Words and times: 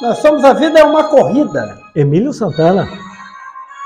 Nós 0.00 0.18
somos 0.18 0.44
A 0.44 0.52
Vida 0.52 0.80
é 0.80 0.84
uma 0.84 1.04
Corrida. 1.04 1.80
Emílio 1.94 2.32
Santana. 2.32 2.88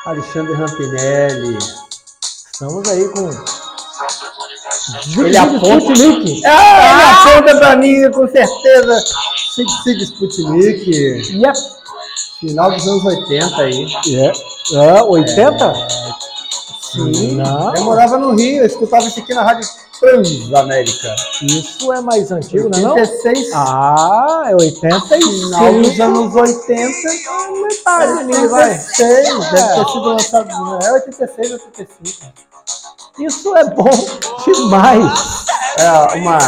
Alexandre 0.06 0.54
Rampinelli. 0.54 1.58
Estamos 2.52 2.88
aí 2.88 3.08
com. 3.10 3.28
Ele 5.22 5.36
aponta. 5.36 5.92
Sputnik. 5.92 6.46
Ah, 6.46 6.92
ele 6.92 7.02
aponta 7.02 7.58
pra 7.58 7.76
mim, 7.76 8.10
com 8.10 8.26
certeza. 8.26 9.04
Sig 9.54 9.68
Sig 9.82 10.02
Sputnik. 10.02 10.90
Yep. 11.34 11.58
Final 12.40 12.70
dos 12.70 12.86
anos 12.86 13.04
80 13.04 13.56
aí. 13.56 13.86
É. 14.14 14.32
É, 14.74 15.02
80? 15.02 15.72
Sim. 16.92 17.36
Não. 17.36 17.74
Eu 17.74 17.84
morava 17.84 18.16
no 18.18 18.34
Rio, 18.34 18.58
eu 18.62 18.66
escutava 18.66 19.04
isso 19.06 19.20
aqui 19.20 19.34
na 19.34 19.42
Rádio 19.42 19.68
Transamérica. 20.00 21.14
Isso 21.42 21.92
é 21.92 22.00
mais 22.00 22.30
antigo, 22.30 22.68
não 22.68 22.78
é? 22.78 22.82
Não? 22.82 22.94
86. 22.94 23.50
Ah, 23.54 24.44
é 24.48 24.54
85. 24.54 25.30
Final 25.30 25.72
dos 25.82 26.00
anos 26.00 26.34
80. 26.34 26.92
Metade 27.62 28.12
ali, 28.20 28.46
vai. 28.48 28.70
86. 28.70 29.50
Deve 29.50 29.74
ter 29.74 29.86
sido 29.92 30.04
lançado. 30.04 30.78
É 30.84 30.92
86, 30.92 31.52
85. 31.52 32.32
Isso 33.18 33.56
é 33.56 33.64
bom 33.64 33.90
demais. 34.46 35.44
É 35.78 35.90
uma. 36.18 36.38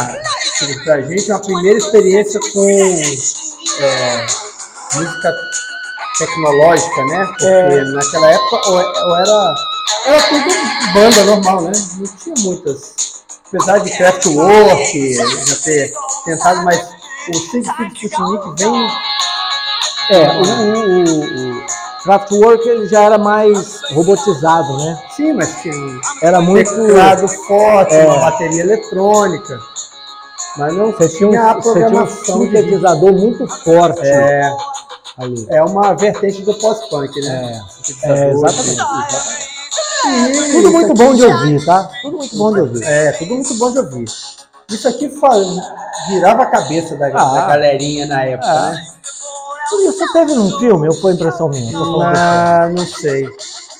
Pra 0.85 1.01
gente, 1.01 1.29
é 1.29 1.33
uma 1.33 1.41
primeira 1.41 1.77
experiência 1.77 2.39
com 2.53 2.69
é, 2.69 4.25
música 4.95 5.33
tecnológica, 6.17 7.05
né? 7.05 7.25
Porque 7.25 7.45
É. 7.45 7.83
naquela 7.83 8.31
época 8.31 8.69
ou, 8.69 8.75
ou 8.77 9.17
era, 9.17 9.55
era 10.05 10.21
tudo 10.23 10.93
banda 10.93 11.23
normal, 11.25 11.61
né? 11.63 11.71
Não 11.97 12.05
tinha 12.17 12.35
muitas. 12.39 12.93
Apesar 13.47 13.79
de 13.79 13.89
Kraftwerk 13.97 15.13
já 15.13 15.55
ter 15.63 15.93
tentado, 16.25 16.63
mas 16.63 16.79
o 17.29 17.33
Sig 17.37 17.61
Sputnik 17.61 18.09
vem. 18.57 18.89
É, 20.09 20.27
o, 20.29 20.41
o, 20.41 21.03
o, 21.03 21.59
o 21.59 21.63
Kraftwerk 22.03 22.67
ele 22.67 22.87
já 22.87 23.01
era 23.03 23.17
mais 23.17 23.81
robotizado, 23.93 24.77
né? 24.77 25.03
Sim, 25.15 25.33
mas 25.33 25.61
tinha 25.61 25.75
um 25.75 25.99
Era 26.21 26.41
muito. 26.41 26.69
teclado 26.73 27.27
forte, 27.27 27.93
É. 27.93 28.05
uma 28.05 28.19
bateria 28.19 28.61
eletrônica. 28.61 29.59
Mas 30.57 30.73
não 30.75 30.91
Você 30.91 31.09
tinha 31.09 31.27
um, 31.29 31.31
tinha 31.31 31.43
a 31.51 31.53
você 31.53 31.61
tinha 31.61 31.85
um 31.85 31.89
programação 31.89 32.39
de 32.39 32.45
sintetizador 32.45 33.13
muito 33.13 33.47
forte 33.63 34.01
É, 34.05 34.51
ali. 35.17 35.45
é 35.49 35.63
uma 35.63 35.93
vertente 35.93 36.41
do 36.41 36.53
pós-punk, 36.55 37.21
né? 37.21 37.61
É, 38.03 38.31
exatamente. 38.31 39.50
Tudo 40.51 40.71
muito 40.71 40.93
bom 40.93 41.13
de 41.15 41.25
ouvir, 41.25 41.65
tá? 41.65 41.89
Tudo 42.01 42.17
muito 42.17 42.35
bom 42.37 42.53
de 42.53 42.59
ouvir. 42.61 42.83
É, 42.83 43.11
tudo 43.13 43.35
muito 43.35 43.53
bom 43.55 43.71
de 43.71 43.79
ouvir. 43.79 44.05
Isso 44.69 44.87
aqui 44.87 45.09
faz, 45.09 45.45
virava 46.07 46.43
a 46.43 46.45
cabeça 46.45 46.95
da, 46.95 47.07
Ah. 47.07 47.09
da 47.33 47.47
galerinha 47.47 48.05
na 48.05 48.23
época, 48.23 48.49
Ah. 48.49 48.71
né? 48.71 48.81
Isso 49.87 50.13
teve 50.13 50.33
num 50.35 50.59
filme 50.59 50.87
ou 50.87 50.93
foi 50.95 51.13
impressão 51.13 51.49
minha? 51.49 51.77
Ah, 51.77 52.69
não 52.69 52.85
sei. 52.85 53.27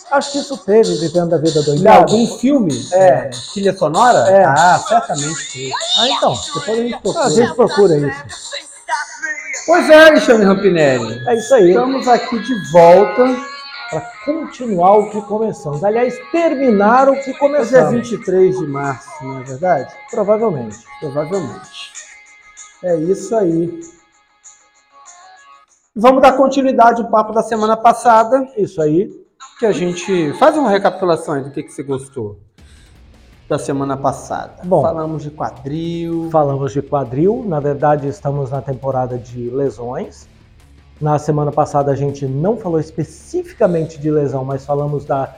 Acho 0.09 0.31
que 0.33 0.37
isso 0.39 0.57
teve, 0.57 0.95
Vivendo 0.97 1.29
da 1.29 1.37
Vida 1.37 1.59
Em 1.61 1.63
Doidada. 1.63 1.97
algum 1.99 2.27
filme? 2.37 2.87
É. 2.91 3.29
Trilha 3.53 3.75
sonora? 3.77 4.29
É. 4.29 4.43
Ah, 4.43 4.81
certamente 4.87 5.51
teve. 5.53 5.73
Ah, 5.99 6.09
então. 6.09 6.37
Depois 6.53 6.67
a 6.67 6.75
gente 6.83 6.99
procura. 7.01 7.25
A 7.25 7.29
gente 7.29 7.53
procura 7.55 7.97
isso. 7.97 8.23
Pois 9.65 9.89
é, 9.89 10.07
Alexandre 10.07 10.45
Rampinelli. 10.45 11.21
É 11.27 11.35
isso 11.35 11.53
aí. 11.55 11.69
Estamos 11.69 12.07
aqui 12.07 12.39
de 12.39 12.71
volta. 12.71 13.50
Para 13.91 14.09
continuar 14.23 14.99
o 14.99 15.09
que 15.09 15.21
começamos. 15.23 15.83
Aliás, 15.83 16.17
terminar 16.31 17.09
o 17.09 17.13
que 17.13 17.19
Hoje 17.19 17.31
é 17.31 17.37
começamos. 17.37 17.91
23 18.09 18.57
de 18.57 18.67
março, 18.67 19.09
não 19.21 19.39
é 19.39 19.43
verdade? 19.43 19.93
Provavelmente. 20.09 20.79
Provavelmente. 21.01 21.91
É 22.83 22.95
isso 22.95 23.35
aí. 23.35 23.81
Vamos 25.93 26.21
dar 26.21 26.37
continuidade 26.37 27.01
ao 27.01 27.09
papo 27.09 27.33
da 27.33 27.43
semana 27.43 27.75
passada, 27.75 28.47
Isso 28.55 28.81
aí. 28.81 29.11
que 29.59 29.65
a 29.65 29.73
gente 29.73 30.31
faz 30.39 30.55
uma 30.55 30.69
recapitulação 30.69 31.33
aí 31.33 31.43
do 31.43 31.51
que, 31.51 31.61
que 31.61 31.69
você 31.71 31.83
gostou 31.83 32.39
da 33.49 33.59
semana 33.59 33.97
passada. 33.97 34.53
Bom. 34.63 34.81
Falamos 34.81 35.23
de 35.23 35.29
quadril. 35.29 36.29
Falamos 36.31 36.71
de 36.71 36.81
quadril. 36.81 37.43
Na 37.45 37.59
verdade, 37.59 38.07
estamos 38.07 38.49
na 38.51 38.61
temporada 38.61 39.17
de 39.17 39.49
lesões. 39.49 40.29
Na 41.01 41.17
semana 41.17 41.51
passada 41.51 41.91
a 41.91 41.95
gente 41.95 42.27
não 42.27 42.55
falou 42.55 42.79
especificamente 42.79 43.99
de 43.99 44.11
lesão, 44.11 44.45
mas 44.45 44.63
falamos 44.63 45.03
da. 45.03 45.35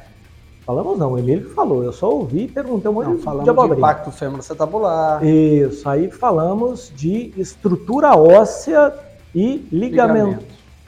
Falamos 0.65 0.97
não, 0.97 1.13
o 1.13 1.17
Emílio 1.17 1.49
falou. 1.51 1.83
Eu 1.83 1.93
só 1.93 2.09
ouvi 2.09 2.43
e 2.43 2.47
perguntei 2.49 2.91
um 2.91 2.93
monte 2.93 3.07
Não, 3.07 3.15
de, 3.15 3.23
falamos 3.23 3.55
de 3.55 3.67
de 3.69 3.77
impacto 3.77 4.11
femoroacetabular. 4.11 5.25
Isso, 5.25 5.87
aí 5.87 6.11
falamos 6.11 6.91
de 6.93 7.33
estrutura 7.37 8.13
óssea 8.15 8.93
e 9.33 9.65
ligamento, 9.71 10.45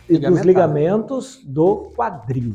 e 0.09 0.18
dos 0.18 0.41
ligamentos 0.41 1.42
do 1.44 1.92
quadril. 1.96 2.53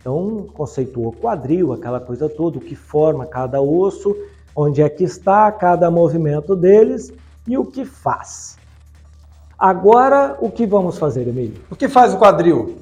Então, 0.00 0.46
conceituou 0.54 1.12
quadril, 1.12 1.74
aquela 1.74 2.00
coisa 2.00 2.26
toda, 2.26 2.56
o 2.56 2.60
que 2.60 2.74
forma 2.74 3.26
cada 3.26 3.60
osso, 3.60 4.16
onde 4.56 4.80
é 4.80 4.88
que 4.88 5.04
está 5.04 5.52
cada 5.52 5.90
movimento 5.90 6.56
deles 6.56 7.12
e 7.46 7.58
o 7.58 7.66
que 7.66 7.84
faz. 7.84 8.59
Agora, 9.60 10.38
o 10.40 10.50
que 10.50 10.64
vamos 10.64 10.96
fazer, 10.96 11.28
Emílio? 11.28 11.60
O 11.70 11.76
que 11.76 11.86
faz 11.86 12.14
o 12.14 12.18
quadril? 12.18 12.78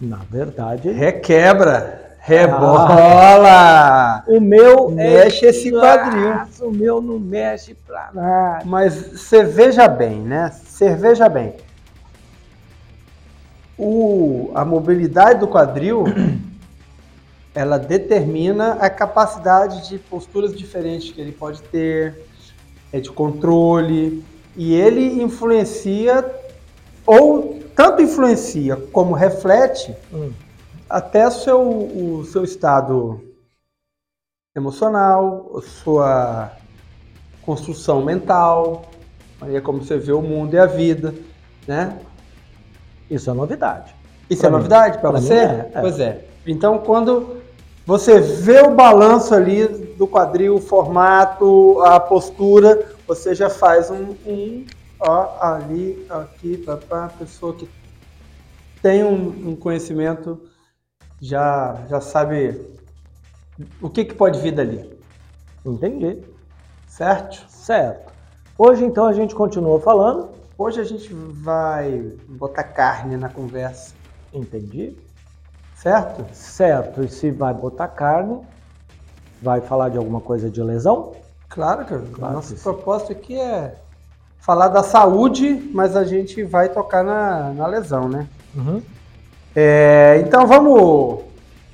Na 0.00 0.20
verdade, 0.30 0.90
Requebra. 0.90 2.02
Rebola. 2.20 4.24
o 4.26 4.40
meu 4.40 4.88
Mexe 4.88 5.44
é... 5.44 5.50
esse 5.50 5.70
quadril. 5.70 6.32
O 6.62 6.70
meu 6.70 7.02
não 7.02 7.18
mexe 7.18 7.74
pra 7.74 8.08
nada. 8.14 8.64
Mas 8.64 8.94
você 8.94 9.44
veja 9.44 9.86
bem, 9.86 10.20
né? 10.20 10.50
Você 10.50 10.94
veja 10.94 11.28
bem. 11.28 11.52
O, 13.76 14.52
a 14.54 14.64
mobilidade 14.64 15.40
do 15.40 15.48
quadril, 15.48 16.04
ela 17.54 17.78
determina 17.78 18.78
a 18.80 18.88
capacidade 18.88 19.86
de 19.86 19.98
posturas 19.98 20.56
diferentes 20.56 21.12
que 21.12 21.20
ele 21.20 21.32
pode 21.32 21.60
ter, 21.64 22.24
é 22.90 23.00
de 23.00 23.10
controle, 23.10 24.24
e 24.56 24.74
ele 24.74 25.22
influencia, 25.22 26.24
ou 27.06 27.60
tanto 27.74 28.02
influencia 28.02 28.76
como 28.92 29.14
reflete, 29.14 29.94
Hum. 30.12 30.32
até 30.88 31.26
o 31.26 31.30
seu, 31.30 31.60
o 31.60 32.24
seu 32.24 32.44
estado 32.44 33.20
emocional, 34.54 35.60
sua 35.82 36.52
construção 37.42 38.02
mental, 38.02 38.82
aí 39.40 39.56
é 39.56 39.60
como 39.60 39.82
você 39.82 39.98
vê 39.98 40.12
o 40.12 40.22
mundo 40.22 40.54
e 40.54 40.58
a 40.58 40.66
vida, 40.66 41.14
né? 41.66 41.98
Isso 43.10 43.28
é 43.28 43.34
novidade. 43.34 43.94
Isso 44.30 44.40
Pra 44.40 44.48
é 44.48 44.50
mim. 44.52 44.56
novidade 44.56 44.98
para 44.98 45.10
você? 45.10 45.34
é, 45.34 45.70
é. 45.74 45.80
Pois 45.80 45.98
é. 46.00 46.24
Então, 46.46 46.78
quando 46.78 47.36
você 47.84 48.20
vê 48.20 48.60
o 48.62 48.70
balanço 48.74 49.34
ali 49.34 49.66
do 49.98 50.06
quadril, 50.06 50.54
o 50.56 50.60
formato, 50.60 51.80
a 51.82 51.98
postura, 52.00 52.93
você 53.06 53.34
já 53.34 53.50
faz 53.50 53.90
um, 53.90 54.16
um 54.26 54.66
ó, 55.00 55.36
ali, 55.40 56.06
aqui, 56.08 56.56
para 56.56 57.04
a 57.04 57.08
pessoa 57.08 57.54
que 57.54 57.68
tem 58.82 59.04
um, 59.04 59.50
um 59.50 59.56
conhecimento, 59.56 60.40
já, 61.20 61.84
já 61.88 62.00
sabe 62.00 62.60
o 63.80 63.88
que, 63.88 64.04
que 64.04 64.14
pode 64.14 64.40
vir 64.40 64.52
dali, 64.52 64.98
Entendi. 65.64 66.22
certo? 66.86 67.46
Certo. 67.48 68.12
Hoje, 68.58 68.84
então, 68.84 69.06
a 69.06 69.12
gente 69.12 69.34
continua 69.34 69.80
falando. 69.80 70.30
Hoje 70.56 70.80
a 70.80 70.84
gente 70.84 71.12
vai 71.12 72.12
botar 72.28 72.64
carne 72.64 73.16
na 73.16 73.28
conversa, 73.28 73.94
Entendi. 74.32 74.96
certo? 75.74 76.24
Certo. 76.32 77.02
E 77.02 77.08
se 77.08 77.30
vai 77.30 77.52
botar 77.52 77.88
carne, 77.88 78.40
vai 79.42 79.60
falar 79.60 79.88
de 79.88 79.98
alguma 79.98 80.20
coisa 80.20 80.48
de 80.48 80.62
lesão? 80.62 81.12
Claro 81.48 81.84
que 81.84 81.96
Claro 82.14 82.34
nosso 82.34 82.54
propósito 82.56 83.12
aqui 83.12 83.38
é 83.38 83.74
falar 84.40 84.68
da 84.68 84.82
saúde, 84.82 85.70
mas 85.72 85.96
a 85.96 86.04
gente 86.04 86.42
vai 86.42 86.68
tocar 86.68 87.02
na, 87.04 87.50
na 87.54 87.66
lesão, 87.66 88.08
né? 88.08 88.26
Uhum. 88.54 88.82
É, 89.54 90.20
então 90.26 90.46
vamos. 90.46 91.22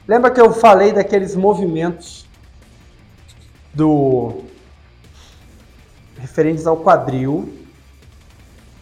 Lembra 0.06 0.30
que 0.30 0.40
eu 0.40 0.52
falei 0.52 0.92
daqueles 0.92 1.34
movimentos 1.34 2.26
do 3.72 4.42
referentes 6.18 6.66
ao 6.66 6.76
quadril, 6.76 7.52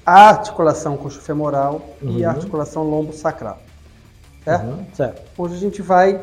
a 0.05 0.29
articulação 0.31 0.97
coxofemoral 0.97 1.81
e 2.03 2.25
a 2.25 2.31
Uhum. 2.31 2.35
articulação 2.37 2.83
lombo-sacral. 2.83 3.59
Certo? 4.45 4.65
Uhum. 4.67 4.87
Certo. 4.95 5.23
Hoje 5.37 5.55
a 5.55 5.59
gente 5.59 5.83
vai 5.83 6.21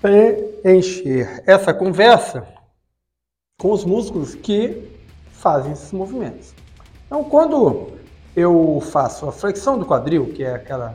preencher 0.00 1.42
essa 1.46 1.72
conversa 1.72 2.46
com 3.62 3.70
os 3.70 3.84
músculos 3.84 4.34
que 4.34 4.90
fazem 5.30 5.70
esses 5.70 5.92
movimentos. 5.92 6.52
Então, 7.06 7.22
quando 7.22 7.92
eu 8.34 8.82
faço 8.90 9.28
a 9.28 9.30
flexão 9.30 9.78
do 9.78 9.86
quadril, 9.86 10.32
que 10.32 10.42
é 10.42 10.56
aquele 10.56 10.90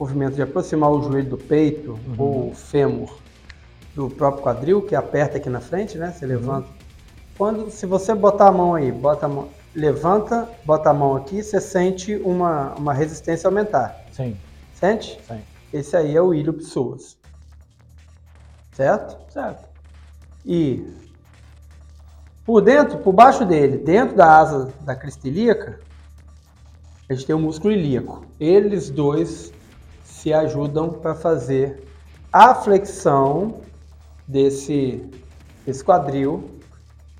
movimento 0.00 0.36
de 0.36 0.40
aproximar 0.40 0.90
o 0.90 1.02
joelho 1.02 1.28
do 1.28 1.36
peito 1.36 2.00
ou 2.16 2.48
o 2.48 2.54
fêmur 2.54 3.14
do 3.94 4.08
próprio 4.08 4.42
quadril, 4.42 4.80
que 4.80 4.94
aperta 4.94 5.36
aqui 5.36 5.50
na 5.50 5.60
frente, 5.60 5.98
né? 5.98 6.14
Você 6.16 6.24
levanta. 6.24 6.66
Quando, 7.36 7.70
se 7.70 7.84
você 7.84 8.14
botar 8.14 8.48
a 8.48 8.52
mão 8.52 8.74
aí, 8.74 8.90
bota 8.90 9.26
a 9.26 9.28
mão, 9.28 9.48
levanta, 9.74 10.48
bota 10.64 10.88
a 10.88 10.94
mão 10.94 11.14
aqui, 11.14 11.42
você 11.42 11.60
sente 11.60 12.16
uma, 12.24 12.72
uma 12.72 12.94
resistência 12.94 13.46
aumentar. 13.48 14.02
Sim. 14.12 14.34
Sente? 14.72 15.20
Sim. 15.28 15.42
Esse 15.70 15.94
aí 15.94 16.16
é 16.16 16.22
o 16.22 16.32
ilho 16.32 16.54
psoas. 16.54 17.18
Certo? 18.72 19.30
Certo. 19.30 19.68
E 20.46 21.01
por 22.44 22.60
dentro, 22.60 22.98
por 22.98 23.12
baixo 23.12 23.44
dele, 23.44 23.78
dentro 23.78 24.16
da 24.16 24.38
asa 24.38 24.72
da 24.80 24.94
crista 24.94 25.28
ilíaca, 25.28 25.78
a 27.08 27.14
gente 27.14 27.26
tem 27.26 27.34
o 27.34 27.38
músculo 27.38 27.72
ilíaco. 27.72 28.24
Eles 28.40 28.90
dois 28.90 29.52
se 30.02 30.32
ajudam 30.32 30.88
para 30.90 31.14
fazer 31.14 31.82
a 32.32 32.54
flexão 32.54 33.60
desse, 34.26 35.04
desse 35.66 35.84
quadril 35.84 36.50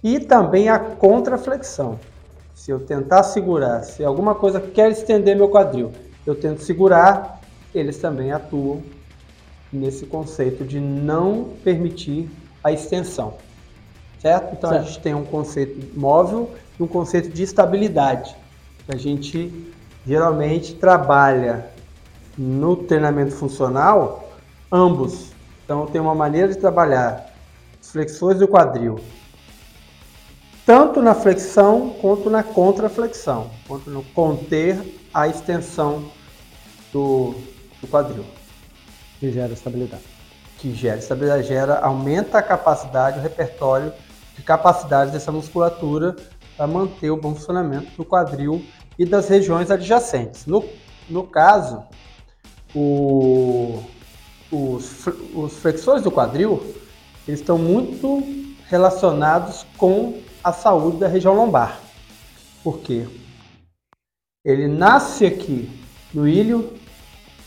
e 0.02 0.18
também 0.18 0.68
a 0.68 0.78
contraflexão. 0.78 1.98
Se 2.54 2.70
eu 2.70 2.80
tentar 2.80 3.22
segurar, 3.22 3.82
se 3.82 4.04
alguma 4.04 4.34
coisa 4.34 4.60
quer 4.60 4.90
estender 4.90 5.36
meu 5.36 5.48
quadril, 5.48 5.92
eu 6.24 6.34
tento 6.34 6.62
segurar, 6.62 7.40
eles 7.74 7.98
também 7.98 8.32
atuam 8.32 8.82
nesse 9.72 10.06
conceito 10.06 10.64
de 10.64 10.78
não 10.78 11.50
permitir 11.64 12.30
a 12.62 12.70
extensão. 12.70 13.34
Certo? 14.22 14.52
Então 14.52 14.70
certo. 14.70 14.82
a 14.82 14.86
gente 14.86 15.00
tem 15.00 15.14
um 15.14 15.24
conceito 15.24 15.98
móvel 15.98 16.48
e 16.78 16.82
um 16.82 16.86
conceito 16.86 17.28
de 17.28 17.42
estabilidade. 17.42 18.36
A 18.86 18.96
gente 18.96 19.72
geralmente 20.06 20.74
trabalha 20.74 21.66
no 22.38 22.76
treinamento 22.76 23.32
funcional 23.32 24.30
ambos. 24.70 25.32
Então 25.64 25.86
tem 25.86 26.00
uma 26.00 26.14
maneira 26.14 26.46
de 26.46 26.56
trabalhar 26.56 27.34
flexões 27.80 28.38
do 28.38 28.46
quadril, 28.46 29.00
tanto 30.64 31.02
na 31.02 31.14
flexão 31.14 31.90
quanto 32.00 32.30
na 32.30 32.44
contraflexão, 32.44 33.50
quanto 33.66 33.90
no 33.90 34.04
conter 34.04 35.00
a 35.12 35.26
extensão 35.26 36.04
do, 36.92 37.34
do 37.80 37.88
quadril. 37.88 38.24
Que 39.18 39.32
gera 39.32 39.52
estabilidade. 39.52 40.04
Que 40.58 40.72
gera 40.72 40.98
estabilidade, 40.98 41.48
gera, 41.48 41.80
aumenta 41.80 42.38
a 42.38 42.42
capacidade, 42.42 43.18
o 43.18 43.22
repertório 43.22 43.92
de 44.36 44.42
capacidade 44.42 45.10
dessa 45.10 45.30
musculatura 45.30 46.16
para 46.56 46.66
manter 46.66 47.10
o 47.10 47.16
bom 47.16 47.34
funcionamento 47.34 47.90
do 47.96 48.04
quadril 48.04 48.64
e 48.98 49.04
das 49.04 49.28
regiões 49.28 49.70
adjacentes. 49.70 50.46
No, 50.46 50.64
no 51.08 51.24
caso, 51.24 51.82
o, 52.74 53.82
os, 54.50 55.06
os 55.34 55.52
flexores 55.58 56.02
do 56.02 56.10
quadril 56.10 56.62
eles 57.26 57.40
estão 57.40 57.56
muito 57.56 58.22
relacionados 58.68 59.64
com 59.76 60.20
a 60.42 60.52
saúde 60.52 60.98
da 60.98 61.06
região 61.06 61.34
lombar. 61.34 61.78
Por 62.64 62.78
quê? 62.78 63.06
Ele 64.44 64.66
nasce 64.66 65.24
aqui 65.24 65.70
no 66.12 66.26
ilho, 66.26 66.72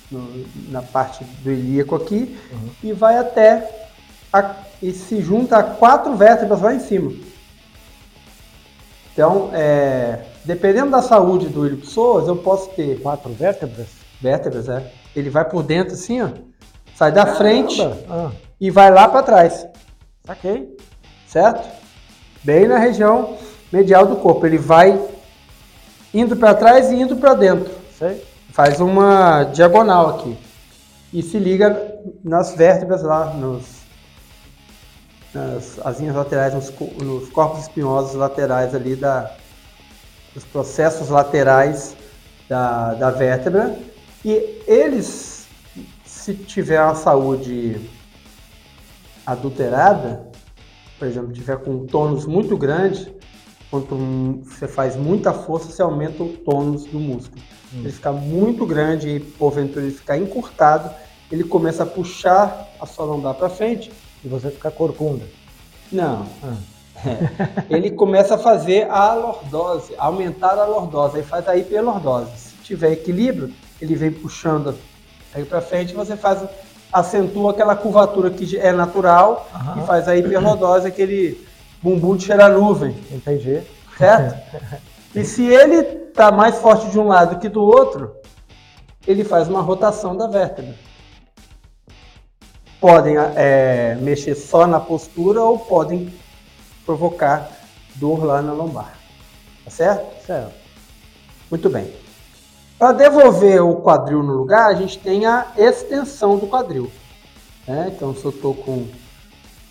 no, 0.09 0.45
na 0.69 0.81
parte 0.81 1.23
do 1.23 1.51
ilíaco 1.51 1.95
aqui, 1.95 2.37
uhum. 2.51 2.69
e 2.83 2.93
vai 2.93 3.17
até 3.17 3.89
a, 4.31 4.55
e 4.81 4.91
se 4.91 5.21
junta 5.21 5.57
a 5.57 5.63
quatro 5.63 6.15
vértebras 6.15 6.61
lá 6.61 6.73
em 6.73 6.79
cima. 6.79 7.11
Então, 9.13 9.49
é, 9.53 10.19
dependendo 10.43 10.91
da 10.91 11.01
saúde 11.01 11.47
do 11.47 11.65
ilho 11.65 11.77
pessoas, 11.77 12.27
eu 12.27 12.35
posso 12.35 12.69
ter 12.71 12.99
quatro 13.01 13.31
vértebras. 13.31 13.87
Vértebras, 14.21 14.67
é. 14.67 14.91
Ele 15.15 15.29
vai 15.29 15.45
por 15.45 15.63
dentro 15.63 15.93
assim, 15.93 16.21
ó, 16.21 16.29
sai 16.95 17.11
da 17.11 17.21
Caramba. 17.21 17.37
frente 17.37 17.81
ah. 18.09 18.31
e 18.59 18.69
vai 18.69 18.91
lá 18.91 19.07
para 19.07 19.23
trás. 19.23 19.65
Saquei. 20.25 20.75
Certo? 21.27 21.67
Bem 22.43 22.67
na 22.67 22.77
região 22.77 23.37
medial 23.71 24.05
do 24.05 24.17
corpo. 24.17 24.45
Ele 24.45 24.57
vai 24.57 24.99
indo 26.13 26.35
para 26.35 26.53
trás 26.53 26.91
e 26.91 26.95
indo 26.95 27.15
para 27.15 27.33
dentro. 27.33 27.71
Sei. 27.97 28.23
Faz 28.51 28.79
uma 28.79 29.43
diagonal 29.43 30.09
aqui. 30.09 30.37
E 31.13 31.21
se 31.21 31.37
liga 31.37 31.95
nas 32.23 32.55
vértebras 32.55 33.03
lá, 33.03 33.25
nos, 33.33 33.74
nas 35.35 35.77
asinhas 35.85 36.15
laterais, 36.15 36.53
nos, 36.53 36.73
nos 36.97 37.29
corpos 37.29 37.63
espinhosos 37.63 38.15
laterais 38.15 38.73
ali 38.73 38.95
da, 38.95 39.35
dos 40.33 40.45
processos 40.45 41.09
laterais 41.09 41.95
da, 42.47 42.93
da 42.93 43.11
vértebra. 43.11 43.77
E 44.23 44.63
eles, 44.65 45.45
se 46.05 46.33
tiver 46.33 46.81
uma 46.81 46.95
saúde 46.95 47.79
adulterada, 49.25 50.25
por 50.97 51.07
exemplo, 51.07 51.33
tiver 51.33 51.57
com 51.57 51.71
um 51.71 51.85
tônus 51.85 52.25
muito 52.25 52.55
grande, 52.57 53.13
quanto 53.69 53.95
você 54.45 54.67
faz 54.67 54.95
muita 54.95 55.33
força, 55.33 55.69
você 55.69 55.81
aumenta 55.81 56.23
o 56.23 56.29
tônus 56.29 56.85
do 56.85 56.99
músculo. 56.99 57.41
Hum. 57.73 57.79
Ele 57.81 57.91
fica 57.91 58.13
muito 58.13 58.65
grande 58.65 59.09
e 59.09 59.19
porventura 59.19 59.85
ele 59.85 59.93
ficar 59.93 60.17
encurtado, 60.17 60.89
ele 61.29 61.43
começa 61.43 61.83
a 61.83 61.85
puxar 61.85 62.69
a 62.79 62.85
sua 62.85 63.03
lombar 63.03 63.33
para 63.33 63.49
frente. 63.49 63.91
E 64.25 64.27
você 64.27 64.49
fica 64.49 64.71
corcunda. 64.71 65.23
Não. 65.91 66.25
Ah. 66.43 66.55
É. 67.05 67.65
Ele 67.69 67.91
começa 67.91 68.35
a 68.35 68.37
fazer 68.37 68.89
a 68.89 69.13
lordose, 69.13 69.93
aumentar 69.97 70.57
a 70.57 70.65
lordose, 70.65 71.17
aí 71.17 71.23
faz 71.23 71.47
a 71.47 71.55
hiperlordose. 71.55 72.31
Se 72.35 72.55
tiver 72.63 72.93
equilíbrio, 72.93 73.53
ele 73.79 73.95
vem 73.95 74.11
puxando 74.11 74.73
aí 75.33 75.45
para 75.45 75.61
frente, 75.61 75.93
você 75.93 76.15
faz 76.15 76.41
acentua 76.91 77.51
aquela 77.51 77.75
curvatura 77.75 78.29
que 78.29 78.57
é 78.57 78.71
natural 78.71 79.47
uhum. 79.53 79.83
e 79.83 79.85
faz 79.85 80.07
a 80.07 80.15
hiperlordose, 80.15 80.87
aquele 80.87 81.45
bumbum 81.83 82.15
de 82.15 82.25
cheirar 82.25 82.51
nuvem. 82.51 82.95
Entendi. 83.11 83.61
Certo? 83.97 84.59
e 85.13 85.23
se 85.23 85.45
ele 85.45 85.75
está 86.07 86.31
mais 86.31 86.57
forte 86.57 86.89
de 86.89 86.97
um 86.97 87.07
lado 87.07 87.39
que 87.39 87.49
do 87.49 87.61
outro, 87.61 88.15
ele 89.05 89.23
faz 89.23 89.47
uma 89.47 89.61
rotação 89.61 90.15
da 90.15 90.27
vértebra. 90.27 90.73
Podem 92.79 93.15
é, 93.17 93.97
mexer 94.01 94.35
só 94.35 94.67
na 94.67 94.79
postura 94.79 95.41
ou 95.41 95.59
podem 95.59 96.13
provocar 96.85 97.49
dor 97.95 98.23
lá 98.23 98.41
na 98.41 98.53
lombar. 98.53 98.97
Tá 99.63 99.71
certo? 99.71 100.25
Certo. 100.25 100.53
Muito 101.49 101.69
bem. 101.69 101.93
Para 102.77 102.91
devolver 102.91 103.63
o 103.63 103.81
quadril 103.81 104.21
no 104.21 104.33
lugar, 104.33 104.69
a 104.69 104.73
gente 104.73 104.99
tem 104.99 105.25
a 105.25 105.47
extensão 105.57 106.37
do 106.37 106.47
quadril. 106.47 106.91
Né? 107.67 107.91
Então, 107.95 108.13
se 108.13 108.25
eu 108.25 108.31
estou 108.31 108.53
com, 108.53 108.87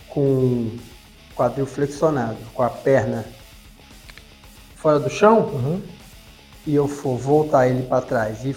com 0.08 0.20
o 0.20 0.78
quadril 1.36 1.66
flexionado, 1.66 2.38
com 2.54 2.62
a 2.62 2.70
perna 2.70 3.24
fora 4.76 4.98
do 4.98 5.10
chão, 5.10 5.40
uhum. 5.40 5.82
e 6.66 6.74
eu 6.74 6.88
for 6.88 7.16
voltar 7.16 7.68
ele 7.68 7.82
para 7.82 8.00
trás 8.00 8.44
e, 8.44 8.56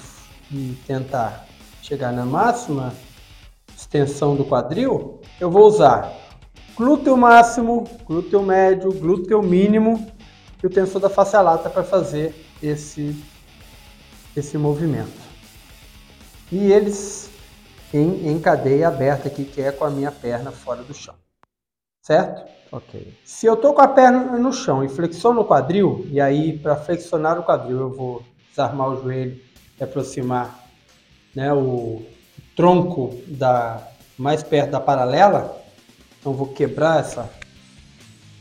e 0.51 0.77
tentar 0.87 1.45
chegar 1.81 2.11
na 2.11 2.25
máxima 2.25 2.93
extensão 3.87 4.35
do 4.35 4.43
quadril, 4.43 5.21
eu 5.39 5.49
vou 5.49 5.65
usar 5.65 6.13
glúteo 6.75 7.15
máximo, 7.15 7.85
glúteo 8.05 8.43
médio, 8.43 8.91
glúteo 8.91 9.41
mínimo 9.41 10.11
e 10.61 10.67
o 10.67 10.69
tensor 10.69 11.01
da 11.01 11.09
face 11.09 11.37
lata 11.37 11.69
para 11.69 11.83
fazer 11.83 12.35
esse 12.61 13.15
esse 14.35 14.57
movimento. 14.57 15.25
E 16.51 16.71
eles 16.71 17.31
em, 17.91 18.29
em 18.29 18.39
cadeia 18.39 18.89
aberta 18.89 19.27
aqui, 19.27 19.45
que 19.45 19.61
é 19.61 19.71
com 19.71 19.85
a 19.85 19.89
minha 19.89 20.11
perna 20.11 20.51
fora 20.51 20.83
do 20.83 20.93
chão. 20.93 21.15
Certo? 22.01 22.45
Ok. 22.71 23.17
Se 23.23 23.47
eu 23.47 23.55
estou 23.55 23.73
com 23.73 23.81
a 23.81 23.87
perna 23.87 24.37
no 24.37 24.53
chão 24.53 24.83
e 24.83 24.89
flexiono 24.89 25.41
o 25.41 25.45
quadril, 25.45 26.05
e 26.11 26.19
aí 26.19 26.59
para 26.59 26.75
flexionar 26.75 27.39
o 27.39 27.43
quadril 27.43 27.79
eu 27.79 27.89
vou 27.89 28.23
desarmar 28.49 28.89
o 28.89 29.01
joelho 29.01 29.41
e 29.79 29.83
aproximar 29.83 30.67
né, 31.33 31.51
o 31.53 32.05
tronco 32.57 33.15
da, 33.27 33.87
mais 34.17 34.41
perto 34.41 34.71
da 34.71 34.79
paralela, 34.79 35.55
então 36.19 36.33
vou 36.33 36.47
quebrar 36.47 36.99
essa. 36.99 37.29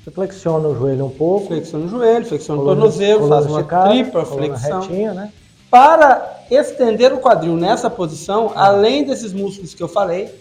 Você 0.03 0.11
flexiona 0.11 0.67
o 0.67 0.75
joelho 0.75 1.05
um 1.05 1.11
pouco. 1.11 1.49
Flexiona 1.49 1.85
o 1.85 1.89
joelho, 1.89 2.25
flexiona 2.25 2.63
o 2.63 2.65
tornozelo, 2.65 3.29
faz 3.29 3.47
uma 3.47 3.63
tripla 3.63 4.25
flexão. 4.25 4.81
Retinha, 4.81 5.13
né? 5.13 5.33
Para 5.71 6.45
estender 6.51 7.13
o 7.13 7.19
quadril 7.19 7.57
nessa 7.57 7.91
posição, 7.91 8.53
além 8.55 9.05
desses 9.05 9.33
músculos 9.33 9.75
que 9.75 9.83
eu 9.83 9.89
falei, 9.89 10.33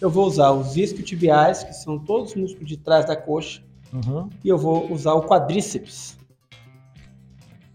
eu 0.00 0.10
vou 0.10 0.26
usar 0.26 0.50
os 0.50 0.76
isquiotibiais, 0.76 1.62
que 1.62 1.72
são 1.72 1.98
todos 1.98 2.30
os 2.30 2.36
músculos 2.36 2.68
de 2.68 2.76
trás 2.76 3.06
da 3.06 3.16
coxa, 3.16 3.62
uhum. 3.92 4.28
e 4.44 4.48
eu 4.48 4.58
vou 4.58 4.92
usar 4.92 5.14
o 5.14 5.22
quadríceps 5.22 6.18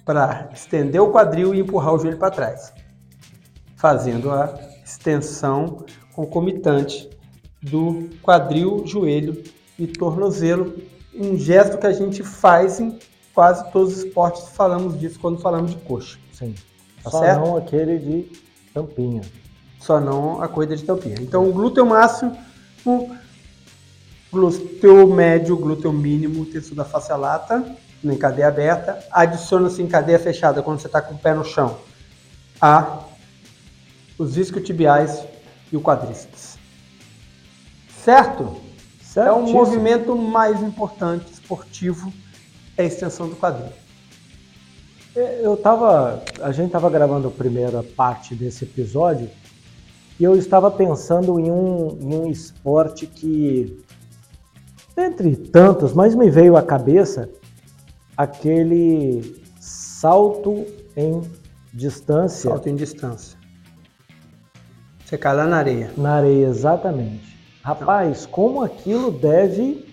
para 0.06 0.50
estender 0.54 1.02
o 1.02 1.12
quadril 1.12 1.56
e 1.56 1.62
empurrar 1.62 1.94
o 1.94 2.00
joelho 2.00 2.18
para 2.18 2.30
trás, 2.30 2.74
fazendo 3.78 4.30
a 4.30 4.48
extensão 4.88 5.86
concomitante 6.14 7.10
do 7.62 8.10
quadril, 8.24 8.84
joelho 8.86 9.44
e 9.78 9.86
tornozelo, 9.86 10.74
um 11.14 11.38
gesto 11.38 11.78
que 11.78 11.86
a 11.86 11.92
gente 11.92 12.24
faz 12.24 12.80
em 12.80 12.98
quase 13.34 13.70
todos 13.72 13.98
os 13.98 14.04
esportes, 14.06 14.48
falamos 14.50 14.98
disso 15.00 15.20
quando 15.20 15.40
falamos 15.40 15.72
de 15.72 15.78
coxa. 15.78 16.18
Sim. 16.32 16.56
Tá 17.04 17.12
Só 17.12 17.20
certo? 17.20 17.42
não 17.42 17.58
aquele 17.58 18.00
de 18.00 18.32
tampinha. 18.74 19.22
Só 19.80 20.00
não 20.00 20.42
a 20.42 20.48
corrida 20.48 20.76
de 20.76 20.84
tampinha. 20.84 21.18
Então, 21.20 21.48
o 21.48 21.54
glúteo 21.54 21.86
máximo, 21.86 22.36
o 22.86 23.16
glúteo 24.32 25.08
médio, 25.08 25.58
glúteo 25.58 25.92
mínimo, 25.92 26.46
terço 26.46 26.74
da 26.74 26.86
face 26.86 27.14
lata 27.14 27.76
em 28.04 28.16
cadeia 28.16 28.48
aberta, 28.48 29.00
adiciona-se 29.12 29.82
em 29.82 29.88
cadeia 29.88 30.20
fechada 30.20 30.62
quando 30.62 30.80
você 30.80 30.88
está 30.88 31.02
com 31.02 31.16
o 31.16 31.18
pé 31.18 31.34
no 31.34 31.44
chão 31.44 31.78
a 32.62 33.00
os 34.18 34.38
isquiotibiais 34.38 35.24
e 35.72 35.78
o 35.78 35.82
quadríceps. 35.82 36.58
Certo? 38.04 38.56
É 39.16 39.32
o 39.32 39.42
movimento 39.42 40.16
mais 40.16 40.62
importante 40.62 41.32
esportivo 41.32 42.14
é 42.78 42.84
a 42.84 42.86
extensão 42.86 43.28
do 43.28 43.36
quadril. 43.36 43.72
É, 45.16 45.40
eu 45.44 45.58
tava, 45.58 46.24
a 46.42 46.52
gente 46.52 46.68
estava 46.68 46.90
gravando 46.90 47.28
a 47.28 47.32
primeira 47.32 47.82
parte 47.82 48.36
desse 48.36 48.64
episódio 48.64 49.30
e 50.20 50.24
eu 50.24 50.36
estava 50.36 50.70
pensando 50.70 51.40
em 51.40 51.50
um, 51.50 51.98
em 52.00 52.16
um 52.16 52.30
esporte 52.30 53.08
que, 53.08 53.84
entre 54.96 55.36
tantos, 55.36 55.94
mas 55.94 56.14
me 56.14 56.30
veio 56.30 56.56
à 56.56 56.62
cabeça 56.62 57.30
aquele 58.16 59.42
salto 59.60 60.66
em 60.96 61.22
distância. 61.74 62.50
Salto 62.50 62.70
em 62.70 62.76
distância. 62.76 63.37
Você 65.08 65.18
cai 65.18 65.34
lá 65.34 65.48
na 65.48 65.56
areia. 65.56 65.90
Na 65.96 66.16
areia, 66.16 66.48
exatamente. 66.48 67.40
Rapaz, 67.64 68.24
Não. 68.24 68.30
como 68.30 68.62
aquilo 68.62 69.10
deve. 69.10 69.88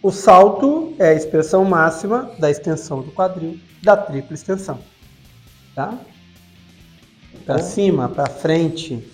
O 0.00 0.12
salto 0.12 0.94
é 1.00 1.08
a 1.08 1.14
expressão 1.14 1.64
máxima 1.64 2.30
da 2.38 2.48
extensão 2.48 3.02
do 3.02 3.10
quadril, 3.10 3.58
da 3.82 3.96
tripla 3.96 4.34
extensão. 4.34 4.78
Tá? 5.74 5.98
Para 7.44 7.58
é. 7.58 7.62
cima, 7.62 8.08
para 8.08 8.28
frente. 8.28 9.04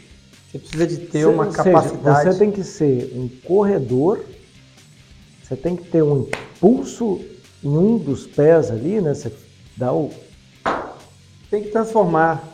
Você 0.51 0.59
precisa 0.59 0.87
de 0.87 0.99
ter 0.99 1.27
uma 1.27 1.47
capacidade. 1.47 2.19
Seja, 2.19 2.33
você 2.33 2.39
tem 2.39 2.51
que 2.53 2.63
ser 2.63 3.11
um 3.17 3.27
corredor, 3.27 4.23
você 5.43 5.57
tem 5.57 5.77
que 5.77 5.85
ter 5.85 6.03
um 6.03 6.29
impulso 6.29 7.25
em 7.63 7.75
um 7.75 7.97
dos 7.97 8.27
pés 8.27 8.71
ali, 8.71 9.01
né? 9.01 9.15
Você 9.15 9.33
dá 9.79 9.95
o. 9.95 10.11
Tem 11.51 11.63
que 11.63 11.71
transformar 11.71 12.54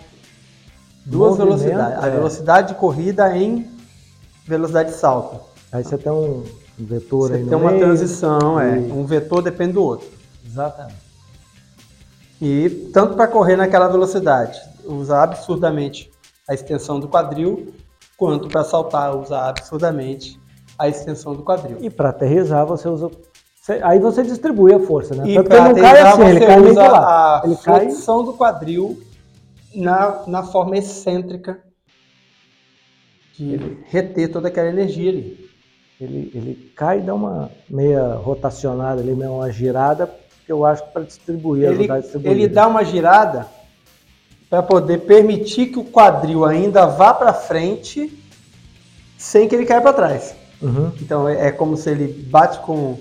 duas 1.05 1.37
velocidades. 1.37 2.03
É. 2.03 2.07
A 2.07 2.11
velocidade 2.11 2.69
de 2.69 2.75
corrida 2.75 3.37
em 3.37 3.71
velocidade 4.47 4.91
de 4.91 4.97
salto. 4.97 5.41
Aí 5.73 5.85
você 5.85 5.97
tem 5.97 6.11
um 6.11 6.45
vetor 6.79 7.29
você 7.29 7.35
aí 7.35 7.47
tem 7.47 7.57
uma 7.57 7.73
transição, 7.73 8.61
é. 8.61 8.77
Um 8.77 9.05
vetor 9.05 9.43
depende 9.43 9.73
do 9.73 9.83
outro. 9.83 10.09
Exatamente. 10.45 11.11
E 12.41 12.71
tanto 12.93 13.15
para 13.15 13.29
correr 13.29 13.57
naquela 13.57 13.89
velocidade, 13.89 14.59
usar 14.85 15.25
absurdamente 15.25 16.11
a 16.49 16.55
extensão 16.55 16.99
do 16.99 17.07
quadril, 17.07 17.73
quanto 18.17 18.49
para 18.49 18.65
saltar, 18.65 19.15
usar 19.15 19.51
absurdamente 19.51 20.41
a 20.79 20.89
extensão 20.89 21.35
do 21.35 21.43
quadril. 21.43 21.77
E 21.81 21.91
para 21.91 22.09
aterrizar, 22.09 22.67
você 22.67 22.89
usa 22.89 23.11
Aí 23.83 23.99
você 24.01 24.23
distribui 24.23 24.73
a 24.73 24.81
força, 24.81 25.15
né? 25.15 25.25
E 25.29 25.33
que 25.35 25.53
ele 25.53 25.61
não 25.61 25.75
cai 25.75 26.01
assim, 26.01 26.25
ele 26.25 26.41
cai 26.41 26.61
usa 26.61 26.91
cai... 26.91 27.57
flexão 27.57 28.25
do 28.25 28.33
quadril 28.33 29.01
na, 29.75 30.25
na 30.27 30.43
forma 30.43 30.77
excêntrica 30.77 31.61
de 33.37 33.55
ele... 33.55 33.85
reter 33.89 34.31
toda 34.31 34.49
aquela 34.49 34.69
energia 34.69 35.11
ali. 35.11 35.51
Ele, 36.01 36.31
ele 36.35 36.73
cai 36.75 36.99
e 36.99 37.03
dá 37.03 37.15
uma 37.15 37.51
meia 37.69 38.15
rotacionada 38.15 39.03
ali, 39.03 39.15
meio 39.15 39.35
uma 39.35 39.51
girada, 39.51 40.11
que 40.47 40.53
eu 40.53 40.65
acho 40.65 40.83
para 40.93 41.03
distribuir, 41.03 41.69
ele, 41.69 41.87
Ele 42.25 42.49
dá 42.49 42.67
uma 42.67 42.83
girada 42.83 43.47
para 44.49 44.63
poder 44.63 44.99
permitir 45.03 45.67
que 45.67 45.79
o 45.79 45.85
quadril 45.85 46.45
ainda 46.45 46.87
vá 46.87 47.13
para 47.13 47.33
frente 47.33 48.19
sem 49.17 49.47
que 49.47 49.55
ele 49.55 49.67
caia 49.67 49.83
para 49.83 49.93
trás. 49.93 50.35
Uhum. 50.61 50.91
Então 51.01 51.29
é, 51.29 51.49
é 51.49 51.53
como 51.53 51.77
se 51.77 51.91
ele 51.91 52.09
bate 52.29 52.59
com 52.61 52.99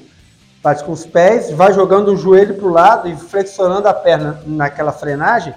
bate 0.61 0.83
com 0.83 0.91
os 0.91 1.05
pés, 1.05 1.51
vai 1.51 1.73
jogando 1.73 2.11
o 2.11 2.17
joelho 2.17 2.55
para 2.55 2.67
o 2.67 2.71
lado 2.71 3.07
e 3.07 3.15
flexionando 3.15 3.87
a 3.87 3.93
perna 3.93 4.41
naquela 4.45 4.91
frenagem, 4.91 5.53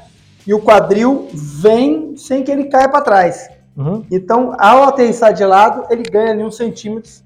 e 0.46 0.52
o 0.52 0.60
quadril 0.60 1.28
vem 1.32 2.16
sem 2.16 2.42
que 2.42 2.50
ele 2.50 2.64
caia 2.64 2.88
para 2.88 3.00
trás. 3.00 3.48
Uhum. 3.76 4.04
Então, 4.10 4.54
ao 4.58 4.84
aterrissar 4.84 5.32
de 5.32 5.44
lado, 5.44 5.86
ele 5.90 6.02
ganha 6.02 6.32
ali 6.32 6.44
uns 6.44 6.56
centímetros 6.56 7.22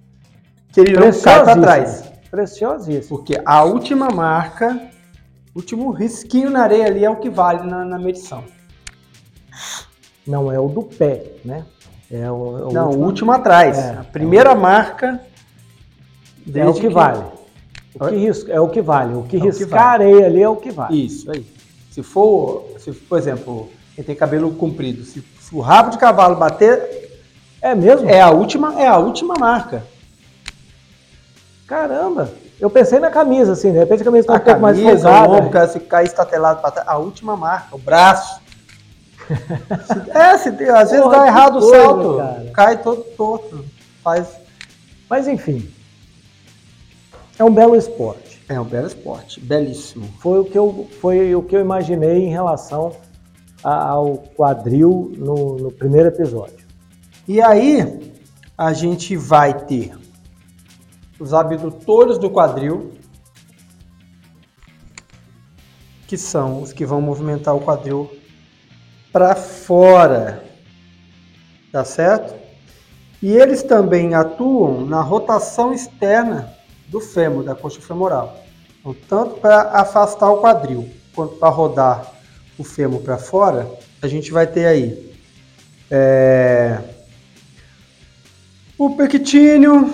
que 0.72 0.80
ele 0.80 0.92
não 0.92 1.12
cai 1.20 1.44
para 1.44 1.60
trás. 1.60 2.04
Preciosíssimo. 2.30 3.16
Porque 3.16 3.40
a 3.44 3.64
última 3.64 4.10
marca, 4.10 4.80
último 5.54 5.90
risquinho 5.90 6.50
na 6.50 6.62
areia 6.62 6.86
ali 6.86 7.04
é 7.04 7.10
o 7.10 7.16
que 7.16 7.30
vale 7.30 7.68
na, 7.68 7.84
na 7.84 7.98
medição. 7.98 8.44
Não 10.26 10.52
é 10.52 10.58
o 10.58 10.68
do 10.68 10.82
pé, 10.82 11.24
né? 11.44 11.64
É 12.10 12.30
o, 12.30 12.58
é 12.58 12.62
o 12.64 12.72
não, 12.72 12.86
último, 12.86 13.02
o 13.02 13.06
último 13.06 13.32
atrás. 13.32 13.78
É, 13.78 13.90
a 13.98 14.04
primeira 14.04 14.50
é 14.50 14.54
o... 14.54 14.60
marca 14.60 15.20
é 16.54 16.66
o 16.66 16.74
que, 16.74 16.80
que 16.82 16.88
vale. 16.88 17.24
O 17.94 18.08
que 18.08 18.16
risca, 18.16 18.52
é 18.52 18.60
o 18.60 18.68
que 18.68 18.82
vale. 18.82 19.14
O 19.14 19.22
que 19.22 19.36
é 19.36 19.40
riscar 19.40 19.98
vale. 19.98 20.04
areia 20.04 20.26
ali 20.26 20.42
é 20.42 20.48
o 20.48 20.56
que 20.56 20.70
vale. 20.70 21.06
Isso 21.06 21.30
aí. 21.30 21.55
Se 21.96 22.02
for, 22.02 22.74
se, 22.78 22.92
por 22.92 23.16
exemplo, 23.16 23.70
quem 23.94 24.04
tem 24.04 24.14
cabelo 24.14 24.52
comprido, 24.52 25.02
se, 25.02 25.24
se, 25.40 25.54
o 25.54 25.60
rabo 25.60 25.88
de 25.88 25.96
cavalo 25.96 26.36
bater. 26.36 27.22
É 27.62 27.74
mesmo? 27.74 28.06
É 28.06 28.20
a 28.20 28.28
última, 28.28 28.78
é 28.78 28.86
a 28.86 28.98
última 28.98 29.32
marca. 29.40 29.82
Caramba! 31.66 32.30
Eu 32.60 32.68
pensei 32.68 32.98
na 32.98 33.08
camisa, 33.08 33.52
assim, 33.52 33.72
de 33.72 33.78
repente 33.78 34.02
a 34.02 34.04
camisa 34.04 34.24
está 34.24 34.34
um 34.34 34.40
pouco 34.40 34.60
mais 34.60 34.78
folgada. 34.78 35.26
O 35.26 35.32
ombro, 35.36 35.68
se 35.68 35.80
cair 35.80 36.04
estatelado 36.04 36.60
para 36.60 36.70
trás, 36.70 36.86
a 36.86 36.98
última 36.98 37.34
marca, 37.34 37.74
o 37.74 37.78
braço. 37.78 38.42
é, 40.12 40.36
se, 40.36 40.50
às 40.68 40.90
vezes 40.90 41.02
Porra, 41.02 41.20
dá 41.20 41.26
errado 41.26 41.60
coisa, 41.60 41.66
o 41.66 41.80
salto, 41.80 42.16
cara. 42.18 42.50
cai 42.52 42.82
todo 42.82 43.02
torto. 43.16 43.64
Faz. 44.04 44.36
Mas 45.08 45.26
enfim, 45.26 45.66
é 47.38 47.42
um 47.42 47.54
belo 47.54 47.74
esporte. 47.74 48.35
É 48.48 48.60
um 48.60 48.64
belo 48.64 48.86
esporte, 48.86 49.40
belíssimo. 49.40 50.06
Foi 50.20 50.38
o 50.38 50.44
que 50.44 50.56
eu, 50.56 50.88
foi 51.00 51.34
o 51.34 51.42
que 51.42 51.56
eu 51.56 51.60
imaginei 51.60 52.24
em 52.24 52.30
relação 52.30 52.94
ao 53.62 54.18
quadril 54.36 55.12
no, 55.16 55.56
no 55.56 55.72
primeiro 55.72 56.08
episódio. 56.08 56.64
E 57.26 57.42
aí, 57.42 58.14
a 58.56 58.72
gente 58.72 59.16
vai 59.16 59.52
ter 59.52 59.98
os 61.18 61.34
abdutores 61.34 62.18
do 62.18 62.30
quadril, 62.30 62.92
que 66.06 66.16
são 66.16 66.62
os 66.62 66.72
que 66.72 66.86
vão 66.86 67.00
movimentar 67.00 67.56
o 67.56 67.60
quadril 67.60 68.08
para 69.12 69.34
fora, 69.34 70.44
tá 71.72 71.84
certo? 71.84 72.32
E 73.20 73.32
eles 73.32 73.64
também 73.64 74.14
atuam 74.14 74.86
na 74.86 75.00
rotação 75.00 75.72
externa 75.72 76.55
do 76.88 77.00
fêmur, 77.00 77.44
da 77.44 77.54
coxa 77.54 77.80
femoral. 77.80 78.44
Então, 78.80 78.94
tanto 79.08 79.40
para 79.40 79.62
afastar 79.80 80.30
o 80.30 80.40
quadril 80.40 80.88
quanto 81.14 81.36
para 81.36 81.48
rodar 81.48 82.12
o 82.58 82.64
fêmur 82.64 83.00
para 83.00 83.18
fora, 83.18 83.68
a 84.00 84.06
gente 84.06 84.30
vai 84.30 84.46
ter 84.46 84.66
aí 84.66 85.16
é, 85.90 86.78
o 88.78 88.96
pectínio, 88.96 89.92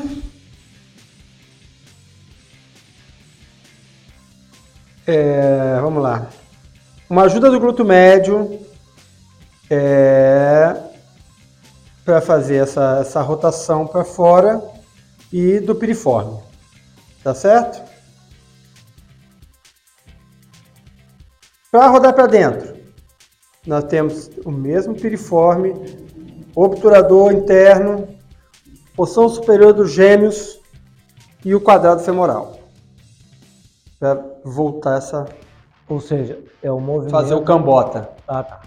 é, 5.06 5.78
vamos 5.80 6.02
lá, 6.02 6.28
uma 7.08 7.22
ajuda 7.25 7.50
do 7.50 7.61
glúteo 7.61 7.84
médio 7.84 8.58
é, 9.70 10.76
para 12.04 12.20
fazer 12.20 12.56
essa, 12.56 12.99
essa 13.00 13.22
rotação 13.22 13.87
para 13.87 14.04
fora 14.04 14.62
e 15.32 15.61
do 15.61 15.75
piriforme. 15.75 16.51
Tá 17.23 17.35
certo? 17.35 17.83
Para 21.71 21.87
rodar 21.87 22.12
para 22.12 22.26
dentro, 22.26 22.76
nós 23.67 23.85
temos 23.85 24.31
o 24.45 24.50
mesmo 24.50 24.95
piriforme, 24.95 25.73
obturador 26.55 27.33
interno, 27.33 28.09
porção 28.95 29.29
superior 29.29 29.73
dos 29.73 29.93
gêmeos 29.93 30.61
e 31.45 31.55
o 31.55 31.61
quadrado 31.61 32.02
femoral. 32.02 32.59
Para 33.99 34.23
voltar 34.45 34.99
essa. 34.99 35.26
Ou 35.88 36.00
seja, 36.00 36.38
é 36.62 36.71
o 36.71 36.81
movimento. 36.81 37.12
Fazer 37.12 37.35
o 37.35 37.43
cambota. 37.43 38.11
Ah, 38.26 38.43
tá. 38.43 38.61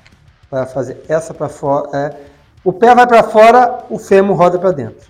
Para 0.49 0.65
fazer 0.65 1.03
essa 1.07 1.33
para 1.33 1.49
fora. 1.49 1.89
É... 1.95 2.35
O 2.63 2.73
pé 2.73 2.95
vai 2.95 3.05
para 3.05 3.21
fora, 3.21 3.85
o 3.89 3.99
fêmur 3.99 4.35
roda 4.35 4.57
para 4.57 4.71
dentro. 4.71 5.07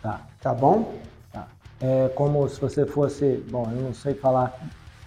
Tá. 0.00 0.20
Tá 0.40 0.54
bom? 0.54 1.01
É 1.82 2.08
como 2.14 2.48
se 2.48 2.60
você 2.60 2.86
fosse, 2.86 3.44
bom, 3.50 3.68
eu 3.74 3.82
não 3.82 3.92
sei 3.92 4.14
falar, 4.14 4.56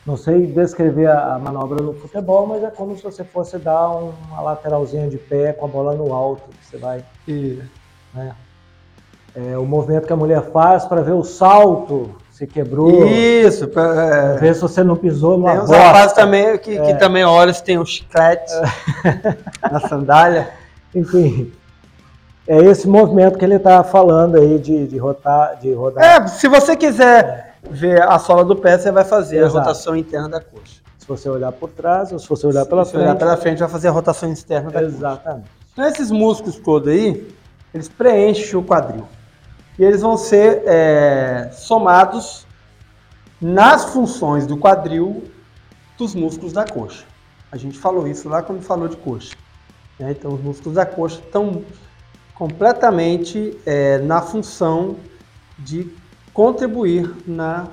não 0.05 0.17
sei 0.17 0.45
descrever 0.45 1.09
a, 1.09 1.39
manobra 1.39 1.81
no 1.81 1.93
futebol, 1.93 2.45
mas 2.45 2.63
é 2.63 2.69
como 2.69 2.97
se 2.97 3.03
você 3.03 3.23
fosse 3.23 3.57
dar 3.57 3.89
uma 3.89 4.41
lateralzinha 4.41 5.07
de 5.07 5.17
pé 5.17 5.53
com 5.53 5.65
a 5.65 5.69
bola 5.69 5.95
no 5.95 6.13
alto, 6.13 6.43
você 6.61 6.77
vai, 6.77 7.03
e, 7.27 7.61
né? 8.13 8.35
É, 9.33 9.57
o 9.57 9.65
movimento 9.65 10.07
que 10.07 10.13
a 10.13 10.15
mulher 10.15 10.41
faz 10.51 10.85
para 10.85 11.01
ver 11.01 11.11
o 11.11 11.23
salto 11.23 12.15
se 12.31 12.47
quebrou. 12.47 13.05
Isso, 13.05 13.69
é, 13.77 14.37
ver 14.37 14.55
se 14.55 14.61
você 14.61 14.81
não 14.81 14.95
pisou 14.95 15.37
numa 15.37 15.51
Tem 15.51 15.61
uns 15.61 15.69
rapazes 15.69 16.13
também 16.13 16.57
que, 16.57 16.77
é. 16.77 16.81
que 16.85 16.93
também 16.99 17.25
olham 17.25 17.53
se 17.53 17.61
tem 17.61 17.77
um 17.77 17.85
chiclete 17.85 18.53
é. 18.53 19.37
na 19.69 19.81
sandália. 19.81 20.49
Enfim, 20.93 21.51
é 22.47 22.57
esse 22.59 22.87
movimento 22.87 23.37
que 23.37 23.45
ele 23.45 23.55
está 23.55 23.83
falando 23.83 24.35
aí 24.37 24.59
de, 24.59 24.87
de, 24.87 24.97
rotar, 24.97 25.57
de 25.59 25.73
rodar. 25.73 26.03
É, 26.03 26.27
se 26.27 26.47
você 26.47 26.75
quiser 26.75 27.55
vê 27.69 27.99
a 27.99 28.19
sola 28.19 28.45
do 28.45 28.55
pé, 28.55 28.77
você 28.77 28.91
vai 28.91 29.03
fazer 29.03 29.37
Exato. 29.37 29.57
a 29.57 29.59
rotação 29.61 29.95
interna 29.95 30.29
da 30.29 30.39
coxa. 30.39 30.81
Se 30.99 31.07
você 31.07 31.29
olhar 31.29 31.51
por 31.51 31.69
trás 31.69 32.11
ou 32.11 32.19
se 32.19 32.27
você 32.27 32.45
olhar 32.47 32.65
pela 32.65 32.85
Se 32.85 32.91
frente. 32.91 33.03
olhar 33.03 33.15
pela 33.15 33.37
frente, 33.37 33.59
vai 33.59 33.69
fazer 33.69 33.87
a 33.87 33.91
rotação 33.91 34.31
externa 34.31 34.69
da 34.71 34.81
coxa. 34.81 34.95
Exatamente. 34.95 35.49
Então, 35.73 35.85
esses 35.85 36.11
músculos 36.11 36.57
todos 36.57 36.87
aí, 36.89 37.27
eles 37.73 37.89
preenchem 37.89 38.55
o 38.59 38.63
quadril. 38.63 39.05
E 39.77 39.83
eles 39.83 40.01
vão 40.01 40.15
ser 40.17 40.63
é, 40.65 41.49
somados 41.51 42.45
nas 43.41 43.85
funções 43.85 44.47
do 44.47 44.55
quadril 44.57 45.23
dos 45.97 46.15
músculos 46.15 46.53
da 46.53 46.63
coxa. 46.65 47.03
A 47.51 47.57
gente 47.57 47.77
falou 47.77 48.07
isso 48.07 48.29
lá 48.29 48.41
quando 48.41 48.61
falou 48.61 48.87
de 48.87 48.95
coxa. 48.97 49.35
né? 49.99 50.11
Então, 50.11 50.33
os 50.33 50.41
músculos 50.41 50.75
da 50.75 50.85
coxa 50.85 51.19
estão 51.19 51.63
completamente 52.35 53.57
é, 53.65 53.97
na 53.99 54.21
função 54.21 54.97
de 55.57 55.89
contribuir 56.33 57.11
na 57.25 57.67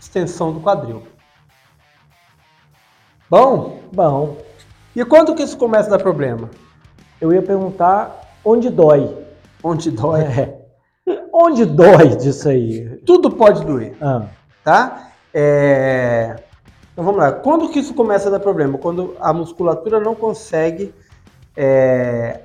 extensão 0.00 0.52
do 0.52 0.60
quadril. 0.60 1.02
Bom, 3.28 3.80
Bom, 3.92 4.36
e 4.94 5.04
quando 5.04 5.34
que 5.34 5.42
isso 5.42 5.56
começa 5.56 5.88
a 5.88 5.96
dar 5.96 6.02
problema? 6.02 6.50
eu 7.20 7.32
ia 7.32 7.40
perguntar 7.42 8.20
onde 8.44 8.68
dói. 8.68 9.16
Onde 9.62 9.90
dói? 9.90 10.22
É. 11.06 11.16
Onde 11.30 11.66
dói 11.66 12.16
disso 12.16 12.48
aí? 12.48 12.96
Tudo 13.04 13.30
pode 13.30 13.62
doer. 13.66 13.94
Ah, 14.00 14.22
tá? 14.62 15.10
É, 15.34 16.36
Então 16.92 17.04
vamos 17.04 17.20
lá. 17.20 17.30
Quando 17.32 17.68
que 17.68 17.78
isso 17.80 17.92
começa 17.92 18.28
a 18.28 18.30
dar 18.30 18.40
problema? 18.40 18.78
Quando 18.78 19.14
a 19.20 19.30
musculatura 19.32 20.00
não 20.00 20.14
consegue 20.14 20.94
é, 21.54 22.40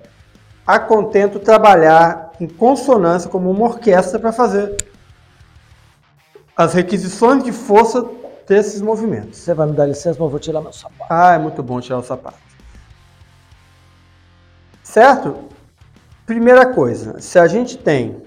a 0.70 0.78
contento 0.80 1.40
trabalhar 1.40 2.32
em 2.40 2.48
consonância 2.48 3.28
como 3.28 3.50
uma 3.50 3.66
orquestra 3.66 4.20
para 4.20 4.32
fazer 4.32 4.78
as 6.56 6.76
requisições 6.76 7.44
de 7.44 7.52
força 7.52 8.06
desses 8.48 8.80
movimentos. 8.80 9.40
você 9.40 9.52
vai 9.52 9.66
me 9.66 9.74
dar 9.74 9.88
licença, 9.88 10.10
mas 10.12 10.20
eu 10.20 10.30
vou 10.30 10.40
tirar 10.40 10.62
meu 10.62 10.72
sapato. 10.72 11.12
Ah, 11.12 11.34
é 11.34 11.40
muito 11.40 11.64
bom 11.64 11.82
tirar 11.82 11.98
o 11.98 12.04
sapato. 12.04 12.38
Certo? 14.84 15.38
Primeira 16.24 16.68
coisa, 16.68 17.20
se 17.20 17.40
a 17.40 17.48
gente 17.48 17.76
tem 17.76 18.22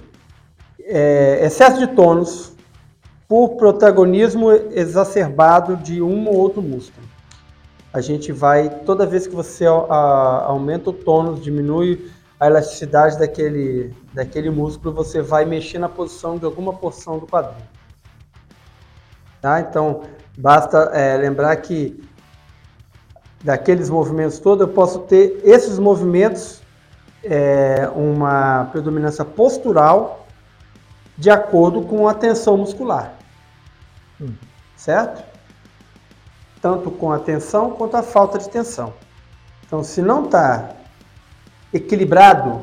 é, 0.81 1.47
excesso 1.47 1.79
de 1.79 1.87
tônus 1.95 2.55
por 3.29 3.51
protagonismo 3.51 4.51
exacerbado 4.51 5.77
de 5.77 6.03
um 6.03 6.27
ou 6.27 6.35
outro 6.39 6.61
músculo, 6.61 7.07
a 7.93 8.01
gente 8.01 8.33
vai, 8.33 8.69
toda 8.69 9.07
vez 9.07 9.29
que 9.29 9.35
você 9.35 9.65
a- 9.65 10.45
aumenta 10.47 10.91
o 10.91 10.93
tônus, 10.93 11.41
diminui 11.41 12.11
a 12.43 12.49
elasticidade 12.49 13.21
daquele, 13.21 13.95
daquele 14.13 14.51
músculo, 14.51 14.93
você 14.93 15.23
vai 15.23 15.45
mexer 15.45 15.79
na 15.79 15.89
posição 15.89 16.37
de 16.37 16.45
alguma 16.45 16.73
porção 16.73 17.17
do 17.17 17.25
quadril. 17.25 17.65
Tá? 19.41 19.61
Então, 19.61 20.03
basta 20.37 20.91
é, 20.93 21.17
lembrar 21.17 21.55
que 21.59 22.03
daqueles 23.45 23.89
movimentos 23.89 24.41
todos, 24.41 24.67
eu 24.67 24.75
posso 24.75 24.99
ter 25.03 25.41
esses 25.45 25.79
movimentos, 25.79 26.61
é, 27.23 27.89
uma 27.95 28.65
predominância 28.73 29.25
postural 29.25 30.27
de 31.17 31.31
acordo 31.31 31.83
com 31.83 32.09
a 32.09 32.15
tensão 32.15 32.57
muscular. 32.57 33.15
Hum. 34.21 34.35
Certo? 34.77 35.23
Tanto 36.61 36.91
com 36.91 37.13
a 37.13 37.21
tensão 37.21 37.71
quanto 37.71 37.97
a 37.97 38.03
falta 38.03 38.37
de 38.37 38.49
tensão. 38.49 38.93
Então, 39.65 39.85
se 39.85 40.03
não 40.03 40.25
está 40.25 40.82
equilibrado 41.73 42.61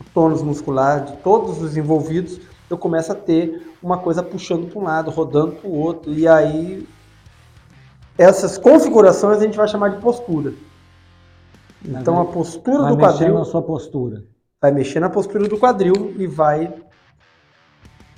o 0.00 0.04
tônus 0.12 0.42
muscular 0.42 1.04
de 1.04 1.16
todos 1.18 1.62
os 1.62 1.76
envolvidos, 1.76 2.40
eu 2.68 2.76
começo 2.78 3.12
a 3.12 3.14
ter 3.14 3.74
uma 3.82 3.98
coisa 3.98 4.22
puxando 4.22 4.70
para 4.70 4.80
um 4.80 4.84
lado, 4.84 5.10
rodando 5.10 5.52
para 5.52 5.68
o 5.68 5.74
outro, 5.74 6.12
e 6.12 6.26
aí 6.26 6.88
essas 8.16 8.58
configurações 8.58 9.38
a 9.38 9.42
gente 9.42 9.56
vai 9.56 9.68
chamar 9.68 9.90
de 9.90 10.00
postura. 10.00 10.52
Então 11.84 12.20
a 12.20 12.24
postura 12.24 12.82
Vai 12.82 12.92
do 12.92 12.96
mexer 12.96 13.12
quadril 13.12 13.34
na 13.38 13.44
sua 13.44 13.62
postura. 13.62 14.24
vai 14.60 14.70
mexer 14.70 15.00
na 15.00 15.10
postura 15.10 15.48
do 15.48 15.58
quadril 15.58 16.14
e 16.16 16.26
vai 16.26 16.72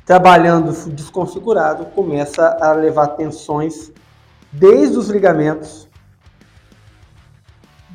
trabalhando 0.05 0.71
desconfigurado, 0.91 1.87
começa 1.87 2.59
a 2.61 2.73
levar 2.73 3.09
tensões 3.09 3.91
desde 4.53 4.99
os 4.99 5.09
ligamentos, 5.09 5.89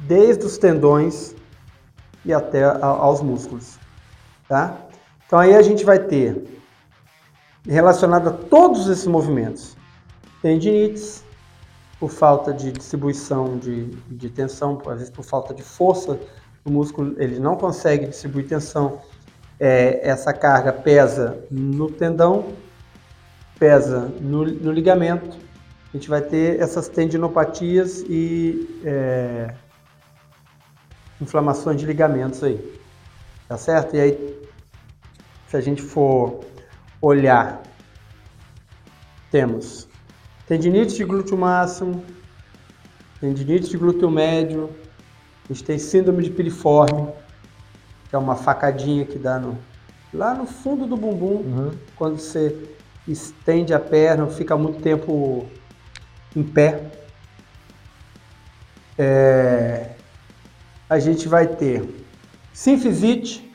desde 0.07 0.43
os 0.43 0.57
tendões 0.57 1.35
e 2.25 2.33
até 2.33 2.63
a- 2.63 2.77
aos 2.85 3.21
músculos, 3.21 3.77
tá? 4.47 4.75
Então 5.25 5.39
aí 5.39 5.55
a 5.55 5.61
gente 5.61 5.85
vai 5.85 5.99
ter 5.99 6.43
relacionado 7.67 8.29
a 8.29 8.31
todos 8.31 8.87
esses 8.87 9.05
movimentos, 9.07 9.75
tendinites, 10.41 11.23
por 11.99 12.09
falta 12.09 12.53
de 12.53 12.71
distribuição 12.71 13.57
de, 13.57 13.85
de 14.09 14.29
tensão, 14.29 14.75
por- 14.77 14.93
às 14.93 14.99
vezes 14.99 15.13
por 15.13 15.23
falta 15.23 15.53
de 15.53 15.61
força, 15.61 16.17
o 16.63 16.71
músculo 16.71 17.15
ele 17.17 17.39
não 17.39 17.55
consegue 17.55 18.07
distribuir 18.07 18.47
tensão. 18.47 19.01
É, 19.59 20.07
essa 20.07 20.31
carga 20.31 20.71
pesa 20.71 21.37
no 21.51 21.91
tendão, 21.91 22.53
pesa 23.59 24.09
no, 24.21 24.45
no 24.45 24.71
ligamento. 24.71 25.35
A 25.93 25.97
gente 25.97 26.07
vai 26.09 26.21
ter 26.21 26.61
essas 26.61 26.87
tendinopatias 26.87 28.01
e 28.07 28.79
é, 28.85 29.53
inflamações 31.21 31.79
de 31.79 31.85
ligamentos 31.85 32.43
aí, 32.43 32.79
tá 33.47 33.57
certo? 33.57 33.95
E 33.95 33.99
aí, 33.99 34.39
se 35.47 35.57
a 35.57 35.61
gente 35.61 35.81
for 35.81 36.41
olhar, 37.01 37.61
temos 39.31 39.87
tendinite 40.47 40.95
de 40.95 41.03
glúteo 41.03 41.37
máximo, 41.37 42.03
tendinite 43.19 43.69
de 43.69 43.77
glúteo 43.77 44.09
médio, 44.09 44.69
a 45.49 45.53
gente 45.53 45.63
tem 45.63 45.77
síndrome 45.77 46.23
de 46.23 46.29
piriforme, 46.29 47.07
que 48.09 48.15
é 48.15 48.17
uma 48.17 48.35
facadinha 48.35 49.05
que 49.05 49.17
dá 49.19 49.39
no, 49.39 49.57
lá 50.13 50.33
no 50.33 50.45
fundo 50.45 50.85
do 50.87 50.95
bumbum, 50.97 51.41
Uhum. 51.43 51.71
quando 51.95 52.17
você 52.19 52.55
estende 53.07 53.73
a 53.73 53.79
perna, 53.79 54.27
fica 54.27 54.55
muito 54.57 54.81
tempo 54.81 55.45
em 56.35 56.43
pé. 56.43 56.91
É, 58.97 59.91
a 60.89 60.99
gente 60.99 61.27
vai 61.27 61.47
ter 61.47 61.87
sinfisite, 62.53 63.49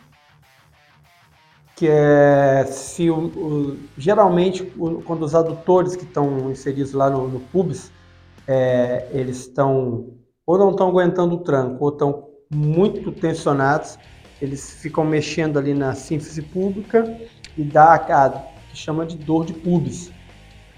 que 1.77 1.89
é 1.89 2.65
se 2.67 3.11
o, 3.11 3.17
o- 3.27 3.79
geralmente 3.99 4.63
o- 4.79 5.03
quando 5.03 5.25
os 5.25 5.35
adutores 5.35 5.97
que 5.97 6.05
estão 6.05 6.51
inseridos 6.51 6.93
lá 6.93 7.11
no, 7.11 7.27
no 7.29 7.41
pubis, 7.41 7.91
é, 8.47 9.09
eles 9.13 9.41
estão 9.41 10.13
ou 10.47 10.59
não 10.59 10.71
estão 10.71 10.89
aguentando 10.89 11.35
o 11.37 11.39
tranco 11.39 11.83
ou 11.85 11.91
estão 11.91 12.29
muito 12.51 13.11
tensionados, 13.13 13.99
eles 14.41 14.75
ficam 14.83 15.03
mexendo 15.05 15.59
ali 15.59 15.73
na 15.75 15.95
sínfise 15.95 16.43
pública 16.43 17.19
e 17.57 17.65
dá 17.65 17.95
a 17.95 18.31
que 18.71 18.77
chama 18.77 19.07
de 19.07 19.17
dor 19.17 19.47
de 19.47 19.55
pubis. 19.55 20.13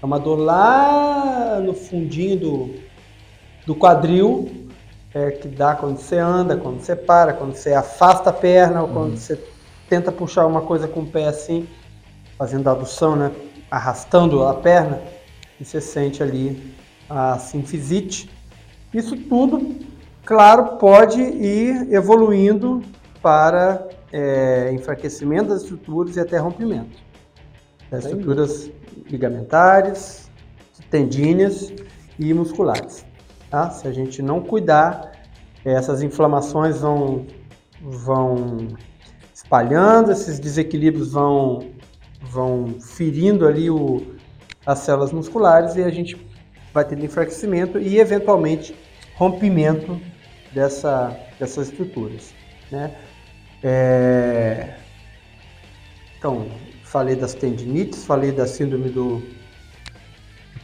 É 0.01 0.05
uma 0.05 0.19
dor 0.19 0.37
lá 0.37 1.59
no 1.59 1.73
fundinho 1.73 2.39
do, 2.39 2.75
do 3.65 3.75
quadril, 3.75 4.66
é, 5.13 5.31
que 5.31 5.47
dá 5.47 5.75
quando 5.75 5.97
você 5.97 6.17
anda, 6.17 6.57
quando 6.57 6.79
você 6.79 6.95
para, 6.95 7.33
quando 7.33 7.55
você 7.55 7.73
afasta 7.73 8.29
a 8.29 8.33
perna 8.33 8.81
ou 8.81 8.87
quando 8.87 9.17
você 9.17 9.41
tenta 9.89 10.11
puxar 10.11 10.45
uma 10.45 10.61
coisa 10.61 10.87
com 10.87 11.01
o 11.01 11.07
pé 11.07 11.27
assim, 11.27 11.67
fazendo 12.37 12.69
adução, 12.69 13.15
né? 13.15 13.31
arrastando 13.69 14.43
a 14.45 14.53
perna, 14.53 15.01
e 15.59 15.65
você 15.65 15.81
sente 15.81 16.21
ali 16.23 16.73
a 17.09 17.37
sinfisite. 17.37 18.29
Isso 18.93 19.17
tudo, 19.17 19.75
claro, 20.25 20.77
pode 20.77 21.21
ir 21.21 21.93
evoluindo 21.93 22.81
para 23.21 23.87
é, 24.11 24.71
enfraquecimento 24.73 25.49
das 25.49 25.63
estruturas 25.63 26.15
e 26.15 26.19
até 26.19 26.37
rompimento 26.37 27.07
das 27.89 28.05
estruturas 28.05 28.69
ligamentares, 29.09 30.29
tendíneas 30.89 31.73
e 32.19 32.33
musculares. 32.33 33.05
Tá? 33.49 33.69
Se 33.69 33.87
a 33.87 33.91
gente 33.91 34.21
não 34.21 34.41
cuidar, 34.41 35.11
essas 35.63 36.01
inflamações 36.01 36.79
vão, 36.79 37.25
vão 37.81 38.67
espalhando, 39.33 40.11
esses 40.11 40.39
desequilíbrios 40.39 41.11
vão, 41.11 41.71
vão 42.21 42.75
ferindo 42.79 43.47
ali 43.47 43.69
o, 43.69 44.15
as 44.65 44.79
células 44.79 45.11
musculares 45.11 45.75
e 45.75 45.83
a 45.83 45.89
gente 45.89 46.17
vai 46.73 46.85
tendo 46.85 47.05
enfraquecimento 47.05 47.79
e 47.79 47.99
eventualmente 47.99 48.75
rompimento 49.15 49.99
dessa, 50.53 51.17
dessas 51.39 51.69
estruturas. 51.69 52.33
Né? 52.71 52.95
É, 53.63 54.75
Então, 56.17 56.47
falei 56.83 57.15
das 57.15 57.33
tendinites, 57.33 58.05
falei 58.05 58.31
da 58.31 58.45
síndrome 58.45 58.89
do 58.89 59.21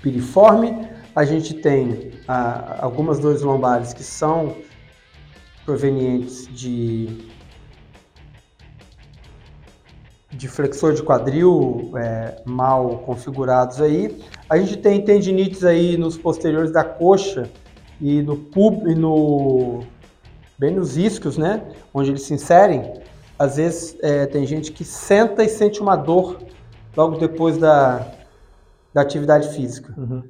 piriforme. 0.02 0.88
A 1.15 1.23
gente 1.23 1.54
tem 1.54 2.12
ah, 2.28 2.80
algumas 2.82 3.19
dores 3.19 3.41
lombares 3.41 3.93
que 3.93 4.04
são 4.04 4.56
provenientes 5.63 6.47
de 6.47 7.32
de 10.32 10.47
flexor 10.47 10.93
de 10.93 11.04
quadril 11.04 11.91
é, 11.95 12.41
mal 12.43 12.97
configurados 12.99 13.80
aí. 13.80 14.19
A 14.49 14.58
gente 14.58 14.78
tem 14.78 14.99
tendinites 15.04 15.63
aí 15.63 15.95
nos 15.95 16.17
posteriores 16.17 16.71
da 16.71 16.84
coxa 16.84 17.49
e 18.02 18.21
no 18.23 18.36
pub 18.36 18.88
e 18.88 18.95
no 18.95 19.84
bem 20.58 20.71
nos 20.71 20.97
isquios, 20.97 21.38
né, 21.38 21.62
onde 21.93 22.10
eles 22.10 22.23
se 22.23 22.34
inserem. 22.34 22.93
Às 23.38 23.58
vezes 23.58 23.97
é, 24.02 24.26
tem 24.26 24.45
gente 24.45 24.71
que 24.71 24.84
senta 24.84 25.43
e 25.43 25.49
sente 25.49 25.80
uma 25.80 25.95
dor 25.95 26.39
logo 26.95 27.17
depois 27.17 27.58
da, 27.58 28.08
da 28.93 29.02
atividade 29.02 29.54
física. 29.54 29.93
Uhum. 29.97 30.23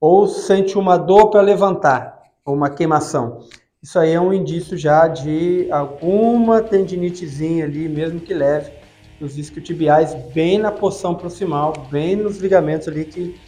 Ou 0.00 0.26
sente 0.26 0.78
uma 0.78 0.96
dor 0.96 1.28
para 1.30 1.42
levantar, 1.42 2.22
ou 2.44 2.54
uma 2.54 2.70
queimação. 2.70 3.40
Isso 3.82 3.98
aí 3.98 4.12
é 4.12 4.20
um 4.20 4.32
indício 4.32 4.76
já 4.78 5.06
de 5.06 5.68
alguma 5.70 6.62
tendinitezinha 6.62 7.64
ali, 7.64 7.88
mesmo 7.88 8.18
que 8.18 8.32
leve, 8.32 8.72
nos 9.20 9.36
isquiotibiais, 9.36 10.14
bem 10.32 10.58
na 10.58 10.72
porção 10.72 11.14
proximal, 11.14 11.74
bem 11.90 12.16
nos 12.16 12.38
ligamentos 12.38 12.88
ali 12.88 13.04
que, 13.04 13.38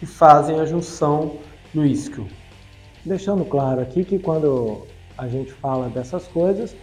que 0.00 0.06
fazem 0.06 0.58
a 0.58 0.64
junção 0.64 1.36
no 1.74 1.84
isquio. 1.84 2.26
Deixando 3.04 3.44
claro 3.44 3.80
aqui 3.80 4.04
que 4.04 4.18
quando 4.18 4.86
a 5.18 5.28
gente 5.28 5.52
fala 5.52 5.88
dessas 5.88 6.26
coisas, 6.28 6.74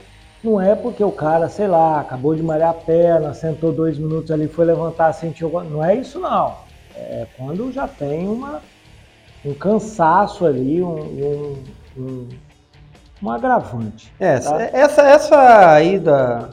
não 0.43 0.61
é 0.61 0.75
porque 0.75 1.03
o 1.03 1.11
cara, 1.11 1.49
sei 1.49 1.67
lá, 1.67 1.99
acabou 1.99 2.35
de 2.35 2.43
marear 2.43 2.69
a 2.69 2.73
perna, 2.73 3.33
sentou 3.33 3.71
dois 3.71 3.97
minutos 3.97 4.29
ali, 4.31 4.47
foi 4.47 4.65
levantar, 4.65 5.11
sentiu. 5.13 5.49
Não 5.63 5.83
é 5.83 5.95
isso, 5.95 6.19
não. 6.19 6.55
É 6.95 7.25
quando 7.37 7.71
já 7.71 7.87
tem 7.87 8.27
uma, 8.27 8.61
um 9.43 9.53
cansaço 9.53 10.45
ali, 10.45 10.81
um, 10.81 10.99
um, 10.99 11.63
um, 11.97 12.29
um 13.23 13.31
agravante. 13.31 14.13
É, 14.19 14.39
tá? 14.39 14.61
essa, 14.61 15.01
essa 15.01 15.73
aí 15.73 15.99
da, 15.99 16.49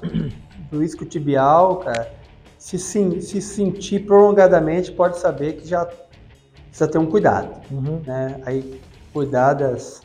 do 0.71 0.83
isquiotibial, 0.83 1.77
cara, 1.77 2.13
se, 2.59 2.79
se 2.79 3.41
sentir 3.41 4.07
prolongadamente, 4.07 4.93
pode 4.93 5.19
saber 5.19 5.55
que 5.55 5.69
já 5.69 5.87
precisa 6.67 6.89
ter 6.89 6.99
um 6.99 7.07
cuidado. 7.07 7.61
Uhum. 7.71 8.03
Né? 8.07 8.41
Aí, 8.45 8.81
cuidar 9.13 9.55
das, 9.55 10.03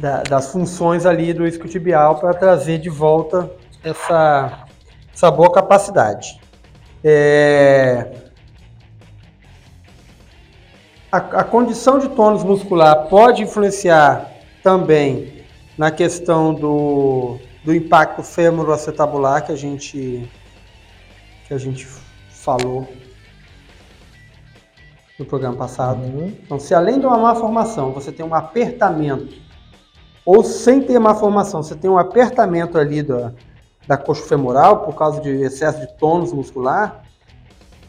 da, 0.00 0.22
das 0.22 0.50
funções 0.50 1.04
ali 1.04 1.32
do 1.32 1.46
isquiotibial 1.46 2.18
para 2.18 2.32
trazer 2.34 2.78
de 2.78 2.88
volta 2.88 3.50
essa, 3.84 4.64
essa 5.12 5.30
boa 5.30 5.52
capacidade. 5.52 6.40
É... 7.04 8.31
A, 11.12 11.18
a, 11.18 11.44
condição 11.44 11.98
de 11.98 12.08
tônus 12.08 12.42
muscular 12.42 13.06
pode 13.08 13.42
influenciar 13.42 14.32
também 14.62 15.44
na 15.76 15.90
questão 15.90 16.54
do, 16.54 17.36
do 17.62 17.74
impacto 17.74 18.22
fêmuro-acetabular 18.22 19.44
que 19.44 19.52
a 19.52 19.56
gente 19.56 20.26
que 21.46 21.52
a 21.52 21.58
gente 21.58 21.86
falou 22.30 22.88
no 25.18 25.26
programa 25.26 25.54
passado. 25.54 26.02
Uhum. 26.02 26.34
Então, 26.42 26.58
se 26.58 26.74
além 26.74 26.98
de 26.98 27.04
uma 27.04 27.18
má 27.18 27.34
formação 27.34 27.92
você 27.92 28.10
tem 28.10 28.24
um 28.24 28.34
apertamento 28.34 29.36
ou 30.24 30.42
sem 30.42 30.80
ter 30.80 30.98
má 30.98 31.14
formação, 31.14 31.62
você 31.62 31.74
tem 31.74 31.90
um 31.90 31.98
apertamento 31.98 32.78
ali 32.78 33.02
da, 33.02 33.32
da 33.86 33.98
coxa 33.98 34.22
femoral 34.22 34.78
por 34.84 34.94
causa 34.94 35.20
de 35.20 35.28
excesso 35.28 35.78
de 35.78 35.92
tônus 35.98 36.32
muscular, 36.32 37.02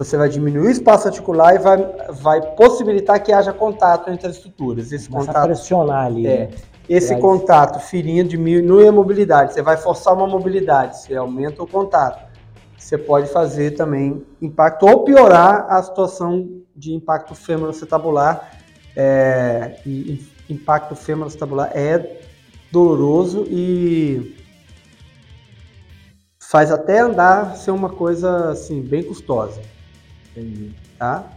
você 0.04 0.18
vai 0.18 0.30
diminuir 0.30 0.68
o 0.68 0.70
espaço 0.70 1.08
articular 1.08 1.56
e 1.56 1.60
vai, 1.60 1.78
vai 2.10 2.42
possibilitar 2.56 3.22
que 3.22 3.32
haja 3.32 3.54
contato 3.54 4.10
entre 4.10 4.28
as 4.28 4.36
estruturas. 4.36 4.92
Esse 4.92 5.10
Começa 5.10 5.28
contato, 5.28 5.44
a 5.44 5.48
pressionar 5.48 6.06
ali. 6.06 6.28
É, 6.28 6.38
né? 6.38 6.50
Esse 6.90 7.16
contato 7.18 7.80
ferindo 7.80 8.30
diminui 8.30 8.88
a 8.88 8.92
mobilidade. 8.92 9.54
Você 9.54 9.62
vai 9.62 9.78
forçar 9.78 10.14
uma 10.14 10.28
mobilidade, 10.28 11.00
você 11.00 11.16
aumenta 11.16 11.64
o 11.64 11.68
contato. 11.68 12.32
Você 12.78 12.98
pode 12.98 13.28
fazer 13.30 13.72
também 13.72 14.26
impacto 14.42 14.86
ou 14.86 15.06
piorar 15.06 15.68
a 15.70 15.82
situação 15.82 16.50
de 16.76 16.94
impacto 16.94 17.34
femoroacetabular 17.34 18.52
é, 18.96 19.80
e 19.86 20.22
impacto 20.50 20.94
femoroacetabular 20.94 21.72
é 21.74 22.20
doloroso 22.72 23.46
e 23.48 24.36
faz 26.40 26.72
até 26.72 27.00
andar 27.00 27.56
ser 27.56 27.72
uma 27.72 27.90
coisa 27.90 28.50
assim 28.50 28.82
bem 28.82 29.02
custosa. 29.02 29.62
Entendi. 30.36 30.72
Tá? 30.98 31.30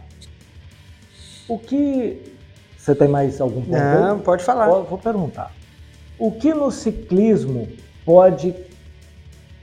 O 1.47 1.57
que 1.57 2.35
você 2.77 2.95
tem 2.95 3.07
mais 3.07 3.39
algum 3.39 3.61
ponto? 3.61 3.77
Não, 3.77 4.19
pode 4.19 4.43
falar. 4.43 4.67
Vou, 4.67 4.83
vou 4.83 4.97
perguntar. 4.97 5.53
O 6.17 6.31
que 6.31 6.53
no 6.53 6.71
ciclismo 6.71 7.67
pode 8.05 8.55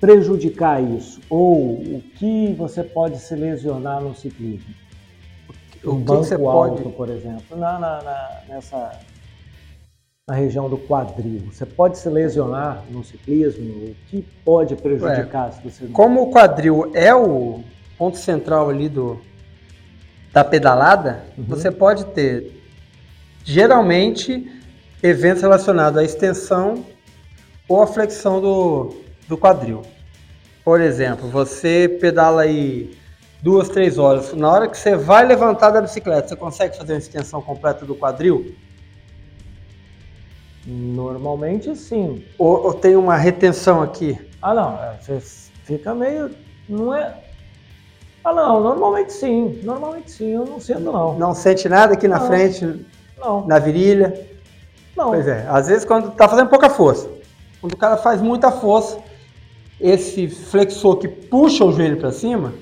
prejudicar 0.00 0.82
isso? 0.82 1.20
Ou 1.28 1.74
o 1.74 2.02
que 2.16 2.54
você 2.54 2.82
pode 2.82 3.18
se 3.18 3.34
lesionar 3.34 4.00
no 4.00 4.14
ciclismo? 4.14 4.74
O 5.82 5.96
que 5.96 6.02
banco 6.02 6.24
você 6.24 6.34
alto, 6.34 6.82
pode... 6.82 6.96
por 6.96 7.08
exemplo, 7.10 7.56
na, 7.56 7.78
na, 7.78 8.02
na, 8.02 8.40
nessa 8.48 8.98
na 10.26 10.34
região 10.34 10.70
do 10.70 10.78
quadril. 10.78 11.42
Você 11.52 11.66
pode 11.66 11.98
se 11.98 12.08
lesionar 12.08 12.82
no 12.90 13.04
ciclismo? 13.04 13.90
O 13.90 13.94
que 14.08 14.22
pode 14.44 14.74
prejudicar 14.74 15.46
Ué, 15.46 15.52
se 15.52 15.70
você 15.70 15.86
Como 15.88 16.22
o 16.22 16.30
quadril 16.30 16.90
é 16.94 17.14
o 17.14 17.62
ponto 17.98 18.16
central 18.16 18.68
ali 18.70 18.88
do 18.88 19.20
da 20.32 20.42
pedalada, 20.42 21.24
uhum. 21.38 21.44
você 21.44 21.70
pode 21.70 22.06
ter 22.06 22.60
geralmente 23.44 24.50
eventos 25.00 25.42
relacionados 25.42 25.96
à 25.96 26.02
extensão 26.02 26.84
ou 27.68 27.80
à 27.80 27.86
flexão 27.86 28.40
do, 28.40 28.96
do 29.28 29.38
quadril. 29.38 29.82
Por 30.64 30.80
exemplo, 30.80 31.28
você 31.28 31.88
pedala 32.00 32.42
aí 32.42 32.96
duas, 33.42 33.68
três 33.68 33.96
horas. 33.98 34.32
Na 34.32 34.50
hora 34.50 34.68
que 34.68 34.76
você 34.76 34.96
vai 34.96 35.24
levantar 35.24 35.70
da 35.70 35.80
bicicleta, 35.80 36.28
você 36.28 36.36
consegue 36.36 36.76
fazer 36.76 36.94
uma 36.94 36.98
extensão 36.98 37.40
completa 37.40 37.84
do 37.84 37.94
quadril? 37.94 38.56
Normalmente 40.66 41.76
sim. 41.76 42.24
Ou, 42.38 42.64
ou, 42.64 42.74
tem 42.74 42.96
uma 42.96 43.16
retenção 43.16 43.82
aqui? 43.82 44.18
Ah 44.40 44.54
não, 44.54 44.82
é, 44.82 44.96
você 44.98 45.20
fica 45.20 45.94
meio. 45.94 46.30
Não 46.66 46.94
é. 46.94 47.23
Ah 48.24 48.32
não, 48.32 48.60
normalmente 48.60 49.12
sim. 49.12 49.60
Normalmente 49.62 50.10
sim, 50.10 50.30
eu 50.30 50.44
não 50.44 50.58
sinto 50.58 50.80
não. 50.80 51.18
Não 51.18 51.34
sente 51.34 51.68
nada 51.68 51.92
aqui 51.92 52.08
na 52.08 52.18
não. 52.18 52.26
frente? 52.26 52.86
Não. 53.18 53.46
Na 53.46 53.58
virilha? 53.58 54.26
Não. 54.96 55.10
Pois 55.10 55.28
é, 55.28 55.46
às 55.48 55.68
vezes 55.68 55.84
quando 55.84 56.10
tá 56.12 56.28
fazendo 56.28 56.48
pouca 56.48 56.70
força. 56.70 57.08
Quando 57.60 57.74
o 57.74 57.76
cara 57.76 57.96
faz 57.96 58.22
muita 58.22 58.50
força, 58.50 58.98
esse 59.80 60.28
flexor 60.28 60.96
que 60.96 61.08
puxa 61.08 61.64
o 61.64 61.72
joelho 61.72 61.98
para 61.98 62.12
cima, 62.12 62.52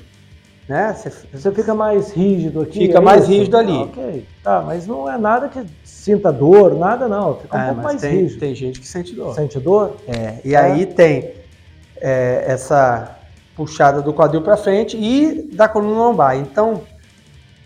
né? 0.68 0.96
Você, 1.32 1.52
fica 1.52 1.74
mais 1.74 2.12
rígido 2.12 2.60
aqui. 2.62 2.86
Fica 2.86 2.98
é 2.98 3.00
mais 3.00 3.22
isso? 3.22 3.32
rígido 3.32 3.56
ali. 3.56 3.76
Ah, 3.76 3.82
ok. 3.82 4.26
Tá, 4.42 4.62
mas 4.62 4.86
não 4.86 5.10
é 5.10 5.18
nada 5.18 5.48
que 5.48 5.64
sinta 5.84 6.32
dor, 6.32 6.74
nada 6.78 7.08
não. 7.08 7.36
Fica 7.36 7.56
um 7.56 7.60
é, 7.60 7.66
pouco 7.66 7.82
mais 7.82 8.00
tem, 8.00 8.22
rígido. 8.22 8.40
Tem 8.40 8.54
gente 8.54 8.80
que 8.80 8.88
sente 8.88 9.14
dor. 9.14 9.34
Sente 9.34 9.58
dor? 9.60 9.96
É. 10.08 10.38
E 10.44 10.54
é. 10.54 10.58
aí 10.58 10.86
tem 10.86 11.32
é, 12.00 12.44
essa 12.46 13.18
puxada 13.56 14.00
do 14.00 14.12
quadril 14.12 14.42
para 14.42 14.56
frente 14.56 14.96
e 14.96 15.54
da 15.54 15.68
coluna 15.68 15.96
lombar. 15.96 16.36
Então, 16.36 16.82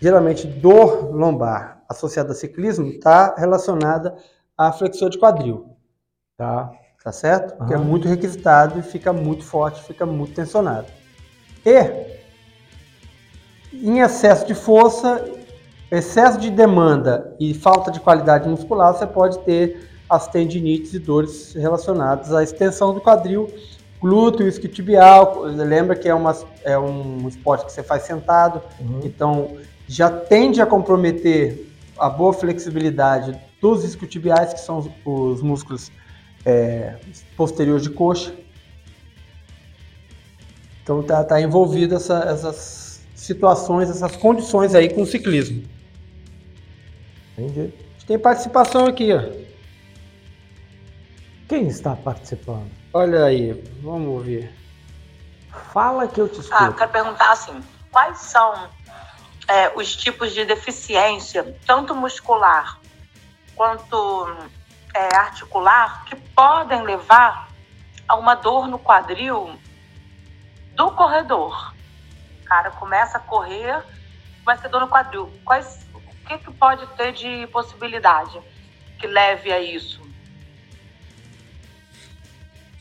geralmente 0.01 0.45
dor 0.45 1.13
lombar 1.13 1.83
associada 1.87 2.31
a 2.31 2.35
ciclismo 2.35 2.87
está 2.87 3.35
relacionada 3.37 4.15
à 4.57 4.71
flexor 4.71 5.09
de 5.09 5.17
quadril. 5.17 5.77
Tá? 6.37 6.71
Tá 7.03 7.11
certo? 7.11 7.55
Porque 7.55 7.73
é 7.73 7.77
muito 7.77 8.07
requisitado 8.07 8.79
e 8.79 8.81
fica 8.81 9.13
muito 9.13 9.43
forte, 9.43 9.81
fica 9.83 10.05
muito 10.05 10.33
tensionado. 10.33 10.87
E 11.65 12.17
em 13.73 13.99
excesso 13.99 14.45
de 14.45 14.53
força, 14.53 15.23
excesso 15.91 16.37
de 16.37 16.49
demanda 16.49 17.33
e 17.39 17.53
falta 17.53 17.91
de 17.91 17.99
qualidade 17.99 18.49
muscular, 18.49 18.93
você 18.93 19.07
pode 19.07 19.39
ter 19.39 19.89
as 20.09 20.27
tendinites 20.27 20.93
e 20.93 20.99
dores 20.99 21.53
relacionadas 21.53 22.33
à 22.33 22.43
extensão 22.43 22.93
do 22.93 23.01
quadril, 23.01 23.49
glúteo, 23.99 24.47
isquiotibial. 24.47 25.41
Lembra 25.43 25.95
que 25.95 26.07
é, 26.07 26.13
uma, 26.13 26.35
é 26.63 26.77
um 26.77 27.27
esporte 27.27 27.65
que 27.65 27.71
você 27.71 27.83
faz 27.83 28.03
sentado, 28.03 28.61
uhum. 28.79 29.01
então 29.03 29.57
já 29.87 30.09
tende 30.09 30.61
a 30.61 30.65
comprometer 30.65 31.65
a 31.97 32.09
boa 32.09 32.33
flexibilidade 32.33 33.39
dos 33.61 33.83
isquiotibiais, 33.83 34.53
que 34.53 34.59
são 34.59 34.77
os, 34.77 34.89
os 35.05 35.41
músculos 35.41 35.91
é, 36.45 36.95
posteriores 37.35 37.83
de 37.83 37.89
coxa. 37.89 38.33
Então 40.83 41.01
está 41.01 41.23
tá 41.23 41.41
envolvido 41.41 41.95
essa, 41.95 42.19
essas 42.19 43.01
situações, 43.13 43.89
essas 43.89 44.15
condições 44.15 44.73
aí 44.75 44.89
com 44.89 45.01
o 45.01 45.05
ciclismo. 45.05 45.63
Entendi. 47.37 47.73
Tem 48.05 48.17
participação 48.17 48.85
aqui, 48.85 49.11
ó. 49.11 49.21
Quem 51.49 51.67
está 51.67 51.95
participando? 51.95 52.69
Olha 52.99 53.25
aí, 53.25 53.53
vamos 53.83 54.07
ouvir. 54.07 54.51
Fala 55.71 56.07
que 56.07 56.19
eu 56.19 56.27
te 56.27 56.39
escuto. 56.39 56.63
Ah, 56.63 56.73
quero 56.73 56.91
perguntar 56.91 57.31
assim, 57.31 57.63
quais 57.91 58.17
são 58.17 58.71
é, 59.47 59.71
os 59.75 59.95
tipos 59.95 60.33
de 60.33 60.43
deficiência, 60.43 61.55
tanto 61.67 61.93
muscular 61.93 62.79
quanto 63.55 64.35
é, 64.95 65.15
articular, 65.15 66.05
que 66.05 66.15
podem 66.15 66.81
levar 66.81 67.49
a 68.07 68.15
uma 68.15 68.33
dor 68.33 68.67
no 68.67 68.79
quadril 68.79 69.55
do 70.73 70.89
corredor. 70.89 71.75
O 72.41 72.45
cara 72.45 72.71
começa 72.71 73.19
a 73.19 73.21
correr, 73.21 73.79
vai 74.43 74.57
ser 74.57 74.69
dor 74.69 74.81
no 74.81 74.87
quadril. 74.87 75.31
Quais, 75.45 75.85
o 75.93 76.27
que, 76.27 76.39
que 76.39 76.51
pode 76.51 76.87
ter 76.95 77.13
de 77.13 77.45
possibilidade 77.51 78.41
que 78.97 79.05
leve 79.05 79.53
a 79.53 79.59
isso? 79.59 80.06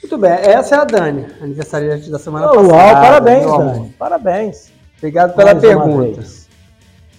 Muito 0.06 0.18
bem, 0.18 0.30
essa 0.30 0.76
é 0.76 0.78
a 0.78 0.84
Dani, 0.84 1.26
aniversariante 1.42 2.08
da 2.08 2.16
semana 2.16 2.46
Uau, 2.46 2.68
passada. 2.68 3.00
parabéns, 3.00 3.40
meu 3.40 3.54
amor. 3.54 3.74
Dani. 3.74 3.94
Parabéns. 3.98 4.72
Obrigado 4.98 5.34
pela 5.34 5.52
Mais 5.52 5.60
pergunta. 5.60 6.24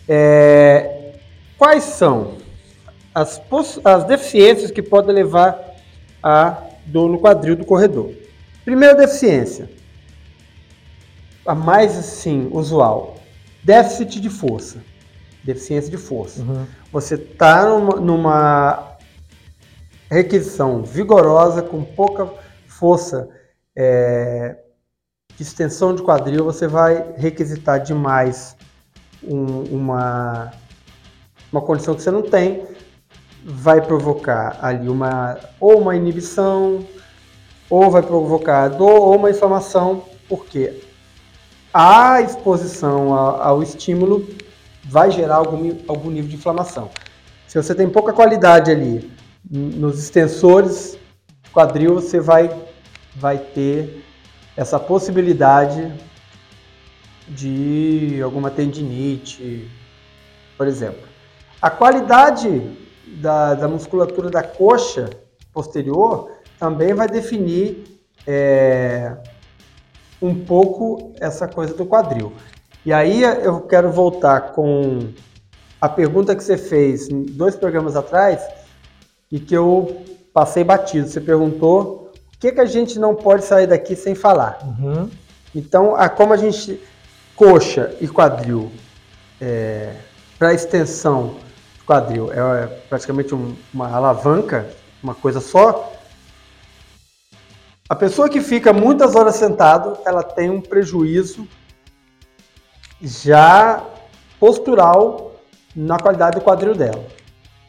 É, 0.08 1.12
quais 1.58 1.84
são 1.84 2.36
as, 3.13 3.41
as 3.84 4.04
deficiências 4.06 4.71
que 4.71 4.82
podem 4.82 5.13
levar 5.13 5.76
a 6.23 6.63
dor 6.86 7.10
no 7.10 7.19
quadril 7.19 7.58
do 7.58 7.65
corredor? 7.65 8.10
Primeira 8.63 8.95
deficiência, 8.95 9.69
a 11.45 11.54
mais 11.54 11.97
assim 11.97 12.47
usual, 12.54 13.17
déficit 13.65 14.21
de 14.21 14.30
força, 14.30 14.78
deficiência 15.43 15.91
de 15.91 15.97
força. 15.97 16.41
Uhum. 16.41 16.65
Você 16.93 17.15
está 17.15 17.65
numa, 17.65 18.00
numa 18.00 18.97
requisição 20.10 20.84
vigorosa, 20.84 21.62
com 21.62 21.84
pouca 21.84 22.47
força 22.78 23.28
é, 23.76 24.58
de 25.36 25.44
extensão 25.44 25.94
de 25.94 26.02
quadril, 26.02 26.44
você 26.46 26.68
vai 26.68 27.13
requisitar 27.16 27.80
demais 27.82 28.56
um- 29.24 29.63
uma, 29.76 30.52
uma 31.52 31.62
condição 31.62 31.94
que 31.96 32.02
você 32.02 32.12
não 32.12 32.22
tem, 32.24 32.66
vai 33.44 33.82
provocar 33.82 34.58
ali 34.62 34.90
uma 34.90 35.38
ou 35.60 35.80
uma 35.82 35.96
inibição, 35.96 36.86
ou 37.70 37.90
vai 37.92 38.02
provocar 38.02 38.68
dor 38.70 39.02
ou 39.02 39.16
uma 39.16 39.30
inflamação, 39.30 40.04
porque 40.28 40.82
a 41.74 42.22
exposição 42.22 43.13
a- 43.13 43.46
ao 43.48 43.62
estímulo 43.62 44.28
vai 44.86 45.12
gerar 45.12 45.36
algum, 45.36 45.78
algum 45.88 46.10
nível 46.10 46.30
de 46.30 46.36
inflamação. 46.36 46.90
Se 47.48 47.62
você 47.62 47.76
tem 47.76 47.90
pouca 47.90 48.13
qualidade 48.13 48.72
ali 48.72 49.12
nos 49.50 50.00
extensores 50.00 50.98
do 51.44 51.50
quadril, 51.52 51.96
você 51.96 52.20
vai, 52.20 52.50
vai 53.20 53.38
ter 53.38 54.04
essa 54.56 54.80
possibilidade 54.80 55.94
de 57.28 58.22
alguma 58.24 58.50
tendinite, 58.50 59.70
por 60.58 60.68
exemplo. 60.68 61.08
A 61.62 61.70
qualidade 61.70 62.78
da, 63.20 63.56
da 63.56 63.68
musculatura 63.68 64.30
da 64.30 64.44
coxa 64.44 65.10
posterior 65.52 66.32
também 66.60 66.94
vai 66.94 67.08
definir 67.08 68.02
é, 68.26 69.16
um 70.22 70.34
pouco 70.34 71.14
essa 71.20 71.48
coisa 71.48 71.74
do 71.74 71.86
quadril. 71.86 72.34
E 72.86 72.94
aí 72.94 73.24
eu 73.24 73.62
quero 73.62 73.92
voltar 73.92 74.54
com 74.54 75.00
a 75.82 75.90
pergunta 75.90 76.36
que 76.36 76.44
você 76.44 76.58
fez 76.58 77.08
dois 77.10 77.56
programas 77.56 77.96
atrás 77.96 78.42
e 79.32 79.40
que 79.40 79.56
eu 79.56 80.04
passei 80.34 80.64
batido. 80.64 81.08
Você 81.08 81.20
perguntou 81.20 82.07
o 82.38 82.39
que, 82.39 82.52
que 82.52 82.62
a 82.62 82.65
gente 82.65 83.00
não 83.00 83.15
pode 83.15 83.43
sair 83.43 83.65
daqui 83.65 83.95
sem 83.95 84.13
falar. 84.13 84.60
Uhum. 84.63 85.10
Então, 85.56 85.95
a, 85.95 86.08
como 86.08 86.34
a 86.34 86.38
gente. 86.38 86.80
Coxa 87.36 87.95
e 88.02 88.08
quadril, 88.08 88.71
para 90.39 90.54
extensão 90.56 91.36
do 91.78 91.86
quadril, 91.86 92.32
é, 92.34 92.65
praticamente 92.89 93.36
um- 93.36 93.56
uma 93.71 93.95
alavanca, 93.95 94.67
uma 95.04 95.13
coisa 95.13 95.39
só. 95.39 95.93
A 97.88 97.95
pessoa 97.95 98.28
que 98.28 98.41
fica 98.41 98.73
muitas 98.73 99.15
horas 99.15 99.36
sentado, 99.36 100.00
ela 100.04 100.23
tem 100.23 100.50
um 100.50 100.60
prejuízo 100.60 101.47
já 103.00 103.84
postural 104.39 105.36
na 105.76 106.00
qualidade 106.00 106.39
do 106.39 106.43
quadril 106.43 106.73
dela. 106.73 107.06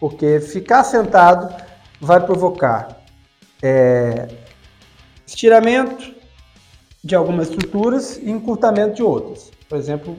Porque 0.00 0.40
ficar 0.40 0.82
sentado 0.82 1.54
vai 2.00 2.20
provocar 2.20 3.02
é, 3.62 4.28
estiramento, 5.28 6.14
de 7.04 7.14
algumas 7.14 7.50
estruturas 7.50 8.16
e 8.16 8.30
encurtamento 8.30 8.96
de 8.96 9.02
outras. 9.02 9.50
Por 9.68 9.78
exemplo, 9.78 10.16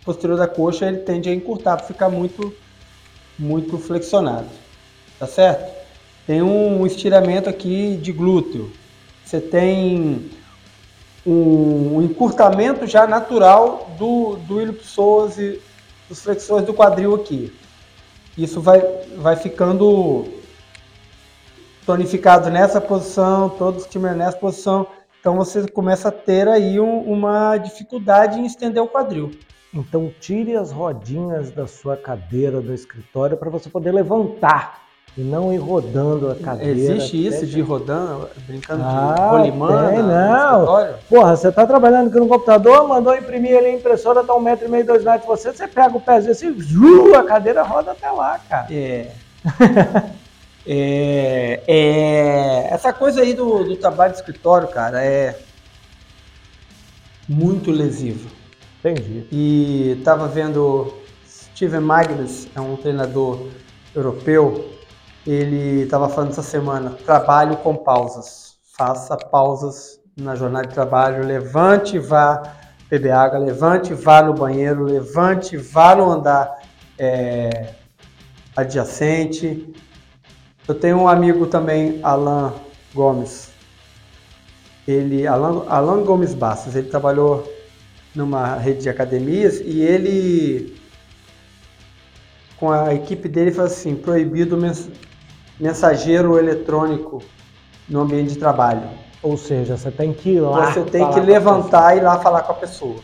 o 0.00 0.04
posterior 0.04 0.38
da 0.38 0.46
coxa 0.46 0.86
ele 0.86 0.98
tende 0.98 1.28
a 1.28 1.34
encurtar 1.34 1.76
para 1.76 1.86
ficar 1.86 2.08
muito, 2.08 2.54
muito 3.38 3.76
flexionado. 3.78 4.48
Tá 5.18 5.26
certo? 5.26 5.76
Tem 6.26 6.40
um 6.40 6.86
estiramento 6.86 7.48
aqui 7.48 7.96
de 7.96 8.12
glúteo. 8.12 8.70
Você 9.24 9.40
tem 9.40 10.30
um, 11.26 12.00
encurtamento 12.02 12.86
já 12.86 13.06
natural 13.06 13.90
do, 13.98 14.36
do 14.36 14.62
ilipsoas 14.62 15.36
e 15.36 15.60
dos 16.08 16.22
flexores 16.22 16.64
do 16.64 16.72
quadril 16.72 17.14
aqui. 17.14 17.52
Isso 18.36 18.60
vai, 18.60 18.80
vai 19.16 19.34
ficando 19.34 20.37
tonificado 21.88 22.50
nessa 22.50 22.82
posição, 22.82 23.48
todo 23.48 23.76
o 23.76 23.78
estímulo 23.78 24.14
nessa 24.14 24.36
posição. 24.36 24.86
Então 25.18 25.34
você 25.36 25.66
começa 25.68 26.08
a 26.10 26.12
ter 26.12 26.46
aí 26.46 26.78
um- 26.78 27.00
uma 27.00 27.56
dificuldade 27.56 28.38
em 28.38 28.44
estender 28.44 28.82
o 28.82 28.86
quadril. 28.86 29.30
Então 29.72 30.12
tire 30.20 30.54
as 30.54 30.70
rodinhas 30.70 31.50
da 31.50 31.66
sua 31.66 31.96
cadeira 31.96 32.60
do 32.60 32.74
escritório 32.74 33.38
para 33.38 33.48
você 33.48 33.70
poder 33.70 33.92
levantar 33.92 34.82
e 35.16 35.22
não 35.22 35.50
ir 35.50 35.56
rodando 35.56 36.30
a 36.30 36.34
cadeira. 36.34 36.78
Existe 36.78 37.26
isso 37.26 37.46
de 37.46 37.62
rodando, 37.62 38.28
brincando 38.46 38.82
Ah, 38.84 39.14
de 39.14 39.22
rolimã 39.30 39.88
tem, 39.88 40.02
não. 40.02 40.52
escritório? 40.60 40.94
Porra, 41.08 41.36
você 41.36 41.50
tá 41.50 41.66
trabalhando 41.66 42.08
aqui 42.08 42.20
no 42.20 42.28
computador, 42.28 42.86
mandou 42.86 43.16
imprimir 43.16 43.56
ali 43.56 43.68
a 43.68 43.72
impressora, 43.72 44.22
tá 44.22 44.34
um 44.34 44.40
metro 44.40 44.66
e 44.66 44.70
meio, 44.70 44.84
dois 44.84 45.02
metros 45.02 45.22
de 45.22 45.26
você, 45.26 45.52
você 45.54 45.66
pega 45.66 45.96
o 45.96 46.00
pezinho 46.02 46.32
assim, 46.32 47.14
a 47.16 47.22
cadeira 47.22 47.62
roda 47.62 47.92
até 47.92 48.10
lá, 48.10 48.38
cara. 48.46 48.66
É. 48.70 49.06
é, 50.70 51.62
é, 51.66 52.68
essa 52.70 52.92
coisa 52.92 53.22
aí 53.22 53.32
do, 53.32 53.64
do 53.64 53.76
trabalho 53.76 54.12
de 54.12 54.18
escritório, 54.18 54.68
cara, 54.68 55.02
é 55.02 55.38
muito 57.26 57.70
lesivo. 57.70 58.28
Entendi. 58.78 59.26
E 59.32 59.96
estava 59.98 60.28
vendo 60.28 60.92
Steven 61.26 61.80
Magnus, 61.80 62.48
é 62.54 62.60
um 62.60 62.76
treinador 62.76 63.48
europeu, 63.94 64.70
ele 65.26 65.84
estava 65.84 66.06
falando 66.08 66.32
essa 66.32 66.42
semana, 66.42 66.90
trabalho 67.04 67.56
com 67.56 67.74
pausas. 67.74 68.56
Faça 68.76 69.16
pausas 69.16 69.98
na 70.16 70.34
jornada 70.34 70.68
de 70.68 70.74
trabalho, 70.74 71.26
levante 71.26 71.96
e 71.96 71.98
vá 71.98 72.42
beber 72.90 73.12
água, 73.12 73.38
levante 73.38 73.92
e 73.92 73.94
vá 73.94 74.22
no 74.22 74.34
banheiro, 74.34 74.84
levante 74.84 75.54
e 75.54 75.58
vá 75.58 75.96
no 75.96 76.10
andar 76.10 76.62
é, 76.98 77.70
adjacente. 78.54 79.74
Eu 80.68 80.74
tenho 80.74 80.98
um 80.98 81.08
amigo 81.08 81.46
também, 81.46 81.98
Alan 82.02 82.52
Gomes. 82.94 83.48
Ele, 84.86 85.26
Alan, 85.26 85.64
Alan 85.66 86.04
Gomes 86.04 86.34
Bastos, 86.34 86.76
ele 86.76 86.88
trabalhou 86.88 87.50
numa 88.14 88.54
rede 88.56 88.82
de 88.82 88.88
academias 88.90 89.60
e 89.64 89.80
ele 89.80 90.76
com 92.58 92.70
a 92.70 92.92
equipe 92.92 93.28
dele 93.28 93.52
falou 93.52 93.70
assim, 93.70 93.94
proibido 93.94 94.56
mens- 94.56 94.90
mensageiro 95.60 96.38
eletrônico 96.38 97.22
no 97.88 98.00
ambiente 98.00 98.32
de 98.32 98.38
trabalho. 98.38 98.82
Ou 99.22 99.36
seja, 99.36 99.76
você 99.76 99.90
tem 99.90 100.12
que 100.12 100.30
ir 100.30 100.40
lá. 100.40 100.72
Você 100.72 100.82
tem 100.82 101.08
que 101.10 101.20
levantar 101.20 101.94
e 101.94 101.98
ir 101.98 102.02
lá 102.02 102.18
falar 102.18 102.42
com 102.42 102.52
a 102.52 102.56
pessoa. 102.56 102.96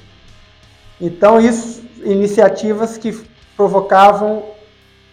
Então, 1.01 1.41
isso, 1.41 1.83
iniciativas 2.05 2.99
que 2.99 3.13
provocavam 3.57 4.43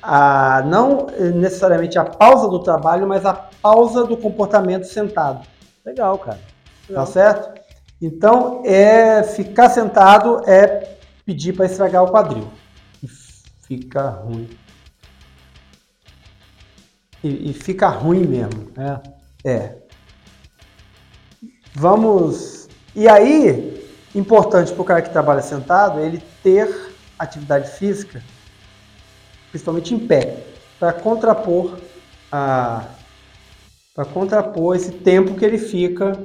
a, 0.02 0.64
não 0.66 1.08
necessariamente 1.36 1.98
a 2.00 2.06
pausa 2.06 2.48
do 2.48 2.60
trabalho, 2.60 3.08
mas 3.08 3.26
a 3.26 3.34
pausa 3.34 4.04
do 4.04 4.18
comportamento 4.18 4.86
sentado. 4.86 5.46
Legal, 5.86 6.18
cara. 6.18 6.40
Tá 6.92 7.06
certo? 7.06 7.62
Então, 8.02 8.64
é 8.66 9.22
ficar 9.24 9.70
sentado 9.70 10.42
é 10.48 10.98
pedir 11.26 11.54
para 11.54 11.66
estragar 11.66 12.04
o 12.04 12.12
quadril. 12.12 12.48
E 13.04 13.08
fica 13.68 14.10
ruim. 14.10 14.50
E, 17.24 17.52
e 17.52 17.54
fica 17.54 17.88
ruim 17.88 18.26
mesmo. 18.26 18.72
É. 18.78 19.00
É. 19.46 19.76
Vamos. 21.74 22.68
E 22.96 23.08
aí, 23.08 23.88
importante 24.14 24.74
para 24.74 24.82
o 24.82 24.86
cara 24.86 25.02
que 25.02 25.10
trabalha 25.10 25.42
sentado, 25.42 26.00
é 26.00 26.06
ele 26.06 26.22
ter 26.44 26.92
atividade 27.18 27.70
física, 27.70 28.22
principalmente 29.52 29.94
em 29.94 30.00
pé, 30.00 30.38
para 30.80 30.92
contrapor 30.92 31.78
a 32.32 32.86
para 33.94 34.06
contrapor 34.06 34.76
esse 34.76 34.90
tempo 34.90 35.36
que 35.36 35.44
ele 35.44 35.58
fica 35.58 36.18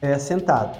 é, 0.00 0.16
sentado. 0.16 0.78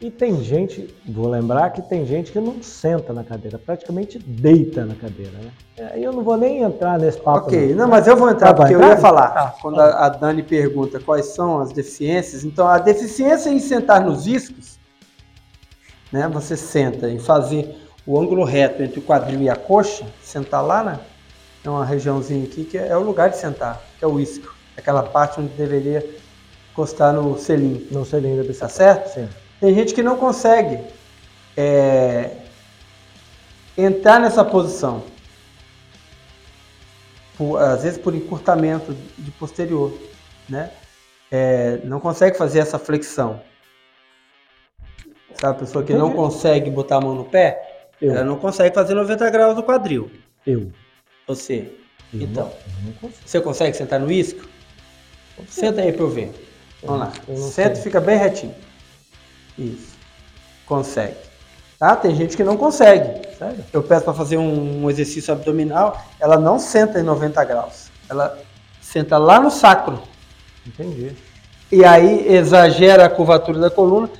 E 0.00 0.10
tem 0.10 0.42
gente, 0.42 0.92
vou 1.06 1.28
lembrar 1.28 1.70
que 1.70 1.82
tem 1.82 2.06
gente 2.06 2.32
que 2.32 2.40
não 2.40 2.60
senta 2.62 3.12
na 3.12 3.22
cadeira, 3.22 3.58
praticamente 3.58 4.18
deita 4.18 4.84
na 4.86 4.94
cadeira, 4.94 5.32
né? 5.38 5.90
Aí 5.92 6.02
eu 6.02 6.10
não 6.10 6.24
vou 6.24 6.38
nem 6.38 6.62
entrar 6.62 6.98
nesse 6.98 7.20
papo. 7.20 7.46
Ok, 7.46 7.74
não, 7.74 7.86
mas 7.86 8.06
eu 8.08 8.16
vou 8.16 8.30
entrar 8.30 8.48
Ah, 8.48 8.52
vai 8.54 8.72
porque 8.72 8.82
eu 8.82 8.88
ia 8.88 8.96
falar. 8.96 9.28
Tá. 9.28 9.54
Quando 9.60 9.78
a, 9.78 10.06
a 10.06 10.08
Dani 10.08 10.42
pergunta 10.42 10.98
quais 10.98 11.26
são 11.26 11.60
as 11.60 11.70
deficiências, 11.70 12.44
então 12.44 12.66
a 12.66 12.78
deficiência 12.78 13.50
em 13.50 13.60
sentar 13.60 14.02
nos 14.02 14.26
iscos 14.26 14.80
né? 16.12 16.28
Você 16.28 16.56
senta 16.56 17.08
e 17.08 17.18
fazer 17.18 17.74
o 18.06 18.20
ângulo 18.20 18.44
reto 18.44 18.82
entre 18.82 18.98
o 18.98 19.02
quadril 19.02 19.42
e 19.42 19.48
a 19.48 19.56
coxa, 19.56 20.06
sentar 20.22 20.64
lá 20.64 20.82
na 20.82 21.00
é 21.64 21.70
uma 21.70 21.84
regiãozinha 21.84 22.44
aqui 22.44 22.64
que 22.64 22.76
é 22.76 22.96
o 22.96 23.02
lugar 23.02 23.30
de 23.30 23.36
sentar, 23.36 23.80
que 23.98 24.04
é 24.04 24.08
o 24.08 24.18
isco, 24.18 24.52
aquela 24.76 25.02
parte 25.02 25.40
onde 25.40 25.54
deveria 25.54 26.04
encostar 26.72 27.12
no 27.12 27.38
selim. 27.38 27.86
No 27.90 28.04
selim 28.04 28.36
da 28.36 28.42
bicicleta. 28.42 28.60
Tá 28.60 28.68
certo? 28.68 29.14
Sim. 29.14 29.28
Tem 29.60 29.74
gente 29.74 29.94
que 29.94 30.02
não 30.02 30.16
consegue 30.16 30.82
é, 31.56 32.30
entrar 33.78 34.18
nessa 34.18 34.44
posição. 34.44 35.04
Por, 37.36 37.58
às 37.58 37.82
vezes 37.82 37.98
por 37.98 38.14
encurtamento 38.14 38.92
de 39.16 39.30
posterior, 39.30 39.96
né? 40.48 40.70
É, 41.30 41.78
não 41.84 42.00
consegue 42.00 42.36
fazer 42.36 42.58
essa 42.58 42.78
flexão. 42.78 43.40
Sabe, 45.40 45.56
a 45.56 45.60
pessoa 45.60 45.84
que 45.84 45.94
não 45.94 46.12
consegue 46.12 46.70
botar 46.70 46.96
a 46.96 47.00
mão 47.00 47.14
no 47.14 47.24
pé, 47.24 47.71
Eu. 48.02 48.12
ela 48.16 48.24
não 48.24 48.36
consegue 48.36 48.74
fazer 48.74 48.94
90 48.94 49.30
graus 49.30 49.54
do 49.54 49.62
quadril. 49.62 50.10
Eu. 50.46 50.70
Você. 51.26 51.72
Eu 52.12 52.20
Então. 52.22 52.52
não- 52.84 52.94
não. 53.02 53.10
Você 53.24 53.40
consegue 53.40 53.76
sentar 53.76 53.98
no 54.00 54.10
isco? 54.10 54.46
Senta 55.48 55.80
aí 55.80 55.92
pra 55.92 56.02
eu 56.02 56.10
ver. 56.10 56.32
Vamos 56.82 57.00
lá. 57.00 57.12
Senta 57.50 57.78
e 57.78 57.82
fica 57.82 58.00
bem 58.00 58.18
retinho. 58.18 58.54
Isso. 59.58 59.92
Consegue. 60.66 61.16
Tá? 61.78 61.96
Tem 61.96 62.14
gente 62.14 62.36
que 62.36 62.44
não 62.44 62.56
consegue. 62.56 63.26
Sério? 63.36 63.64
Eu 63.72 63.82
peço 63.82 64.04
para 64.04 64.14
fazer 64.14 64.36
um, 64.36 64.84
um 64.84 64.90
exercício 64.90 65.32
abdominal, 65.32 66.00
ela 66.20 66.38
não 66.38 66.58
senta 66.58 67.00
em 67.00 67.02
90 67.02 67.42
graus. 67.44 67.90
Ela 68.08 68.38
senta 68.80 69.16
lá 69.18 69.40
no 69.40 69.50
sacro. 69.50 70.00
Entendi. 70.66 71.12
E 71.70 71.84
aí 71.84 72.28
exagera 72.32 73.06
a 73.06 73.10
curvatura 73.10 73.58
da 73.58 73.70
coluna. 73.70 74.10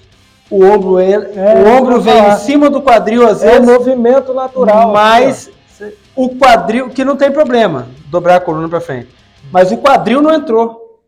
O 0.52 0.62
ombro, 0.66 0.98
É, 1.00 1.16
o 1.16 1.78
ombro 1.78 1.98
vem 1.98 2.14
falar. 2.14 2.34
em 2.34 2.38
cima 2.40 2.68
do 2.68 2.82
quadril 2.82 3.26
às 3.26 3.42
É 3.42 3.52
vezes. 3.52 3.66
movimento 3.66 4.34
natural. 4.34 4.92
Mas 4.92 5.48
assim, 5.80 5.92
o 6.14 6.28
quadril, 6.36 6.90
que 6.90 7.02
não 7.06 7.16
tem 7.16 7.30
problema, 7.32 7.86
dobrar 8.10 8.36
a 8.36 8.40
coluna 8.40 8.68
para 8.68 8.78
frente. 8.80 9.08
Mas 9.50 9.72
o 9.72 9.78
quadril 9.78 10.20
não 10.20 10.30
entrou. 10.30 11.00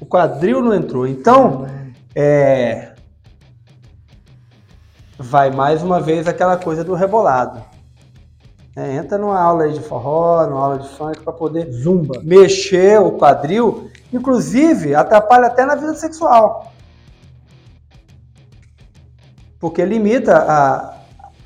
O 0.00 0.06
quadril 0.06 0.62
não 0.62 0.72
entrou. 0.74 1.06
Então, 1.06 1.66
é, 2.14 2.92
vai 5.18 5.50
mais 5.50 5.82
uma 5.82 6.00
vez 6.00 6.26
aquela 6.26 6.56
coisa 6.56 6.82
do 6.82 6.94
rebolado. 6.94 7.60
É, 8.74 8.94
entra 8.94 9.18
numa 9.18 9.38
aula 9.38 9.68
de 9.68 9.80
forró, 9.80 10.46
numa 10.46 10.62
aula 10.64 10.78
de 10.78 10.88
funk 10.88 11.20
para 11.20 11.32
poder. 11.34 11.70
Zumba. 11.70 12.20
mexer 12.22 12.98
o 13.00 13.10
quadril, 13.12 13.90
inclusive 14.10 14.94
atrapalha 14.94 15.48
até 15.48 15.66
na 15.66 15.74
vida 15.74 15.94
sexual. 15.94 16.67
Porque 19.60 19.84
limita 19.84 20.36
a- 20.36 20.94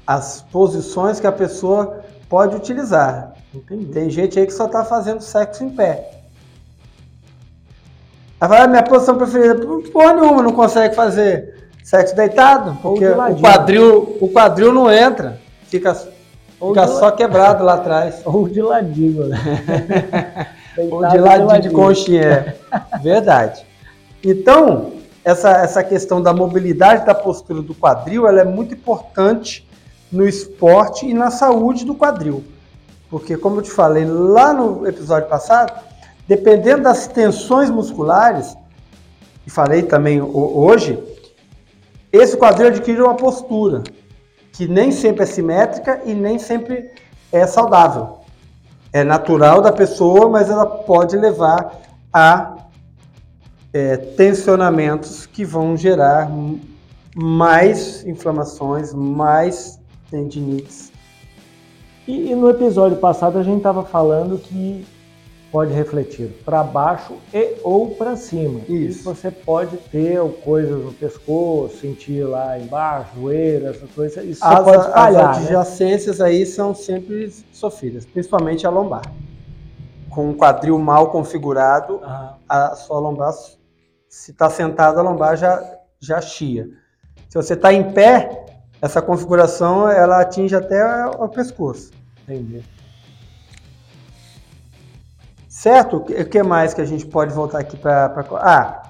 as 0.06 0.42
posições 0.52 1.18
que 1.20 1.26
a 1.26 1.32
pessoa 1.32 2.00
pode 2.28 2.54
utilizar. 2.56 3.32
Entendi. 3.54 3.86
Tem 3.86 4.10
gente 4.10 4.38
aí 4.38 4.46
que 4.46 4.52
só 4.52 4.66
tá 4.68 4.84
fazendo 4.84 5.20
sexo 5.20 5.64
em 5.64 5.70
pé. 5.70 6.10
Aí 8.40 8.48
fala, 8.48 8.64
"Ah, 8.64 8.68
minha 8.68 8.82
posição 8.82 9.16
preferida, 9.16 9.54
porra 9.92 10.14
nenhuma, 10.14 10.42
não 10.42 10.52
consegue 10.52 10.94
fazer 10.94 11.68
sexo 11.84 12.14
deitado, 12.16 12.76
porque 12.82 13.06
de 13.06 13.12
o 13.12 13.16
ladinho. 13.16 13.40
quadril, 13.40 14.16
o 14.20 14.28
quadril 14.28 14.72
não 14.72 14.90
entra, 14.92 15.38
fica, 15.66 15.94
fica 15.94 16.84
de 16.86 16.92
só 16.98 17.10
quebrado 17.12 17.62
lá 17.64 17.74
atrás. 17.74 18.20
Ou 18.26 18.48
de 18.48 18.60
ladinho, 18.60 19.26
né? 19.28 19.38
Ou 20.76 21.00
Deitado 21.02 21.12
de 21.12 21.18
ladinho 21.18 21.62
de 21.62 21.70
conchinha. 21.70 22.22
é. 22.22 22.98
Verdade. 23.02 23.64
Então, 24.24 24.92
essa, 25.24 25.50
essa 25.50 25.84
questão 25.84 26.22
da 26.22 26.32
mobilidade 26.32 27.06
da 27.06 27.14
postura 27.14 27.62
do 27.62 27.74
quadril, 27.74 28.26
ela 28.26 28.40
é 28.40 28.44
muito 28.44 28.74
importante 28.74 29.68
no 30.10 30.26
esporte 30.26 31.06
e 31.06 31.14
na 31.14 31.30
saúde 31.30 31.84
do 31.84 31.94
quadril. 31.94 32.44
Porque, 33.08 33.36
como 33.36 33.56
eu 33.58 33.62
te 33.62 33.70
falei 33.70 34.04
lá 34.04 34.52
no 34.52 34.86
episódio 34.86 35.28
passado, 35.28 35.72
dependendo 36.26 36.82
das 36.82 37.06
tensões 37.06 37.70
musculares, 37.70 38.56
e 39.46 39.50
falei 39.50 39.82
também 39.82 40.20
ho- 40.20 40.58
hoje, 40.58 40.98
esse 42.12 42.36
quadril 42.36 42.68
adquire 42.68 43.00
uma 43.02 43.14
postura 43.14 43.82
que 44.52 44.68
nem 44.68 44.92
sempre 44.92 45.22
é 45.22 45.26
simétrica 45.26 46.00
e 46.04 46.14
nem 46.14 46.38
sempre 46.38 46.90
é 47.30 47.46
saudável 47.46 48.22
é 48.92 49.02
natural 49.02 49.62
da 49.62 49.72
pessoa, 49.72 50.28
mas 50.28 50.50
ela 50.50 50.66
pode 50.66 51.16
levar 51.16 51.80
a 52.12 52.58
é, 53.72 53.96
tensionamentos 53.96 55.26
que 55.26 55.44
vão 55.44 55.76
gerar 55.76 56.30
mais 57.14 58.04
inflamações, 58.06 58.92
mais 58.92 59.80
tendinites. 60.10 60.92
E, 62.06 62.30
e 62.30 62.34
no 62.34 62.50
episódio 62.50 62.98
passado 62.98 63.38
a 63.38 63.42
gente 63.42 63.58
estava 63.58 63.84
falando 63.84 64.38
que 64.38 64.84
pode 65.52 65.72
refletir 65.74 66.28
para 66.46 66.64
baixo 66.64 67.14
e 67.32 67.56
ou 67.62 67.90
para 67.94 68.16
cima. 68.16 68.60
Isso. 68.60 69.00
E 69.00 69.02
você 69.02 69.30
pode 69.30 69.76
ter 69.76 70.18
coisas 70.42 70.82
no 70.82 70.92
pescoço, 70.94 71.76
sentir 71.76 72.24
lá 72.24 72.58
embaixo, 72.58 73.10
joelho, 73.20 73.68
essas 73.68 73.90
coisas. 73.90 74.24
Isso 74.24 74.42
As, 74.42 74.64
pode 74.64 74.76
as 74.78 74.86
espalhar, 74.86 75.34
né? 75.34 75.42
adjacências 75.44 76.20
aí 76.22 76.46
são 76.46 76.74
sempre 76.74 77.30
sofridas, 77.52 78.06
principalmente 78.06 78.66
a 78.66 78.70
lombar. 78.70 79.02
Com 80.08 80.30
um 80.30 80.34
quadril 80.34 80.78
mal 80.78 81.10
configurado, 81.10 82.00
Ah, 82.02 82.36
a 82.48 82.74
sua 82.74 82.98
lombar, 82.98 83.32
se 84.12 84.30
está 84.30 84.50
sentado, 84.50 85.00
a 85.00 85.02
lombar 85.02 85.38
já, 85.38 85.78
já 85.98 86.20
chia. 86.20 86.68
Se 87.30 87.34
você 87.34 87.54
está 87.54 87.72
em 87.72 87.92
pé, 87.94 88.44
essa 88.80 89.00
configuração 89.00 89.88
ela 89.88 90.20
atinge 90.20 90.54
até 90.54 91.06
o 91.06 91.26
pescoço. 91.30 91.90
entendi. 92.22 92.62
Certo? 95.48 95.96
O 95.96 96.24
que- 96.26 96.42
mais 96.42 96.74
que 96.74 96.82
a 96.82 96.84
gente 96.84 97.06
pode 97.06 97.32
voltar 97.32 97.60
aqui 97.60 97.74
para. 97.74 98.12
Ah, 98.34 98.82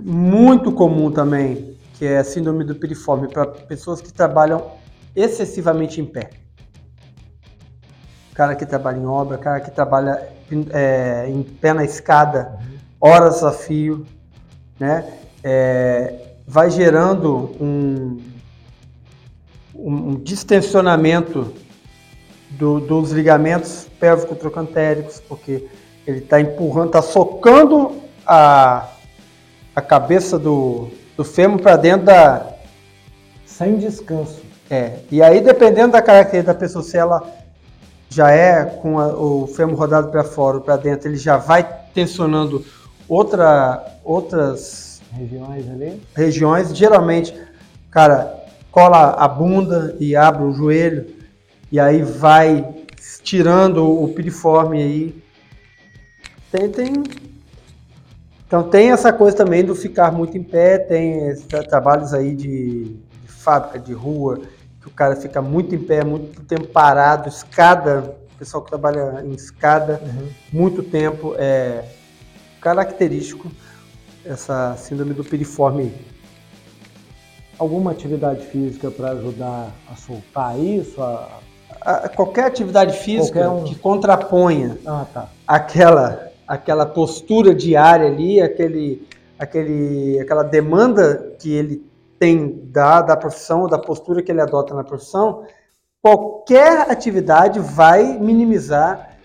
muito 0.00 0.72
comum 0.72 1.08
também, 1.12 1.78
que 1.94 2.04
é 2.04 2.18
a 2.18 2.24
síndrome 2.24 2.64
do 2.64 2.74
piriforme 2.74 3.28
para 3.28 3.46
pessoas 3.46 4.00
que 4.00 4.12
trabalham 4.12 4.72
excessivamente 5.14 6.00
em 6.00 6.04
pé. 6.04 6.30
Cara 8.34 8.56
que 8.56 8.66
trabalha 8.66 8.98
em 8.98 9.06
obra, 9.06 9.38
cara 9.38 9.60
que 9.60 9.70
trabalha 9.70 10.28
é, 10.72 11.28
em 11.28 11.44
pé 11.44 11.72
na 11.72 11.84
escada, 11.84 12.58
horas 13.00 13.44
a 13.44 13.52
fio, 13.52 14.04
né? 14.78 15.04
É, 15.42 16.14
vai 16.46 16.70
gerando 16.70 17.54
um, 17.60 18.20
um, 19.74 20.14
distensionamento 20.16 21.52
do- 22.50 22.80
dos 22.80 23.10
ligamentos 23.12 23.86
pélvico-trocantéricos, 24.00 25.20
porque 25.20 25.66
ele 26.06 26.18
está 26.18 26.40
empurrando, 26.40 26.86
está 26.86 27.02
socando 27.02 27.96
a, 28.26 28.88
a 29.74 29.80
cabeça 29.80 30.38
do, 30.38 30.88
do 31.16 31.24
fêmur 31.24 31.60
para 31.60 31.76
dentro 31.76 32.06
da. 32.06 32.54
Sem 33.44 33.76
descanso. 33.78 34.42
É, 34.68 34.98
e 35.10 35.22
aí, 35.22 35.40
dependendo 35.40 35.92
da 35.92 36.02
característica 36.02 36.52
da 36.52 36.58
pessoa, 36.58 36.82
se 36.82 36.96
ela 36.96 37.22
já 38.08 38.30
é 38.30 38.64
com 38.64 38.98
a- 38.98 39.14
o 39.14 39.46
fêmur 39.46 39.76
rodado 39.78 40.08
para 40.10 40.24
fora 40.24 40.56
ou 40.58 40.62
para 40.62 40.76
dentro, 40.76 41.08
ele 41.08 41.16
já 41.16 41.36
vai 41.36 41.66
tensionando 41.94 42.64
outra, 43.08 43.98
outras 44.04 44.86
Regiões 45.16 45.70
ali. 45.70 46.02
regiões. 46.14 46.76
Geralmente, 46.76 47.34
cara, 47.90 48.44
cola 48.70 49.12
a 49.12 49.26
bunda 49.26 49.96
e 49.98 50.14
abre 50.14 50.44
o 50.44 50.52
joelho, 50.52 51.06
e 51.72 51.80
aí 51.80 52.02
vai 52.02 52.84
tirando 53.22 53.84
o 53.84 54.08
piriforme 54.08 54.82
aí. 54.82 55.22
Tem, 56.52 56.68
tem. 56.68 56.92
Então 58.46 58.62
tem 58.62 58.92
essa 58.92 59.12
coisa 59.12 59.36
também 59.36 59.64
do 59.64 59.74
ficar 59.74 60.12
muito 60.12 60.36
em 60.36 60.42
pé, 60.42 60.78
tem 60.78 61.34
trabalhos 61.68 62.12
aí 62.14 62.34
de, 62.34 62.84
de 62.84 63.28
fábrica, 63.28 63.78
de 63.78 63.92
rua, 63.92 64.40
que 64.80 64.86
o 64.86 64.90
cara 64.90 65.16
fica 65.16 65.42
muito 65.42 65.74
em 65.74 65.78
pé, 65.78 66.04
muito 66.04 66.42
tempo 66.42 66.68
parado, 66.68 67.28
escada, 67.28 68.16
o 68.34 68.38
pessoal 68.38 68.62
que 68.62 68.68
trabalha 68.68 69.24
em 69.24 69.32
escada, 69.32 70.00
muito 70.52 70.82
tempo, 70.82 71.34
é 71.38 71.82
característico 72.70 73.48
essa 74.24 74.74
síndrome 74.76 75.14
do 75.14 75.22
piriforme. 75.22 75.94
Alguma 77.56 77.92
atividade 77.92 78.44
física 78.46 78.90
para 78.90 79.10
ajudar 79.12 79.70
a 79.88 79.94
soltar 79.94 80.58
isso? 80.58 81.00
A... 81.00 81.28
A- 81.80 82.08
qualquer 82.08 82.46
atividade 82.46 82.96
física 82.98 83.38
Qualquer 83.44 83.62
um. 83.62 83.64
que 83.64 83.76
contraponha 83.76 84.76
Ah, 84.84 85.06
tá. 85.14 85.28
aquela, 85.46 86.32
aquela 86.46 86.84
postura 86.84 87.54
diária 87.54 88.08
ali, 88.08 88.40
aquele, 88.42 89.06
aquele, 89.38 90.18
aquela 90.18 90.42
demanda 90.42 91.34
que 91.38 91.52
ele 91.54 91.86
tem 92.18 92.62
da, 92.72 93.00
da 93.00 93.16
profissão, 93.16 93.68
da 93.68 93.78
postura 93.78 94.22
que 94.24 94.32
ele 94.32 94.40
adota 94.40 94.74
na 94.74 94.82
profissão, 94.82 95.44
qualquer 96.02 96.90
atividade 96.90 97.60
vai 97.60 98.18
minimizar 98.18 99.15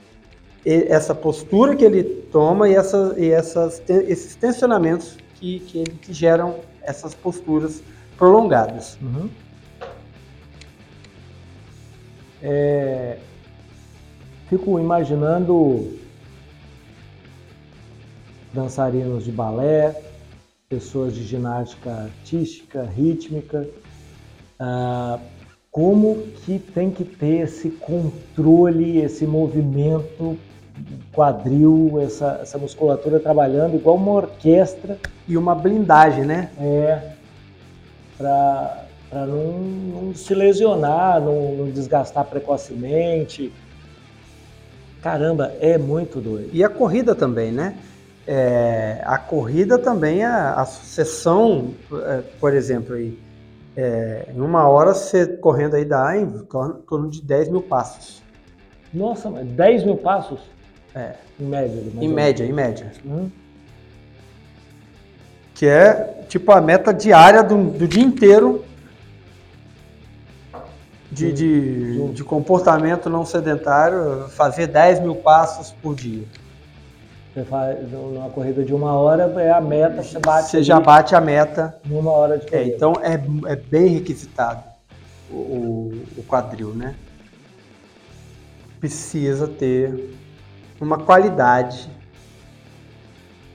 essa 0.65 1.15
postura 1.15 1.75
que 1.75 1.83
ele 1.83 2.03
toma 2.03 2.69
e, 2.69 2.75
essa, 2.75 3.15
e 3.17 3.29
essas, 3.29 3.81
esses 3.89 4.35
tensionamentos 4.35 5.17
que, 5.35 5.59
que, 5.61 5.79
ele, 5.79 5.91
que 5.91 6.13
geram 6.13 6.55
essas 6.83 7.13
posturas 7.13 7.81
prolongadas. 8.17 8.97
Uhum. 9.01 9.29
É, 12.43 13.17
fico 14.49 14.79
imaginando 14.79 15.97
dançarinos 18.53 19.23
de 19.23 19.31
balé, 19.31 19.99
pessoas 20.69 21.13
de 21.13 21.23
ginástica 21.23 21.91
artística, 21.91 22.83
rítmica, 22.83 23.67
ah, 24.59 25.19
como 25.71 26.17
que 26.43 26.59
tem 26.59 26.91
que 26.91 27.05
ter 27.05 27.43
esse 27.43 27.69
controle, 27.69 28.99
esse 28.99 29.25
movimento 29.25 30.37
quadril, 31.13 31.99
essa, 32.01 32.39
essa 32.41 32.57
musculatura 32.57 33.19
trabalhando 33.19 33.75
igual 33.75 33.95
uma 33.95 34.11
orquestra. 34.11 34.97
E 35.27 35.37
uma 35.37 35.55
blindagem, 35.55 36.25
né? 36.25 36.49
É, 36.59 37.11
para 38.17 38.85
não, 39.11 39.59
não, 39.59 40.15
se 40.15 40.33
lesionar, 40.33 41.21
não, 41.21 41.53
não 41.55 41.69
desgastar 41.69 42.25
precocemente. 42.25 43.53
Caramba, 45.01 45.53
é 45.61 45.77
muito 45.77 46.19
doido. 46.19 46.49
E 46.51 46.63
a 46.63 46.69
corrida 46.69 47.15
também, 47.15 47.51
né? 47.51 47.77
É, 48.27 49.01
a 49.05 49.17
corrida 49.17 49.77
também, 49.77 50.23
a, 50.23 50.53
a 50.53 50.65
sucessão, 50.65 51.73
é, 51.93 52.21
por 52.39 52.53
exemplo, 52.53 52.95
aí, 52.95 53.17
é, 53.75 54.27
em 54.35 54.41
uma 54.41 54.67
hora 54.67 54.93
você 54.93 55.25
correndo 55.25 55.75
aí 55.75 55.85
dá 55.85 56.17
em 56.17 56.29
torno 56.39 57.09
de 57.09 57.21
10 57.21 57.49
mil 57.49 57.61
passos. 57.61 58.21
Nossa, 58.93 59.29
10 59.29 59.85
mil 59.85 59.97
passos? 59.97 60.41
É. 60.93 61.13
Em 61.39 61.45
média. 61.45 61.81
Em 62.01 62.07
média, 62.07 62.45
em 62.45 62.53
média. 62.53 62.91
Hum. 63.05 63.29
Que 65.53 65.67
é 65.67 66.25
tipo 66.27 66.51
a 66.51 66.59
meta 66.59 66.93
diária 66.93 67.43
do, 67.43 67.71
do 67.71 67.87
dia 67.87 68.03
inteiro 68.03 68.65
de, 71.11 71.31
de, 71.33 72.13
de 72.13 72.23
comportamento 72.23 73.09
não 73.09 73.25
sedentário, 73.25 74.27
fazer 74.29 74.67
10 74.67 75.01
mil 75.01 75.15
passos 75.15 75.71
por 75.81 75.93
dia. 75.93 76.23
Você 77.33 77.45
faz 77.45 77.89
numa 77.89 78.29
corrida 78.29 78.63
de 78.63 78.73
uma 78.73 78.93
hora, 78.93 79.23
é 79.41 79.51
a 79.51 79.61
meta, 79.61 80.03
você 80.03 80.19
bate. 80.19 80.49
Você 80.49 80.61
já 80.61 80.81
bate 80.81 81.15
a 81.15 81.21
meta. 81.21 81.73
Numa 81.85 82.11
hora 82.11 82.37
de 82.37 82.45
é, 82.47 82.49
corrida. 82.49 82.71
É, 82.71 82.75
então 82.75 82.93
é, 83.01 83.53
é 83.53 83.55
bem 83.55 83.87
requisitado 83.87 84.63
o, 85.29 85.93
o 86.17 86.23
quadril, 86.23 86.73
né? 86.73 86.93
Precisa 88.81 89.47
ter 89.47 90.13
uma 90.79 90.97
qualidade 90.97 91.89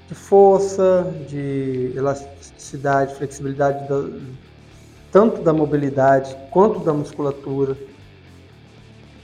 de 0.08 0.14
força, 0.14 1.12
de 1.28 1.92
elasticidade, 1.94 3.14
flexibilidade, 3.14 3.86
da, 3.88 4.08
tanto 5.12 5.42
da 5.42 5.52
mobilidade 5.52 6.34
quanto 6.50 6.78
da 6.80 6.94
musculatura, 6.94 7.76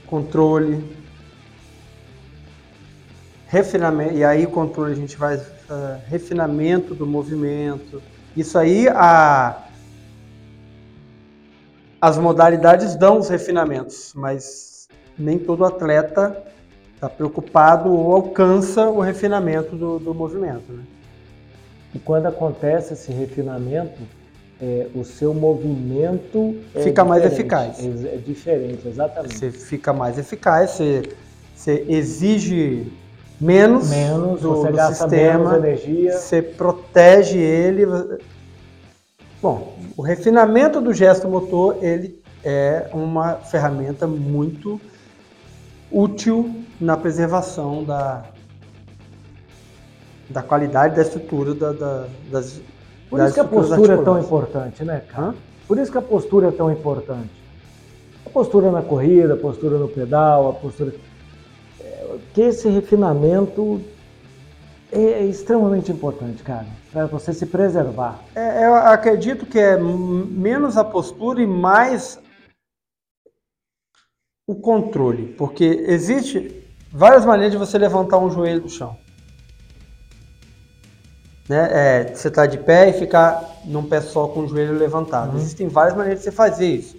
controle 0.05 1.02
refinamento, 3.53 4.15
e 4.15 4.23
aí 4.23 4.45
o 4.45 4.49
controle 4.49 4.93
a 4.93 4.95
gente 4.95 5.15
vai 5.15 5.35
uh, 5.35 5.41
refinamento 6.07 6.95
do 6.95 7.05
movimento. 7.05 8.01
Isso 8.35 8.57
aí 8.57 8.87
a 8.89 9.59
as 12.01 12.17
modalidades 12.17 12.95
dão 12.95 13.19
os 13.19 13.29
refinamentos, 13.29 14.11
mas 14.15 14.89
nem 15.17 15.37
todo 15.37 15.63
atleta 15.63 16.43
está 16.95 17.07
preocupado 17.07 17.93
ou 17.93 18.13
alcança 18.13 18.89
o 18.89 18.99
refinamento 18.99 19.75
do, 19.75 19.99
do 19.99 20.13
movimento. 20.15 20.73
Né? 20.73 20.83
E 21.93 21.99
quando 21.99 22.25
acontece 22.25 22.93
esse 22.93 23.11
refinamento, 23.11 24.01
é, 24.59 24.87
o 24.95 25.03
seu 25.03 25.33
movimento 25.33 26.57
é 26.73 26.81
fica 26.81 27.05
mais 27.05 27.23
eficaz. 27.23 27.79
É, 27.79 28.15
é, 28.15 28.17
diferente, 28.17 28.85
exatamente. 28.87 29.37
Você 29.37 29.51
fica 29.51 29.93
mais 29.93 30.17
eficaz, 30.17 30.71
você, 30.71 31.03
você 31.55 31.85
exige 31.87 32.91
menos, 33.39 33.89
menos 33.89 34.41
do, 34.41 34.55
você 34.55 34.71
do 34.71 34.75
gasta 34.75 35.09
sistema, 35.09 35.51
menos 35.51 35.53
energia. 35.53 36.17
Você 36.17 36.41
protege 36.41 37.37
ele. 37.37 37.85
Bom, 39.41 39.77
o 39.97 40.01
refinamento 40.01 40.79
do 40.79 40.93
gesto 40.93 41.27
motor 41.27 41.77
ele 41.81 42.21
é 42.43 42.89
uma 42.93 43.35
ferramenta 43.35 44.07
muito 44.07 44.79
útil 45.91 46.63
na 46.79 46.97
preservação 46.97 47.83
da, 47.83 48.23
da 50.29 50.41
qualidade 50.41 50.95
da 50.95 51.01
estrutura 51.01 51.53
da, 51.53 51.71
da, 51.71 52.05
das 52.31 52.61
Por 53.09 53.19
das 53.19 53.27
isso 53.27 53.33
que 53.35 53.39
a 53.39 53.43
postura 53.43 53.93
é 53.93 53.97
tão 53.97 54.19
importante, 54.19 54.83
né, 54.83 55.01
cara? 55.07 55.27
Hã? 55.27 55.35
Por 55.67 55.77
isso 55.77 55.91
que 55.91 55.97
a 55.97 56.01
postura 56.01 56.47
é 56.47 56.51
tão 56.51 56.71
importante. 56.71 57.31
A 58.25 58.29
postura 58.29 58.71
na 58.71 58.81
corrida, 58.81 59.35
a 59.35 59.37
postura 59.37 59.77
no 59.77 59.87
pedal, 59.87 60.49
a 60.49 60.53
postura 60.53 60.93
que 62.33 62.41
esse 62.41 62.67
refinamento 62.67 63.81
é 64.91 65.23
extremamente 65.25 65.91
importante, 65.91 66.43
cara, 66.43 66.67
para 66.91 67.05
você 67.05 67.33
se 67.33 67.45
preservar. 67.45 68.23
É, 68.35 68.65
eu 68.65 68.75
acredito 68.75 69.45
que 69.45 69.59
é 69.59 69.77
menos 69.77 70.77
a 70.77 70.83
postura 70.83 71.41
e 71.41 71.47
mais 71.47 72.19
o 74.47 74.55
controle, 74.55 75.33
porque 75.37 75.63
existe 75.87 76.63
várias 76.91 77.25
maneiras 77.25 77.51
de 77.51 77.57
você 77.57 77.77
levantar 77.77 78.17
um 78.17 78.29
joelho 78.29 78.61
do 78.61 78.69
chão. 78.69 78.97
Né? 81.47 81.69
É, 81.71 82.13
você 82.13 82.27
está 82.27 82.45
de 82.45 82.57
pé 82.57 82.89
e 82.89 82.93
ficar 82.93 83.61
num 83.65 83.83
pé 83.83 84.01
só 84.01 84.27
com 84.27 84.41
o 84.41 84.47
joelho 84.47 84.77
levantado. 84.77 85.31
Uhum. 85.31 85.37
Existem 85.37 85.67
várias 85.67 85.95
maneiras 85.95 86.19
de 86.19 86.25
você 86.25 86.31
fazer 86.31 86.67
isso. 86.67 86.97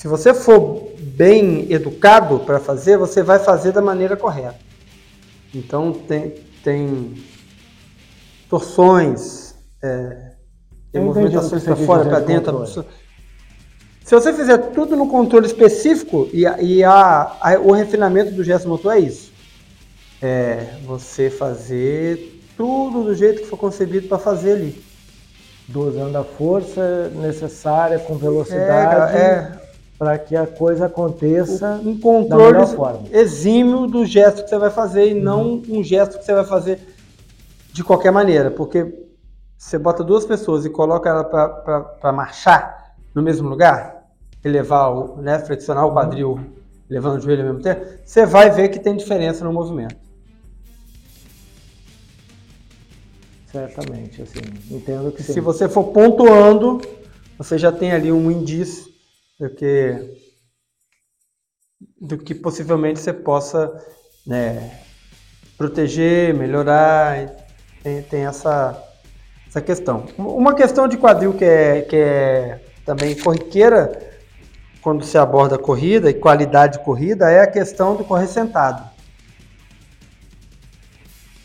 Se 0.00 0.08
você 0.08 0.32
for 0.32 0.94
bem 0.98 1.70
educado 1.70 2.40
para 2.40 2.58
fazer, 2.58 2.96
você 2.96 3.22
vai 3.22 3.38
fazer 3.38 3.70
da 3.70 3.82
maneira 3.82 4.16
correta. 4.16 4.56
Então 5.54 5.92
tem, 5.92 6.36
tem 6.64 7.22
torções, 8.48 9.54
é, 9.82 10.32
tem 10.90 11.02
movimentações 11.02 11.62
para 11.64 11.76
fora, 11.76 12.06
para 12.06 12.20
dentro. 12.20 12.66
Se 14.02 14.14
você 14.14 14.32
fizer 14.32 14.56
tudo 14.72 14.96
no 14.96 15.06
controle 15.06 15.46
específico 15.46 16.30
e, 16.32 16.44
e 16.44 16.82
a, 16.82 17.36
a, 17.38 17.58
o 17.58 17.72
refinamento 17.72 18.30
do 18.30 18.42
gesto 18.42 18.66
motor 18.70 18.96
é 18.96 19.00
isso. 19.00 19.30
É 20.22 20.78
você 20.86 21.28
fazer 21.28 22.42
tudo 22.56 23.04
do 23.04 23.14
jeito 23.14 23.42
que 23.42 23.48
foi 23.48 23.58
concebido 23.58 24.08
para 24.08 24.18
fazer 24.18 24.52
ali. 24.52 24.82
Dosando 25.68 26.16
a 26.16 26.24
força 26.24 27.10
necessária 27.10 27.98
com 27.98 28.16
velocidade. 28.16 29.14
É, 29.14 29.20
é 29.20 29.59
para 30.00 30.18
que 30.18 30.34
a 30.34 30.46
coisa 30.46 30.86
aconteça 30.86 31.78
um 31.84 32.00
controle 32.00 32.56
exímio 33.12 33.86
do 33.86 34.06
gesto 34.06 34.42
que 34.42 34.48
você 34.48 34.56
vai 34.56 34.70
fazer 34.70 35.10
e 35.10 35.14
uhum. 35.14 35.22
não 35.22 35.62
um 35.68 35.84
gesto 35.84 36.18
que 36.18 36.24
você 36.24 36.32
vai 36.32 36.46
fazer 36.46 36.80
de 37.70 37.84
qualquer 37.84 38.10
maneira, 38.10 38.50
porque 38.50 39.06
você 39.58 39.78
bota 39.78 40.02
duas 40.02 40.24
pessoas 40.24 40.64
e 40.64 40.70
coloca 40.70 41.10
ela 41.10 41.22
para 41.22 42.12
marchar 42.14 42.94
no 43.14 43.20
mesmo 43.20 43.46
lugar, 43.46 44.06
elevar 44.42 44.90
o, 44.90 45.20
né, 45.20 45.38
flexionar 45.38 45.84
o 45.84 45.92
quadril, 45.92 46.30
uhum. 46.30 46.50
levando 46.88 47.18
o 47.18 47.20
joelho 47.20 47.42
ao 47.42 47.48
mesmo 47.48 47.62
tempo, 47.62 47.84
você 48.02 48.24
vai 48.24 48.50
ver 48.50 48.70
que 48.70 48.78
tem 48.78 48.96
diferença 48.96 49.44
no 49.44 49.52
movimento. 49.52 49.96
Certamente, 53.52 54.22
assim, 54.22 54.40
entendo 54.70 55.12
que 55.12 55.22
sim. 55.22 55.34
Se 55.34 55.40
você 55.40 55.68
for 55.68 55.88
pontuando, 55.88 56.80
você 57.36 57.58
já 57.58 57.70
tem 57.70 57.92
ali 57.92 58.10
um 58.10 58.30
indício 58.30 58.89
do 59.40 59.48
que, 59.48 60.20
do 61.98 62.18
que 62.18 62.34
possivelmente 62.34 63.00
você 63.00 63.10
possa 63.10 63.72
né, 64.26 64.82
proteger, 65.56 66.34
melhorar. 66.34 67.34
Tem, 67.82 68.02
tem 68.02 68.26
essa, 68.26 68.78
essa 69.48 69.62
questão. 69.62 70.04
Uma 70.18 70.54
questão 70.54 70.86
de 70.86 70.98
quadril 70.98 71.32
que 71.32 71.44
é, 71.44 71.80
que 71.80 71.96
é 71.96 72.60
também 72.84 73.16
corriqueira 73.16 74.10
quando 74.82 75.04
se 75.04 75.16
aborda 75.16 75.56
corrida 75.56 76.10
e 76.10 76.14
qualidade 76.14 76.78
de 76.78 76.84
corrida 76.84 77.30
é 77.30 77.40
a 77.40 77.50
questão 77.50 77.96
do 77.96 78.04
correr 78.04 78.26
sentado. 78.26 78.90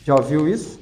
Já 0.03 0.15
ouviu 0.15 0.49
isso? 0.49 0.81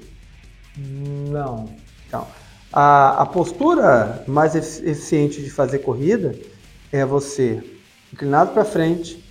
Não. 0.75 1.69
Então, 2.07 2.27
a, 2.71 3.21
a 3.21 3.25
postura 3.27 4.23
mais 4.27 4.55
eficiente 4.55 5.43
de 5.43 5.51
fazer 5.51 5.79
corrida 5.79 6.35
é 6.93 7.05
você 7.05 7.63
inclinado 8.13 8.51
para 8.51 8.63
frente. 8.63 9.23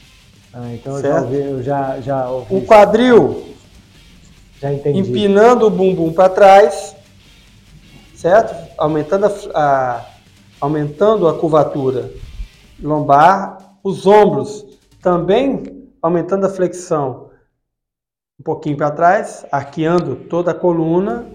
Ah, 0.52 0.74
então 0.74 0.96
eu 0.96 1.02
já, 1.02 1.20
ouvi, 1.20 1.36
eu 1.36 1.62
já, 1.62 2.00
já 2.00 2.28
ouvi. 2.28 2.56
O 2.56 2.66
quadril 2.66 3.54
já 4.60 4.72
entendi. 4.72 4.98
empinando 4.98 5.66
o 5.66 5.70
bumbum 5.70 6.12
para 6.12 6.28
trás, 6.28 6.96
certo? 8.14 8.54
Aumentando 8.76 9.26
a, 9.26 9.30
a, 9.54 10.06
aumentando 10.60 11.28
a 11.28 11.38
curvatura 11.38 12.10
lombar, 12.82 13.76
os 13.82 14.06
ombros 14.06 14.66
também 15.00 15.88
aumentando 16.02 16.46
a 16.46 16.50
flexão 16.50 17.30
um 18.38 18.42
pouquinho 18.42 18.76
para 18.76 18.90
trás, 18.90 19.46
arqueando 19.52 20.16
toda 20.16 20.50
a 20.50 20.54
coluna 20.54 21.26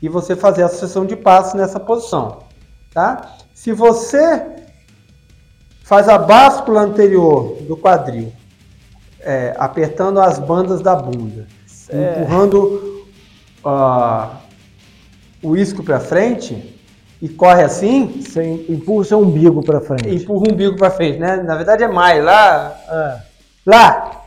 e 0.00 0.08
você 0.08 0.36
fazer 0.36 0.62
a 0.62 0.68
sucessão 0.68 1.04
de 1.04 1.16
passos 1.16 1.54
nessa 1.54 1.80
posição, 1.80 2.44
tá? 2.94 3.36
Se 3.52 3.72
você 3.72 4.61
faz 5.92 6.08
a 6.08 6.16
báscula 6.16 6.80
anterior 6.80 7.58
do 7.68 7.76
quadril, 7.76 8.32
é, 9.20 9.54
apertando 9.58 10.20
as 10.22 10.38
bandas 10.38 10.80
da 10.80 10.96
bunda, 10.96 11.46
É. 11.90 12.12
empurrando 12.22 13.04
ah, 13.62 14.36
o 15.42 15.54
isco 15.54 15.82
para 15.82 16.00
frente 16.00 16.80
e 17.20 17.28
corre 17.28 17.62
assim, 17.62 18.06
Você 18.22 18.64
empurra 18.70 19.00
o 19.02 19.04
seu 19.04 19.18
umbigo 19.20 19.62
para 19.62 19.82
frente. 19.82 20.08
empurra 20.08 20.46
o 20.48 20.52
umbigo 20.54 20.78
para 20.78 20.90
frente, 20.90 21.18
né? 21.18 21.36
Na 21.36 21.56
verdade 21.56 21.82
é 21.84 21.88
mais 21.88 22.24
lá, 22.24 22.74
É. 22.88 23.20
lá, 23.66 24.22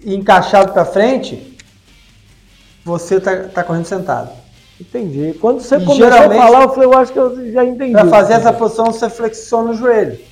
e 0.00 0.14
encaixado 0.14 0.72
para 0.72 0.84
frente, 0.84 1.58
você 2.84 3.18
tá, 3.20 3.34
tá 3.52 3.64
correndo 3.64 3.84
sentado. 3.86 4.30
Entendi. 4.80 5.34
Quando 5.40 5.60
você 5.60 5.74
E 5.74 5.84
começou 5.84 6.06
a 6.06 6.30
falar, 6.30 6.62
eu 6.62 6.68
falei, 6.68 6.86
eu 6.88 6.96
acho 6.96 7.12
que 7.12 7.18
eu 7.18 7.50
já 7.50 7.64
entendi. 7.64 7.90
Para 7.90 8.06
fazer 8.06 8.34
essa 8.34 8.52
posição, 8.52 8.86
você 8.92 9.10
flexiona 9.10 9.72
o 9.72 9.74
joelho. 9.74 10.27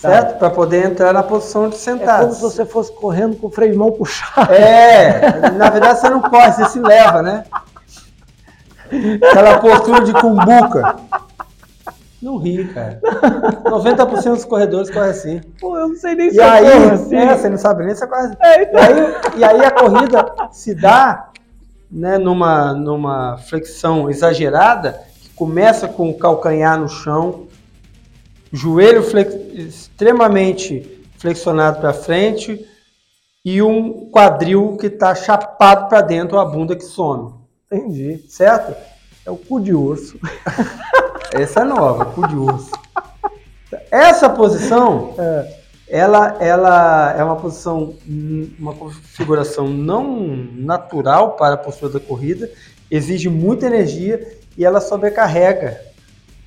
Tá. 0.00 0.10
Certo? 0.10 0.38
Para 0.38 0.50
poder 0.50 0.84
entrar 0.86 1.12
na 1.12 1.22
posição 1.24 1.68
de 1.68 1.74
É 1.74 1.78
sentado. 1.78 2.20
como 2.20 2.32
se 2.34 2.40
você 2.40 2.64
fosse 2.64 2.92
correndo 2.92 3.36
com 3.36 3.48
o 3.48 3.50
freio 3.50 3.72
de 3.72 3.78
mão 3.78 3.90
puxado. 3.90 4.52
É, 4.52 5.50
na 5.58 5.68
verdade 5.70 5.98
você 6.00 6.08
não 6.08 6.20
corre, 6.22 6.52
você 6.52 6.66
se 6.66 6.78
leva, 6.80 7.20
né? 7.20 7.44
Aquela 9.30 9.58
postura 9.58 10.00
de 10.04 10.12
cumbuca. 10.12 10.96
Não 12.22 12.36
ri, 12.36 12.64
cara. 12.68 13.00
90% 13.64 14.30
dos 14.34 14.44
corredores 14.44 14.90
correm 14.90 15.10
assim. 15.10 15.40
Pô, 15.60 15.76
eu 15.76 15.88
não 15.88 15.96
sei 15.96 16.14
nem 16.14 16.30
se 16.30 16.36
E 16.36 16.40
eu 16.40 16.50
aí, 16.50 16.70
corro 16.70 16.90
assim. 16.94 17.16
é, 17.16 17.36
você 17.36 17.48
não 17.48 17.58
sabe 17.58 17.84
nem 17.84 17.94
se 17.94 18.06
corre 18.06 18.22
assim. 18.26 18.36
É, 18.40 18.60
E 18.60 18.64
então. 18.64 18.80
aí, 18.80 19.38
e 19.38 19.44
aí 19.44 19.64
a 19.64 19.70
corrida 19.70 20.26
se 20.50 20.74
dá 20.74 21.28
né, 21.90 22.18
numa, 22.18 22.72
numa 22.72 23.36
flexão 23.48 24.08
exagerada, 24.10 25.00
que 25.22 25.30
começa 25.30 25.86
com 25.88 26.08
o 26.10 26.18
calcanhar 26.18 26.78
no 26.78 26.88
chão, 26.88 27.47
joelho 28.52 29.02
flex- 29.02 29.34
extremamente 29.54 31.04
flexionado 31.18 31.80
para 31.80 31.92
frente 31.92 32.64
e 33.44 33.60
um 33.62 34.08
quadril 34.10 34.76
que 34.78 34.86
está 34.86 35.14
chapado 35.14 35.88
para 35.88 36.00
dentro, 36.00 36.38
a 36.38 36.44
bunda 36.44 36.76
que 36.76 36.84
some, 36.84 37.32
Entendi. 37.70 38.24
certo? 38.28 38.74
É 39.26 39.30
o 39.30 39.36
cu 39.36 39.60
de 39.60 39.74
urso. 39.74 40.18
Essa 41.32 41.60
é 41.60 41.64
nova, 41.64 42.06
cu 42.06 42.26
de 42.26 42.36
urso. 42.36 42.70
Essa 43.90 44.30
posição, 44.30 45.14
É. 45.18 45.58
ela, 45.88 46.36
ela 46.40 47.14
é 47.18 47.22
uma 47.22 47.36
posição, 47.36 47.94
uma 48.58 48.74
configuração 48.74 49.68
não 49.68 50.26
natural 50.54 51.32
para 51.32 51.54
a 51.54 51.58
postura 51.58 51.92
da 51.94 52.00
corrida, 52.00 52.50
exige 52.90 53.28
muita 53.28 53.66
energia 53.66 54.38
e 54.56 54.64
ela 54.64 54.80
sobrecarrega 54.80 55.78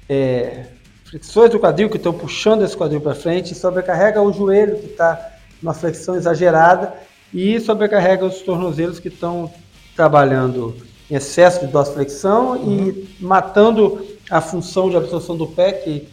é, 0.09 0.65
flexões 1.11 1.49
do 1.49 1.59
quadril 1.59 1.89
que 1.89 1.97
estão 1.97 2.13
puxando 2.13 2.63
esse 2.63 2.75
quadril 2.75 3.01
para 3.01 3.13
frente, 3.13 3.53
sobrecarrega 3.53 4.21
o 4.21 4.31
joelho 4.31 4.79
que 4.79 4.85
está 4.85 5.33
numa 5.61 5.73
flexão 5.73 6.15
exagerada 6.15 6.93
e 7.33 7.59
sobrecarrega 7.59 8.25
os 8.25 8.41
tornozelos 8.41 8.97
que 8.97 9.09
estão 9.09 9.51
trabalhando 9.95 10.75
em 11.09 11.15
excesso 11.15 11.65
de 11.65 11.71
dorsiflexão 11.71 12.55
e 12.55 13.13
matando 13.19 14.07
a 14.29 14.39
função 14.39 14.89
de 14.89 14.95
absorção 14.95 15.35
do 15.35 15.45
pé 15.45 15.73
que 15.73 16.07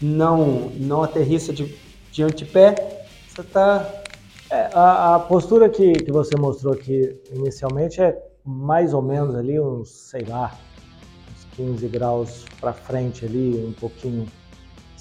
não 0.00 0.70
não 0.76 1.02
aterrissa 1.02 1.52
de, 1.52 1.74
de 2.12 2.22
antepé. 2.22 3.06
Você 3.28 3.40
está 3.40 4.02
É, 4.50 4.70
a, 4.72 5.16
a 5.16 5.18
postura 5.18 5.68
que, 5.68 5.92
que 5.94 6.12
você 6.12 6.36
mostrou 6.36 6.74
aqui 6.74 7.16
inicialmente 7.32 8.00
é 8.00 8.16
mais 8.44 8.92
ou 8.94 9.02
menos 9.02 9.34
ali 9.34 9.58
uns, 9.58 9.88
sei 9.88 10.22
lá, 10.24 10.56
uns 11.32 11.56
15 11.56 11.88
graus 11.88 12.44
para 12.60 12.72
frente 12.72 13.24
ali, 13.24 13.64
um 13.66 13.72
pouquinho, 13.72 14.26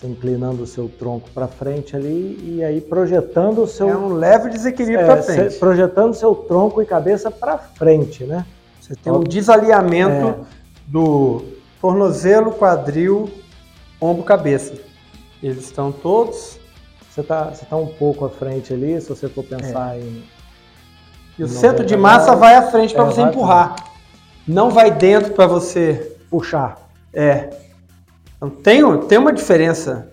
inclinando 0.08 0.64
o 0.64 0.68
seu 0.68 0.88
tronco 0.89 1.30
para 1.34 1.47
frente 1.47 1.95
ali 1.95 2.39
e 2.58 2.64
aí 2.64 2.82
projetando 2.82 3.64
o 3.64 3.68
seu 3.68 3.89
é 3.89 3.95
um 3.97 4.14
leve 4.14 4.49
desequilíbrio 4.49 5.01
é, 5.01 5.06
para 5.06 5.24
frente. 5.24 5.56
projetando 5.60 6.14
seu 6.14 6.34
tronco 6.36 6.82
e 6.82 6.86
cabeça 6.86 7.30
para 7.32 7.58
frente, 7.58 8.24
né? 8.24 8.45
Você 8.82 8.95
tem 8.95 9.12
um 9.14 9.22
desalinhamento 9.24 10.28
É. 10.28 10.36
do 10.88 11.43
tornozelo, 11.82 12.51
quadril, 12.51 13.30
ombro, 14.01 14.24
cabeça. 14.24 14.74
Eles 15.41 15.66
estão 15.66 15.91
todos 15.91 16.60
Você 17.10 17.22
está 17.22 17.45
você 17.45 17.66
tá 17.66 17.76
um 17.76 17.88
pouco 17.88 18.26
à 18.26 18.30
frente 18.30 18.74
ali, 18.74 18.99
se 18.99 19.08
você 19.10 19.28
for 19.30 19.43
pensar 19.43 19.97
em 19.99 20.24
e 21.38 21.43
o 21.43 21.47
90 21.47 21.60
centro 21.60 21.86
de 21.86 21.95
massa 21.97 22.36
vai 22.36 22.56
à 22.56 22.64
frente 22.72 22.93
para 22.93 23.04
É, 23.04 23.06
você 23.08 23.22
empurrar. 23.22 23.76
Não 24.47 24.70
vai 24.70 24.91
dentro 24.91 25.34
para 25.34 25.47
você. 25.47 26.16
puxar. 26.30 26.78
É. 27.14 27.49
Então 28.44 28.50
tem, 28.50 28.98
tem 29.08 29.18
uma 29.18 29.32
diferença. 29.32 30.10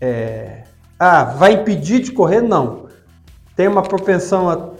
É, 0.00 0.62
ah, 0.98 1.24
vai 1.24 1.52
impedir 1.52 2.00
de 2.00 2.10
correr? 2.12 2.40
Não. 2.40 2.84
Tem 3.54 3.68
uma 3.68 3.82
propensão 3.82 4.48
a, 4.48 4.70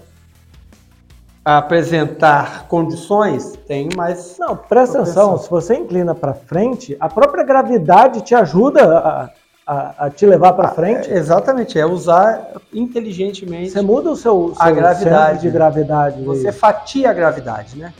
a 1.44 1.58
apresentar 1.58 2.66
condições? 2.66 3.52
Tem, 3.66 3.90
mas 3.94 4.36
Não, 4.38 4.56
presta 4.56 4.98
Propensão. 4.98 5.24
atenção, 5.32 5.38
se 5.38 5.50
você 5.50 5.74
inclina 5.74 6.14
para 6.14 6.32
frente, 6.32 6.96
a 6.98 7.08
própria 7.08 7.44
gravidade 7.44 8.22
te 8.22 8.34
ajuda 8.34 8.98
a, 8.98 9.30
a, 9.66 10.06
a 10.06 10.10
te 10.10 10.24
levar 10.24 10.54
para 10.54 10.68
frente. 10.70 11.10
É, 11.10 11.16
exatamente, 11.16 11.78
é 11.78 11.84
usar 11.84 12.52
inteligentemente. 12.72 13.70
Você 13.70 13.82
muda 13.82 14.10
o 14.10 14.16
seu, 14.16 14.54
A 14.58 14.66
seu 14.66 14.74
gravidade, 14.74 15.26
centro 15.26 15.38
de 15.40 15.46
né? 15.48 15.52
gravidade. 15.52 16.22
Você 16.24 16.48
aí. 16.48 16.52
fatia 16.52 17.10
a 17.10 17.12
gravidade, 17.12 17.76
né? 17.78 17.92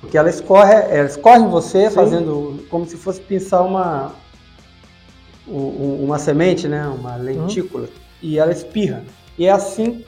Porque 0.00 0.16
ela 0.16 0.30
escorre, 0.30 0.72
ela 0.74 1.06
escorre 1.06 1.40
em 1.40 1.48
você, 1.48 1.88
Sim. 1.88 1.94
fazendo 1.94 2.66
como 2.70 2.86
se 2.86 2.96
fosse 2.96 3.20
pinçar 3.20 3.64
uma 3.64 4.12
uma 5.46 6.18
semente, 6.18 6.68
né? 6.68 6.86
Uma 6.86 7.16
lentícula. 7.16 7.88
E 8.22 8.38
ela 8.38 8.52
espirra. 8.52 9.02
E 9.36 9.46
é 9.46 9.50
assim 9.50 10.04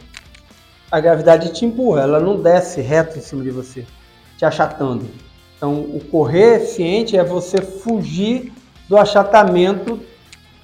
a 0.91 1.01
gravidade 1.01 1.53
te 1.53 1.65
empurra. 1.65 2.03
Ela 2.03 2.21
não 2.21 2.41
desce 2.41 2.81
reto 2.81 3.19
em 3.19 3.23
cima 3.23 3.43
de 3.43 3.51
você, 3.51 3.85
te 4.37 4.45
achatando. 4.45 5.07
Então, 5.57 5.75
o 5.81 6.01
correr 6.11 6.57
eficiente 6.57 7.17
é 7.17 7.25
você 7.25 7.59
fugir 7.63 8.53
do 8.89 8.97
achatamento 8.97 9.99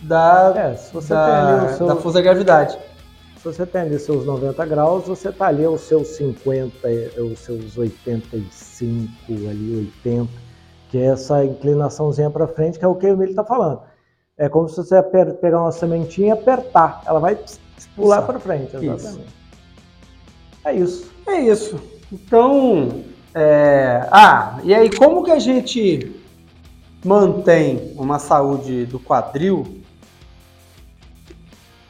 da, 0.03 0.53
É, 0.57 0.71
da, 0.71 1.69
seu- 1.69 1.87
da 1.87 1.97
força 1.97 2.19
da 2.19 2.23
gravidade. 2.23 2.79
Você 3.49 3.65
tem 3.65 3.81
ali 3.81 3.99
seus 3.99 4.27
90 4.27 4.67
graus, 4.67 5.07
você 5.07 5.31
está 5.31 5.47
ali 5.47 5.65
aos 5.65 5.81
seus 5.81 6.09
50, 6.09 6.71
eh, 6.85 7.11
os 7.19 7.39
seus 7.39 7.79
85, 7.79 9.11
ali 9.49 9.91
80, 10.05 10.29
que 10.91 10.99
é 10.99 11.07
essa 11.07 11.43
inclinaçãozinha 11.43 12.29
para 12.29 12.47
frente, 12.47 12.79
que 12.79 12.85
é 12.85 12.89
o 12.89 12.95
que 12.95 13.07
o 13.07 13.09
Emílio 13.09 13.31
está 13.31 13.43
falando. 13.43 13.81
É 14.37 14.51
como 14.51 14.69
se 14.69 14.77
você 14.77 15.03
pegar 15.03 15.63
uma 15.63 15.73
sementinha 15.73 16.29
e 16.29 16.31
apertar, 16.31 17.03
ela 17.07 17.19
vai 17.19 17.39
pular 17.97 18.21
para 18.21 18.39
frente, 18.39 18.77
exatamente. 18.77 19.35
É 20.67 20.75
isso. 20.75 21.11
É 21.27 21.41
isso. 21.41 21.81
Então, 22.13 23.03
é... 23.35 24.07
ah, 24.11 24.61
e 24.63 24.75
aí 24.75 24.95
como 24.95 25.25
que 25.25 25.31
a 25.31 25.39
gente 25.39 26.15
mantém 27.03 27.95
uma 27.97 28.19
saúde 28.19 28.85
do 28.85 29.01
quadril 29.01 29.81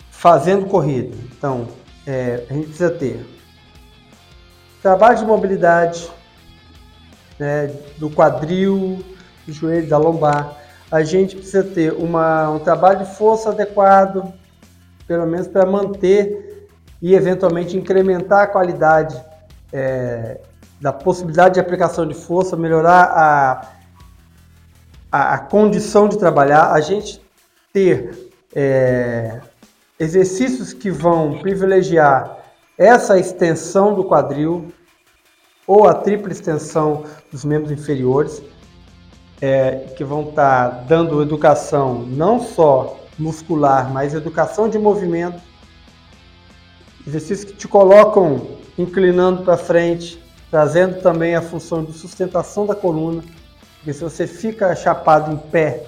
fazendo 0.08 0.64
corrida? 0.66 1.27
Então, 1.38 1.68
é, 2.04 2.44
a 2.50 2.52
gente 2.52 2.66
precisa 2.66 2.90
ter 2.90 3.24
trabalho 4.82 5.18
de 5.18 5.24
mobilidade 5.24 6.10
né, 7.38 7.72
do 7.96 8.10
quadril, 8.10 9.04
do 9.46 9.52
joelho, 9.52 9.88
da 9.88 9.96
lombar. 9.96 10.56
A 10.90 11.02
gente 11.02 11.36
precisa 11.36 11.62
ter 11.62 11.92
uma, 11.92 12.50
um 12.50 12.58
trabalho 12.58 13.04
de 13.04 13.14
força 13.14 13.50
adequado, 13.50 14.32
pelo 15.06 15.26
menos 15.26 15.46
para 15.46 15.64
manter 15.64 16.68
e 17.00 17.14
eventualmente 17.14 17.76
incrementar 17.76 18.42
a 18.42 18.46
qualidade 18.46 19.22
é, 19.72 20.40
da 20.80 20.92
possibilidade 20.92 21.54
de 21.54 21.60
aplicação 21.60 22.06
de 22.06 22.14
força, 22.14 22.56
melhorar 22.56 23.04
a, 23.04 23.68
a, 25.12 25.34
a 25.34 25.38
condição 25.38 26.08
de 26.08 26.18
trabalhar, 26.18 26.72
a 26.72 26.80
gente 26.80 27.22
ter 27.72 28.30
é, 28.54 29.40
exercícios 29.98 30.72
que 30.72 30.90
vão 30.90 31.38
privilegiar 31.38 32.38
essa 32.76 33.18
extensão 33.18 33.94
do 33.94 34.04
quadril 34.04 34.72
ou 35.66 35.86
a 35.86 35.94
tripla 35.94 36.32
extensão 36.32 37.04
dos 37.30 37.44
membros 37.44 37.72
inferiores, 37.72 38.42
é, 39.40 39.92
que 39.96 40.02
vão 40.02 40.30
estar 40.30 40.68
dando 40.86 41.20
educação 41.20 42.06
não 42.06 42.40
só 42.40 42.98
muscular, 43.18 43.92
mas 43.92 44.14
educação 44.14 44.68
de 44.68 44.78
movimento, 44.78 45.40
exercícios 47.06 47.44
que 47.44 47.56
te 47.56 47.68
colocam 47.68 48.58
inclinando 48.78 49.42
para 49.42 49.56
frente, 49.56 50.22
trazendo 50.50 51.02
também 51.02 51.34
a 51.34 51.42
função 51.42 51.84
de 51.84 51.92
sustentação 51.92 52.64
da 52.64 52.74
coluna, 52.74 53.22
porque 53.76 53.92
se 53.92 54.02
você 54.02 54.26
fica 54.26 54.74
chapado 54.74 55.32
em 55.32 55.36
pé 55.36 55.84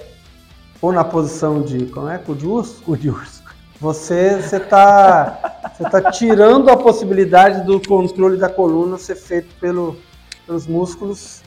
ou 0.81 0.91
na 0.91 1.03
posição 1.03 1.61
de, 1.61 1.85
como 1.87 2.09
é, 2.09 2.17
cu 2.17 2.35
de 2.35 2.45
urso, 2.45 2.83
O 2.85 2.95
de 2.95 3.09
urso. 3.09 3.40
Você 3.81 4.37
está 4.37 5.57
você 5.75 5.89
tá 5.89 6.11
tirando 6.11 6.69
a 6.69 6.77
possibilidade 6.77 7.65
do 7.65 7.81
controle 7.81 8.37
da 8.37 8.47
coluna 8.47 8.99
ser 8.99 9.15
feito 9.15 9.55
pelo, 9.59 9.97
pelos 10.45 10.67
músculos 10.67 11.41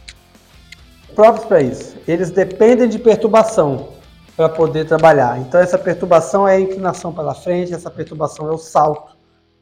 próprios 1.14 1.46
para 1.46 1.62
isso. 1.62 1.96
Eles 2.08 2.32
dependem 2.32 2.88
de 2.88 2.98
perturbação. 2.98 3.90
para 4.36 4.48
poder 4.48 4.84
trabalhar. 4.84 5.38
Então 5.38 5.60
essa 5.60 5.78
perturbação 5.78 6.48
é 6.48 6.56
a 6.56 6.60
inclinação 6.60 7.12
para 7.12 7.32
frente, 7.34 7.72
essa 7.72 7.88
perturbação 7.88 8.48
é 8.48 8.52
o 8.52 8.58
salto, 8.58 9.16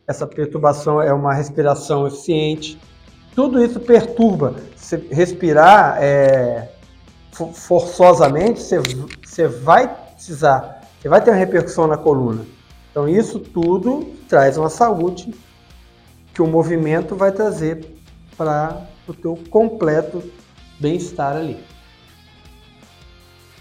essa 0.09 0.27
perturbação 0.27 1.03
é 1.03 1.13
uma 1.13 1.35
respiração 1.35 2.07
eficiente. 2.07 2.81
Tudo 3.35 3.63
isso 3.63 3.79
perturba. 3.81 4.55
Se 4.75 4.97
respirar 5.11 5.99
é, 6.01 6.71
forçosamente, 7.53 8.63
você, 8.63 8.79
você 9.23 9.47
vai 9.47 9.95
precisar, 10.15 10.89
você 10.99 11.09
vai 11.11 11.21
ter 11.21 11.31
uma 11.33 11.37
repercussão 11.37 11.87
na 11.87 11.99
coluna. 11.99 12.47
Então 12.93 13.09
isso 13.09 13.41
tudo 13.41 14.15
traz 14.29 14.59
uma 14.59 14.69
saúde 14.69 15.35
que 16.35 16.43
o 16.43 16.47
movimento 16.47 17.17
vai 17.17 17.33
trazer 17.33 17.87
para 18.37 18.87
o 19.09 19.15
teu 19.15 19.35
completo 19.51 20.23
bem-estar 20.79 21.35
ali. 21.35 21.59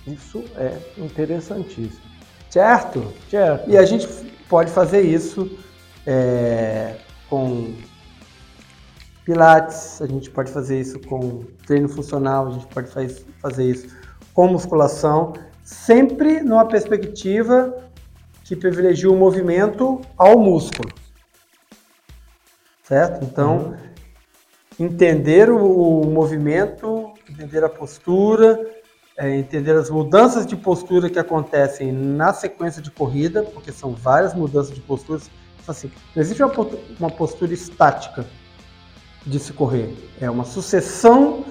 Isso 0.05 0.43
é 0.57 0.77
interessantíssimo. 0.97 2.01
Certo? 2.49 3.13
Certo. 3.29 3.69
E 3.69 3.77
a 3.77 3.85
gente 3.85 4.05
pode 4.49 4.69
fazer 4.69 5.01
isso 5.01 5.49
é, 6.05 6.97
com 7.29 7.73
pilates, 9.23 10.01
a 10.01 10.07
gente 10.07 10.29
pode 10.29 10.51
fazer 10.51 10.81
isso 10.81 10.99
com 10.99 11.45
treino 11.65 11.87
funcional, 11.87 12.47
a 12.47 12.51
gente 12.51 12.67
pode 12.67 12.91
faz, 12.91 13.25
fazer 13.41 13.63
isso 13.63 13.95
com 14.33 14.47
musculação, 14.49 15.33
sempre 15.63 16.41
numa 16.41 16.65
perspectiva 16.65 17.90
que 18.43 18.55
privilegia 18.55 19.09
o 19.09 19.15
movimento 19.15 20.01
ao 20.17 20.39
músculo. 20.39 20.89
Certo? 22.83 23.23
Então, 23.23 23.57
uhum. 24.79 24.85
entender 24.85 25.49
o, 25.49 26.01
o 26.01 26.05
movimento, 26.07 27.13
entender 27.29 27.63
a 27.63 27.69
postura, 27.69 28.59
é, 29.17 29.37
entender 29.37 29.73
as 29.73 29.89
mudanças 29.89 30.45
de 30.45 30.55
postura 30.55 31.09
que 31.09 31.19
acontecem 31.19 31.91
na 31.91 32.33
sequência 32.33 32.81
de 32.81 32.89
corrida, 32.91 33.43
porque 33.43 33.71
são 33.71 33.93
várias 33.93 34.33
mudanças 34.33 34.73
de 34.73 34.81
posturas. 34.81 35.29
Então, 35.61 35.71
assim, 35.71 35.91
não 36.15 36.21
existe 36.21 36.41
uma, 36.41 36.53
uma 36.99 37.09
postura 37.09 37.53
estática 37.53 38.25
de 39.25 39.39
se 39.39 39.53
correr, 39.53 39.95
é 40.19 40.29
uma 40.29 40.43
sucessão 40.43 41.45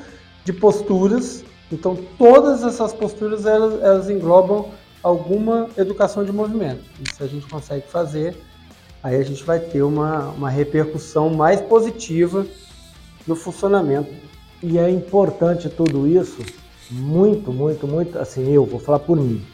de 0.44 0.52
posturas. 0.52 1.44
Então, 1.70 1.96
todas 2.18 2.64
essas 2.64 2.92
posturas 2.92 3.46
elas, 3.46 3.80
elas 3.80 4.10
englobam 4.10 4.70
alguma 5.02 5.68
educação 5.76 6.24
de 6.24 6.32
movimento. 6.32 6.82
E 7.00 7.14
se 7.14 7.22
a 7.22 7.26
gente 7.26 7.46
consegue 7.46 7.86
fazer, 7.86 8.36
aí 9.02 9.16
a 9.16 9.22
gente 9.22 9.42
vai 9.44 9.58
ter 9.58 9.82
uma, 9.82 10.28
uma 10.30 10.50
repercussão 10.50 11.30
mais 11.30 11.60
positiva 11.60 12.46
no 13.26 13.34
funcionamento. 13.34 14.12
E 14.62 14.78
é 14.78 14.90
importante 14.90 15.68
tudo 15.68 16.06
isso 16.06 16.42
muito, 16.90 17.52
muito, 17.52 17.86
muito, 17.86 18.18
assim, 18.18 18.50
eu 18.50 18.64
vou 18.64 18.80
falar 18.80 18.98
por 18.98 19.16
mim. 19.16 19.44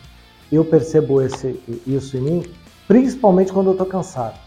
Eu 0.50 0.64
percebo 0.64 1.20
esse, 1.20 1.60
isso 1.86 2.16
em 2.16 2.20
mim, 2.20 2.44
principalmente 2.88 3.52
quando 3.52 3.70
eu 3.70 3.76
tô 3.76 3.84
cansado. 3.84 4.38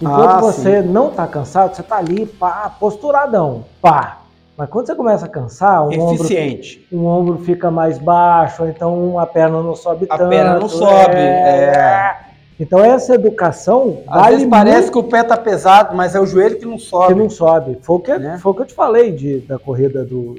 Enquanto 0.00 0.30
ah, 0.30 0.40
você 0.40 0.80
sim. 0.82 0.88
não 0.88 1.10
tá 1.10 1.26
cansado, 1.26 1.74
você 1.74 1.82
tá 1.82 1.96
ali, 1.96 2.24
pá, 2.24 2.70
posturadão, 2.70 3.64
pá. 3.82 4.17
Mas 4.58 4.68
quando 4.70 4.86
você 4.88 4.94
começa 4.96 5.24
a 5.24 5.28
cansar, 5.28 5.86
um 5.86 6.12
Eficiente. 6.14 6.84
ombro, 6.90 7.04
um 7.04 7.08
ombro 7.08 7.38
fica 7.44 7.70
mais 7.70 7.96
baixo, 7.96 8.66
então 8.66 9.16
a 9.16 9.24
perna 9.24 9.62
não 9.62 9.76
sobe 9.76 10.06
a 10.10 10.18
tanto. 10.18 10.26
A 10.26 10.28
perna 10.28 10.58
não 10.58 10.68
sobe. 10.68 11.14
É... 11.14 11.76
é... 11.76 12.16
Então 12.58 12.84
essa 12.84 13.14
educação 13.14 14.02
Às 14.08 14.20
vale 14.20 14.34
vezes 14.34 14.50
parece 14.50 14.80
muito... 14.80 14.92
que 14.92 14.98
o 14.98 15.02
pé 15.04 15.22
tá 15.22 15.36
pesado, 15.36 15.96
mas 15.96 16.16
é 16.16 16.20
o 16.20 16.26
joelho 16.26 16.58
que 16.58 16.66
não 16.66 16.76
sobe. 16.76 17.14
Que 17.14 17.20
não 17.20 17.30
sobe. 17.30 17.78
Foi 17.82 17.96
o 17.96 18.00
que, 18.00 18.18
né? 18.18 18.36
foi 18.42 18.50
o 18.50 18.54
que 18.56 18.62
eu 18.62 18.66
te 18.66 18.74
falei 18.74 19.12
de, 19.12 19.38
da 19.38 19.60
corrida 19.60 20.04
do, 20.04 20.34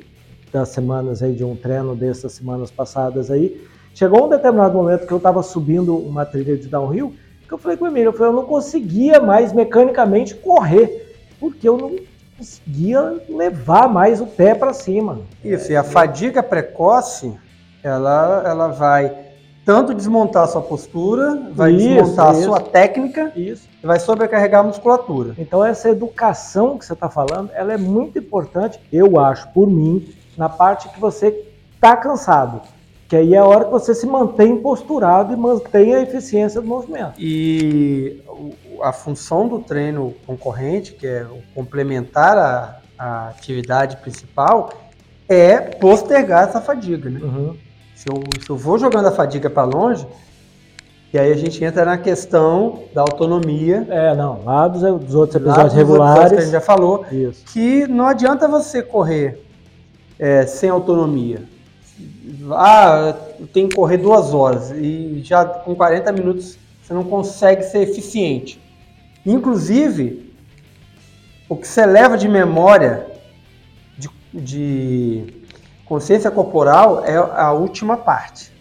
das 0.52 0.68
semanas 0.68 1.24
aí, 1.24 1.32
de 1.32 1.46
um 1.46 1.56
treino 1.56 1.96
dessas 1.96 2.34
semanas 2.34 2.70
passadas 2.70 3.32
aí, 3.32 3.66
chegou 3.96 4.26
um 4.26 4.30
determinado 4.30 4.78
momento 4.78 5.08
que 5.08 5.14
eu 5.14 5.18
estava 5.18 5.42
subindo 5.42 5.96
uma 5.96 6.26
trilha 6.26 6.58
de 6.58 6.68
downhill, 6.68 7.14
que 7.48 7.54
eu 7.54 7.58
falei 7.58 7.78
com 7.78 7.86
o 7.86 7.88
Emílio, 7.88 8.10
eu 8.10 8.14
falei, 8.14 8.34
eu 8.34 8.36
não 8.36 8.46
conseguia 8.46 9.22
mais 9.22 9.54
mecanicamente 9.54 10.36
correr, 10.36 11.16
porque 11.40 11.70
eu 11.70 11.78
não 11.78 11.96
conseguia 12.40 13.22
levar 13.28 13.90
mais 13.90 14.22
o 14.22 14.26
pé 14.26 14.56
para 14.56 14.74
cima. 14.74 15.20
Isso, 15.44 15.72
e 15.72 15.76
a 15.76 15.84
fadiga 15.84 16.42
precoce, 16.42 17.38
ela, 17.84 18.44
ela 18.46 18.68
vai 18.70 19.14
tanto 19.66 19.94
desmontar 19.94 20.46
a 20.46 20.48
sua 20.48 20.62
postura, 20.62 21.52
vai 21.52 21.74
isso, 21.74 21.88
desmontar 21.88 22.32
isso. 22.32 22.40
a 22.40 22.44
sua 22.44 22.60
técnica 22.62 23.32
isso. 23.36 23.68
e 23.84 23.86
vai 23.86 24.00
sobrecarregar 24.00 24.62
a 24.62 24.64
musculatura. 24.64 25.36
Então 25.38 25.64
essa 25.64 25.90
educação 25.90 26.78
que 26.78 26.86
você 26.86 26.94
está 26.94 27.10
falando, 27.10 27.52
ela 27.54 27.74
é 27.74 27.78
muito 27.78 28.18
importante, 28.18 28.80
eu 28.92 29.20
acho, 29.20 29.50
por 29.50 29.68
mim, 29.68 30.08
na 30.38 30.48
parte 30.48 30.88
que 30.90 31.00
você 31.00 31.46
está 31.76 31.96
cansado. 31.98 32.62
Que 33.10 33.16
aí 33.16 33.34
é 33.34 33.40
a 33.40 33.46
hora 33.46 33.66
que 33.66 33.72
você 33.72 33.96
se 33.96 34.06
mantém 34.06 34.56
posturado 34.58 35.34
e 35.34 35.36
mantém 35.36 35.96
a 35.96 36.02
eficiência 36.02 36.62
do 36.62 36.68
movimento. 36.68 37.14
E 37.18 38.22
a 38.84 38.94
função 38.94 39.48
do 39.48 39.58
treino 39.60 40.14
concorrente, 40.28 40.94
que 40.94 41.08
é 41.08 41.26
complementar 41.56 42.38
a, 42.38 42.80
a 42.98 43.30
atividade 43.30 43.98
principal, 43.98 44.70
é 45.28 45.60
postergar 45.60 46.48
essa 46.48 46.62
fadiga. 46.62 47.10
Né? 47.10 47.20
Uhum. 47.20 47.58
Se, 47.96 48.08
eu, 48.08 48.24
se 48.44 48.48
eu 48.48 48.56
vou 48.56 48.78
jogando 48.78 49.08
a 49.08 49.12
fadiga 49.12 49.50
para 49.50 49.64
longe, 49.64 50.06
e 51.12 51.18
aí 51.18 51.32
a 51.32 51.36
gente 51.36 51.64
entra 51.66 51.84
na 51.84 51.98
questão 51.98 52.84
da 52.94 53.02
autonomia. 53.02 53.88
É, 53.90 54.14
não, 54.14 54.44
lá 54.46 54.68
dos, 54.68 54.82
dos 55.04 55.16
outros 55.16 55.36
episódios 55.36 55.66
dos 55.66 55.74
regulares. 55.74 56.16
Outros 56.16 56.32
que 56.32 56.38
a 56.38 56.42
gente 56.42 56.52
já 56.52 56.62
falou. 56.62 57.06
Isso. 57.12 57.44
Que 57.52 57.88
não 57.88 58.06
adianta 58.06 58.48
você 58.48 58.84
correr 58.84 59.44
é, 60.20 60.46
sem 60.46 60.70
autonomia. 60.70 61.42
Ah, 62.52 63.16
tem 63.54 63.68
que 63.68 63.76
correr 63.76 63.98
duas 63.98 64.34
horas 64.34 64.72
e 64.72 65.22
já 65.24 65.46
com 65.46 65.76
40 65.76 66.12
minutos 66.12 66.58
você 66.82 66.94
não 66.94 67.04
consegue 67.04 67.64
ser 67.64 67.80
eficiente. 67.80 68.60
Inclusive, 69.26 70.34
o 71.48 71.56
que 71.56 71.68
você 71.68 71.86
leva 71.86 72.18
de 72.18 72.28
memória, 72.28 73.08
de, 73.98 74.10
de 74.34 75.34
consciência 75.86 76.32
corporal, 76.32 77.04
é 77.06 77.16
a 77.16 77.52
última 77.52 77.98
parte. 77.98 78.52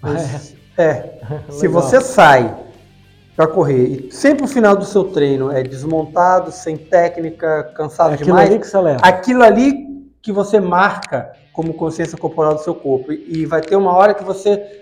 Mas, 0.00 0.54
é. 0.76 0.82
é. 0.82 1.42
Se 1.52 1.68
você 1.68 2.00
sai 2.00 2.54
para 3.36 3.46
correr 3.46 4.08
e 4.08 4.12
sempre 4.12 4.44
o 4.44 4.48
final 4.48 4.76
do 4.76 4.84
seu 4.84 5.04
treino 5.04 5.50
é 5.50 5.62
desmontado, 5.62 6.52
sem 6.52 6.76
técnica, 6.76 7.72
cansado 7.74 8.10
é 8.10 8.14
aquilo 8.14 8.26
demais, 8.26 8.50
ali 8.50 8.58
que 8.58 8.66
você 8.66 8.78
leva. 8.78 9.00
aquilo 9.02 9.42
ali 9.42 9.89
que 10.22 10.32
você 10.32 10.60
marca 10.60 11.32
como 11.52 11.74
consciência 11.74 12.16
corporal 12.16 12.54
do 12.54 12.62
seu 12.62 12.74
corpo. 12.74 13.12
E 13.12 13.44
vai 13.46 13.60
ter 13.60 13.76
uma 13.76 13.92
hora 13.92 14.14
que 14.14 14.24
você. 14.24 14.80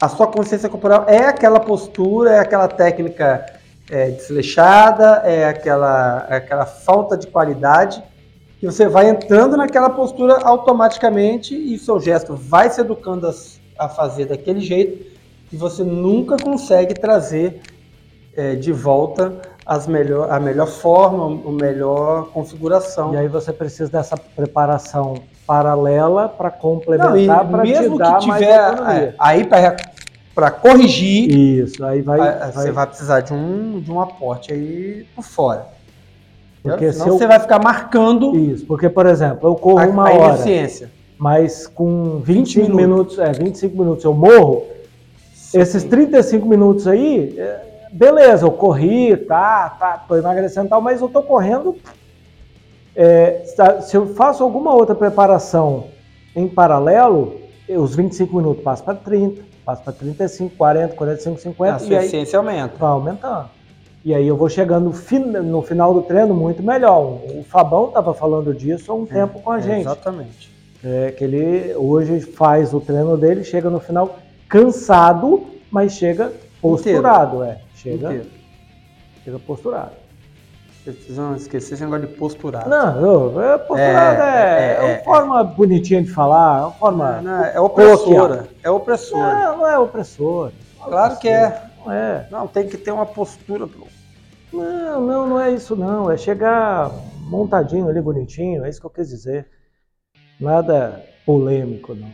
A 0.00 0.08
sua 0.08 0.26
consciência 0.26 0.68
corporal 0.68 1.04
é 1.08 1.26
aquela 1.26 1.60
postura, 1.60 2.32
é 2.32 2.38
aquela 2.38 2.66
técnica 2.66 3.46
é, 3.90 4.10
desleixada, 4.10 5.22
é 5.24 5.44
aquela, 5.44 6.26
é 6.28 6.36
aquela 6.36 6.66
falta 6.66 7.16
de 7.16 7.28
qualidade, 7.28 8.02
que 8.58 8.66
você 8.66 8.88
vai 8.88 9.08
entrando 9.08 9.56
naquela 9.56 9.90
postura 9.90 10.38
automaticamente 10.42 11.54
e 11.54 11.78
seu 11.78 12.00
gesto 12.00 12.34
vai 12.34 12.68
se 12.70 12.80
educando 12.80 13.28
a, 13.28 13.34
a 13.78 13.88
fazer 13.88 14.26
daquele 14.26 14.60
jeito 14.60 15.12
e 15.52 15.56
você 15.56 15.84
nunca 15.84 16.36
consegue 16.36 16.94
trazer 16.94 17.60
é, 18.34 18.54
de 18.54 18.72
volta 18.72 19.40
as 19.64 19.86
melhor, 19.86 20.30
a 20.30 20.40
melhor 20.40 20.66
forma, 20.66 21.40
a 21.48 21.52
melhor 21.52 22.26
configuração. 22.28 23.14
E 23.14 23.16
aí 23.16 23.28
você 23.28 23.52
precisa 23.52 23.90
dessa 23.90 24.16
preparação 24.16 25.14
paralela 25.46 26.28
para 26.28 26.50
complementar, 26.50 27.48
para 27.48 27.64
te 27.64 27.88
dar 27.96 28.18
que 28.18 28.24
tiver. 28.24 28.72
É, 28.90 29.14
aí 29.18 29.46
para 30.34 30.50
corrigir, 30.50 31.30
isso, 31.30 31.84
aí 31.84 32.00
vai, 32.00 32.18
vai, 32.18 32.52
você 32.52 32.72
vai 32.72 32.86
precisar 32.86 33.20
de 33.20 33.32
um, 33.32 33.80
de 33.80 33.90
um 33.90 34.00
aporte 34.00 34.52
aí 34.52 35.06
por 35.14 35.24
fora. 35.24 35.66
Porque 36.62 36.92
Senão 36.92 37.08
eu, 37.08 37.18
você 37.18 37.26
vai 37.26 37.40
ficar 37.40 37.62
marcando. 37.62 38.36
Isso, 38.36 38.64
porque, 38.66 38.88
por 38.88 39.06
exemplo, 39.06 39.48
eu 39.48 39.54
corro 39.56 39.80
a, 39.80 39.86
uma 39.86 40.08
a 40.08 40.12
hora. 40.12 40.38
Mas 41.18 41.66
com 41.66 42.20
25 42.20 42.24
20 42.24 42.56
minutos. 42.58 43.16
minutos, 43.16 43.18
é, 43.18 43.32
25 43.32 43.76
minutos 43.76 44.04
eu 44.04 44.14
morro. 44.14 44.64
Sim. 45.34 45.60
Esses 45.60 45.84
35 45.84 46.46
minutos 46.46 46.86
aí, 46.86 47.34
é, 47.36 47.71
beleza, 47.92 48.46
eu 48.46 48.52
corri, 48.52 49.16
tá, 49.16 49.68
tá, 49.78 50.04
tô 50.08 50.16
emagrecendo 50.16 50.66
e 50.66 50.70
tal, 50.70 50.80
mas 50.80 51.00
eu 51.00 51.08
tô 51.08 51.22
correndo. 51.22 51.76
É, 52.96 53.44
se 53.82 53.96
eu 53.96 54.14
faço 54.14 54.42
alguma 54.42 54.74
outra 54.74 54.94
preparação 54.94 55.84
em 56.34 56.48
paralelo, 56.48 57.40
os 57.68 57.94
25 57.94 58.36
minutos 58.36 58.62
passam 58.62 58.84
para 58.86 58.94
30, 58.94 59.42
passam 59.64 59.84
para 59.84 59.92
35, 59.92 60.56
40, 60.56 60.94
45, 60.94 61.40
50. 61.40 61.74
A 61.74 61.78
sua 61.78 61.96
eficiência 61.96 62.38
aumenta. 62.38 62.76
Vai 62.78 62.90
aumentando. 62.90 63.50
E 64.04 64.12
aí 64.12 64.26
eu 64.26 64.36
vou 64.36 64.48
chegando 64.48 64.92
no 65.44 65.62
final 65.62 65.94
do 65.94 66.02
treino 66.02 66.34
muito 66.34 66.62
melhor. 66.62 67.20
O 67.36 67.44
Fabão 67.44 67.88
estava 67.88 68.12
falando 68.12 68.52
disso 68.52 68.90
há 68.90 68.94
um 68.94 69.04
é, 69.04 69.14
tempo 69.14 69.40
com 69.40 69.50
a 69.50 69.60
gente. 69.60 69.82
Exatamente. 69.82 70.50
É, 70.84 71.12
que 71.12 71.22
ele 71.22 71.74
hoje 71.76 72.20
faz 72.20 72.74
o 72.74 72.80
treino 72.80 73.16
dele, 73.16 73.44
chega 73.44 73.70
no 73.70 73.78
final 73.78 74.18
cansado, 74.48 75.46
mas 75.70 75.92
chega 75.92 76.32
posturado, 76.62 77.36
Inteiro. 77.44 77.58
é. 77.58 77.60
Chega, 77.74 78.26
chega 79.24 79.38
posturado. 79.40 79.90
Precisam 80.84 81.36
esquecer 81.36 81.74
esse 81.74 81.84
negócio 81.84 82.08
de 82.08 82.14
posturado. 82.14 82.68
Não, 82.68 83.00
eu, 83.00 83.40
é, 83.42 83.58
posturada 83.58 84.24
É, 84.24 84.40
é, 84.40 84.72
é, 84.72 84.74
é 84.74 84.80
uma 84.80 84.90
é. 84.90 85.04
forma 85.04 85.44
bonitinha 85.44 86.02
de 86.02 86.10
falar, 86.10 86.58
é 86.58 86.62
uma 86.62 86.72
forma. 86.72 87.20
Não, 87.20 87.44
é 87.44 87.60
opressora. 87.60 88.48
É 88.62 88.70
opressora. 88.70 89.34
Não, 89.34 89.58
não 89.58 89.66
é 89.68 89.78
opressor. 89.78 90.52
Não 90.80 90.88
Claro 90.88 91.16
que 91.18 91.28
é. 91.28 91.62
Não 91.84 91.92
é. 91.92 92.28
Não, 92.30 92.46
tem 92.48 92.66
que 92.66 92.76
ter 92.76 92.90
uma 92.90 93.06
postura. 93.06 93.68
Não, 94.52 95.00
não, 95.00 95.26
não 95.26 95.40
é 95.40 95.52
isso 95.52 95.76
não. 95.76 96.10
É 96.10 96.16
chegar 96.16 96.90
montadinho 97.20 97.88
ali, 97.88 98.00
bonitinho, 98.00 98.64
é 98.64 98.68
isso 98.68 98.80
que 98.80 98.86
eu 98.86 98.90
quis 98.90 99.08
dizer. 99.08 99.46
Nada 100.40 101.04
polêmico, 101.24 101.94
não. 101.94 102.10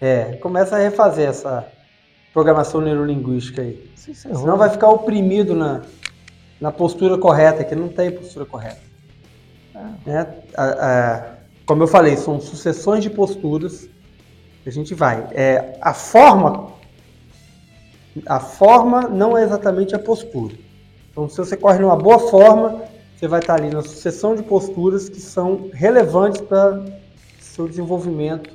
É, 0.00 0.36
começa 0.36 0.76
a 0.76 0.78
refazer 0.78 1.28
essa 1.28 1.66
programação 2.36 2.82
neurolinguística 2.82 3.62
aí. 3.62 3.90
Senhor. 3.96 4.36
Senão 4.36 4.58
vai 4.58 4.68
ficar 4.68 4.90
oprimido 4.90 5.54
na, 5.56 5.80
na 6.60 6.70
postura 6.70 7.16
correta, 7.16 7.64
que 7.64 7.74
não 7.74 7.88
tem 7.88 8.10
postura 8.10 8.44
correta. 8.44 8.82
Né? 10.04 10.26
A- 10.54 10.64
a- 10.64 11.24
como 11.64 11.82
eu 11.82 11.86
falei, 11.86 12.14
são 12.14 12.38
sucessões 12.38 13.02
de 13.02 13.08
posturas 13.08 13.88
que 14.62 14.68
a 14.68 14.72
gente 14.72 14.94
vai. 14.94 15.26
É, 15.32 15.78
a 15.80 15.94
forma, 15.94 16.72
a 18.26 18.38
forma 18.38 19.08
não 19.08 19.36
é 19.36 19.42
exatamente 19.42 19.94
a 19.94 19.98
postura. 19.98 20.54
Então, 21.10 21.30
se 21.30 21.38
você 21.38 21.56
corre 21.56 21.78
numa 21.78 21.96
boa 21.96 22.18
forma, 22.18 22.82
você 23.16 23.26
vai 23.26 23.40
estar 23.40 23.54
ali 23.54 23.70
na 23.70 23.80
sucessão 23.80 24.36
de 24.36 24.42
posturas 24.42 25.08
que 25.08 25.20
são 25.22 25.70
relevantes 25.72 26.42
para 26.42 26.84
seu 27.40 27.66
desenvolvimento, 27.66 28.50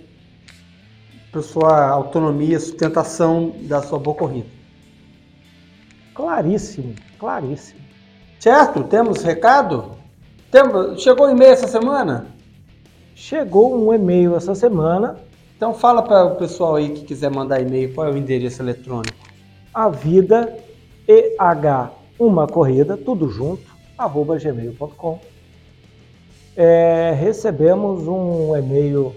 para 1.32 1.42
sua 1.42 1.88
autonomia, 1.88 2.60
sustentação 2.60 3.54
da 3.62 3.82
sua 3.82 3.98
boa 3.98 4.16
corrida. 4.18 4.48
Claríssimo, 6.14 6.94
claríssimo. 7.18 7.80
Certo? 8.40 8.84
Temos 8.84 9.24
recado? 9.24 9.92
Temos, 10.52 11.02
chegou 11.02 11.28
um 11.28 11.32
e-mail 11.32 11.52
essa 11.54 11.68
semana? 11.68 12.28
Chegou 13.16 13.76
um 13.76 13.94
e-mail 13.94 14.36
essa 14.36 14.56
semana, 14.56 15.18
Então 15.56 15.74
fala 15.76 16.02
para 16.02 16.26
o 16.26 16.36
pessoal 16.36 16.76
aí 16.76 16.90
que 16.90 17.06
quiser 17.06 17.30
mandar 17.30 17.62
e-mail, 17.62 17.94
qual 17.94 18.08
é 18.08 18.12
o 18.12 18.18
endereço 18.18 18.62
eletrônico? 18.64 19.32
a 19.74 19.90
vida 19.90 20.58
eh 21.08 21.36
uma 22.20 22.46
corrida, 22.46 22.96
tudo 22.98 23.30
junto, 23.30 23.64
arroba 23.98 24.38
gmail.com. 24.38 25.20
É, 26.56 27.16
recebemos 27.18 28.08
um 28.08 28.56
e-mail 28.56 29.16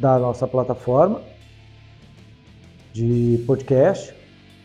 da 0.00 0.18
nossa 0.18 0.48
plataforma 0.48 1.20
de 2.92 3.42
podcast. 3.46 4.12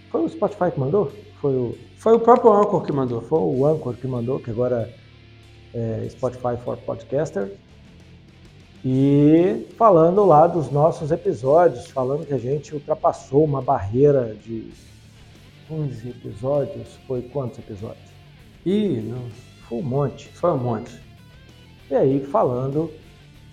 Foi 0.09 0.23
o 0.25 0.29
Spotify 0.29 0.71
que 0.73 0.79
mandou? 0.79 1.11
Foi 1.41 1.53
o, 1.53 1.77
Foi 1.97 2.13
o 2.15 2.19
próprio 2.19 2.53
Anchor 2.53 2.81
que 2.83 2.91
mandou. 2.91 3.21
foi 3.21 3.39
o 3.39 3.65
Anchor 3.65 3.93
que 3.95 4.07
mandou, 4.07 4.39
que 4.39 4.49
agora 4.49 4.91
é 5.73 6.07
Spotify 6.09 6.57
for 6.63 6.77
Podcaster. 6.77 7.51
E 8.83 9.65
falando 9.77 10.23
lá 10.25 10.45
dos 10.47 10.69
nossos 10.71 11.11
episódios, 11.11 11.87
falando 11.87 12.25
que 12.25 12.33
a 12.33 12.37
gente 12.37 12.73
ultrapassou 12.73 13.43
uma 13.43 13.61
barreira 13.61 14.35
de 14.35 14.71
15 15.67 16.09
episódios. 16.09 16.87
Foi 17.07 17.21
quantos 17.23 17.59
episódios? 17.59 18.05
Ih, 18.65 19.01
não, 19.01 19.23
Foi 19.67 19.79
um 19.79 19.83
monte. 19.83 20.27
foi 20.29 20.51
um 20.51 20.57
monte. 20.57 20.99
E 21.89 21.95
aí 21.95 22.23
falando, 22.25 22.91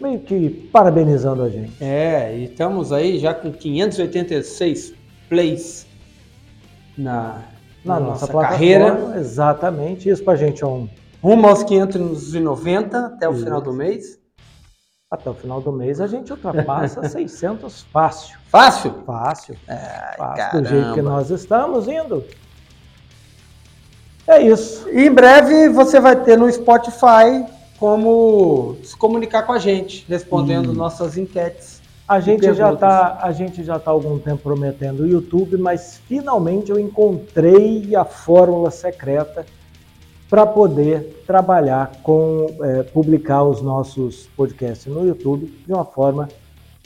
meio 0.02 0.20
que 0.20 0.50
parabenizando 0.72 1.42
a 1.42 1.48
gente. 1.48 1.72
É, 1.82 2.36
e 2.36 2.44
estamos 2.44 2.92
aí 2.92 3.18
já 3.18 3.32
com 3.32 3.52
586 3.52 4.94
plays 5.28 5.86
na, 6.98 7.42
Na, 7.84 7.94
na 7.94 8.00
nossa, 8.00 8.32
nossa, 8.32 8.48
carreira. 8.48 9.14
Exatamente. 9.16 10.08
Isso 10.08 10.22
pra 10.24 10.36
gente 10.36 10.62
é 10.62 10.66
um. 10.66 10.88
Rumo 11.22 11.46
aos 11.46 11.62
590 11.62 12.98
até 12.98 13.28
o 13.28 13.32
Isso. 13.32 13.44
final 13.44 13.60
do 13.60 13.72
mês. 13.72 14.18
Até 15.08 15.30
o 15.30 15.34
final 15.34 15.60
do 15.60 15.70
mês 15.70 16.00
a 16.00 16.06
gente 16.06 16.32
ultrapassa 16.32 17.04
600 17.08 17.82
fácil. 17.92 18.36
Fácil? 18.48 18.94
Fácil. 19.06 19.56
Ai, 19.68 20.16
Fácil. 20.16 20.62
Do 20.62 20.68
jeito 20.68 20.84
que 20.88 20.90
caramba. 20.96 21.10
nós 21.10 21.30
estamos 21.30 21.86
indo. 21.86 22.24
É 24.26 24.40
isso. 24.40 24.88
E 24.90 25.06
em 25.06 25.12
breve 25.12 25.68
você 25.68 26.00
vai 26.00 26.16
ter 26.16 26.36
no 26.36 26.50
Spotify 26.50 27.44
como 27.92 28.76
se 28.84 28.96
comunicar 28.96 29.42
com 29.42 29.52
a 29.52 29.58
gente, 29.58 30.06
respondendo 30.08 30.70
Hum. 30.70 30.72
nossas 30.74 31.18
enquetes. 31.18 31.82
A 32.06 32.20
gente, 32.20 32.54
já 32.54 32.76
tá, 32.76 33.18
a 33.20 33.32
gente 33.32 33.64
já 33.64 33.74
está 33.76 33.90
há 33.90 33.94
algum 33.94 34.20
tempo 34.20 34.40
prometendo 34.40 35.00
o 35.02 35.06
YouTube, 35.06 35.56
mas 35.56 36.00
finalmente 36.06 36.70
eu 36.70 36.78
encontrei 36.78 37.96
a 37.96 38.04
fórmula 38.04 38.70
secreta 38.70 39.44
para 40.30 40.46
poder 40.46 41.24
trabalhar 41.26 41.90
com, 42.04 42.46
é, 42.62 42.84
publicar 42.84 43.42
os 43.42 43.60
nossos 43.60 44.28
podcasts 44.36 44.86
no 44.86 45.04
YouTube 45.04 45.52
de 45.66 45.72
uma 45.72 45.84
forma 45.84 46.28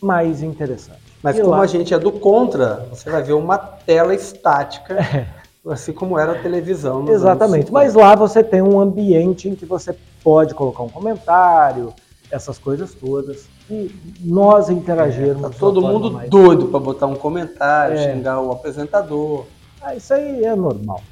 mais 0.02 0.42
interessante. 0.42 1.00
Mas 1.22 1.36
E 1.36 1.40
como 1.42 1.50
lá- 1.52 1.60
a 1.60 1.66
gente 1.66 1.92
é 1.92 1.98
do 1.98 2.10
contra, 2.12 2.86
você 2.90 3.10
vai 3.10 3.22
ver 3.22 3.34
uma 3.34 3.58
tela 3.58 4.14
estática, 4.14 4.96
assim 5.68 5.92
como 5.92 6.18
era 6.18 6.32
a 6.32 6.38
televisão. 6.42 7.08
Exatamente, 7.08 7.72
mas 7.72 7.92
50. 7.92 8.06
lá 8.08 8.14
você 8.14 8.42
tem 8.42 8.62
um 8.62 8.78
ambiente 8.80 9.48
em 9.48 9.54
que 9.54 9.66
você 9.66 9.94
pode 10.22 10.54
colocar 10.54 10.82
um 10.82 10.88
comentário, 10.88 11.92
essas 12.30 12.58
coisas 12.58 12.94
todas, 12.94 13.46
e 13.70 13.90
nós 14.20 14.68
interagirmos. 14.68 15.42
Tá 15.42 15.48
de 15.48 15.54
uma 15.54 15.60
todo 15.60 15.82
mundo 15.82 16.12
mais- 16.12 16.30
doido 16.30 16.66
para 16.68 16.78
botar 16.80 17.06
um 17.06 17.14
comentário, 17.16 17.96
É. 17.96 18.12
xingar 18.12 18.40
o 18.40 18.52
apresentador. 18.52 19.44
Ah, 19.80 19.94
isso 19.94 20.12
aí 20.14 20.44
é 20.44 20.54
normal. 20.54 21.02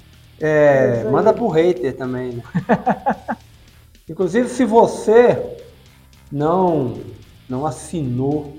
É, 0.41 1.03
aí. 1.05 1.11
manda 1.13 1.33
pro 1.33 1.49
hater 1.49 1.97
também, 1.97 2.33
né? 2.33 2.43
Inclusive, 4.09 4.49
se 4.49 4.65
você 4.65 5.57
não, 6.31 6.95
não 7.49 7.65
assinou 7.65 8.57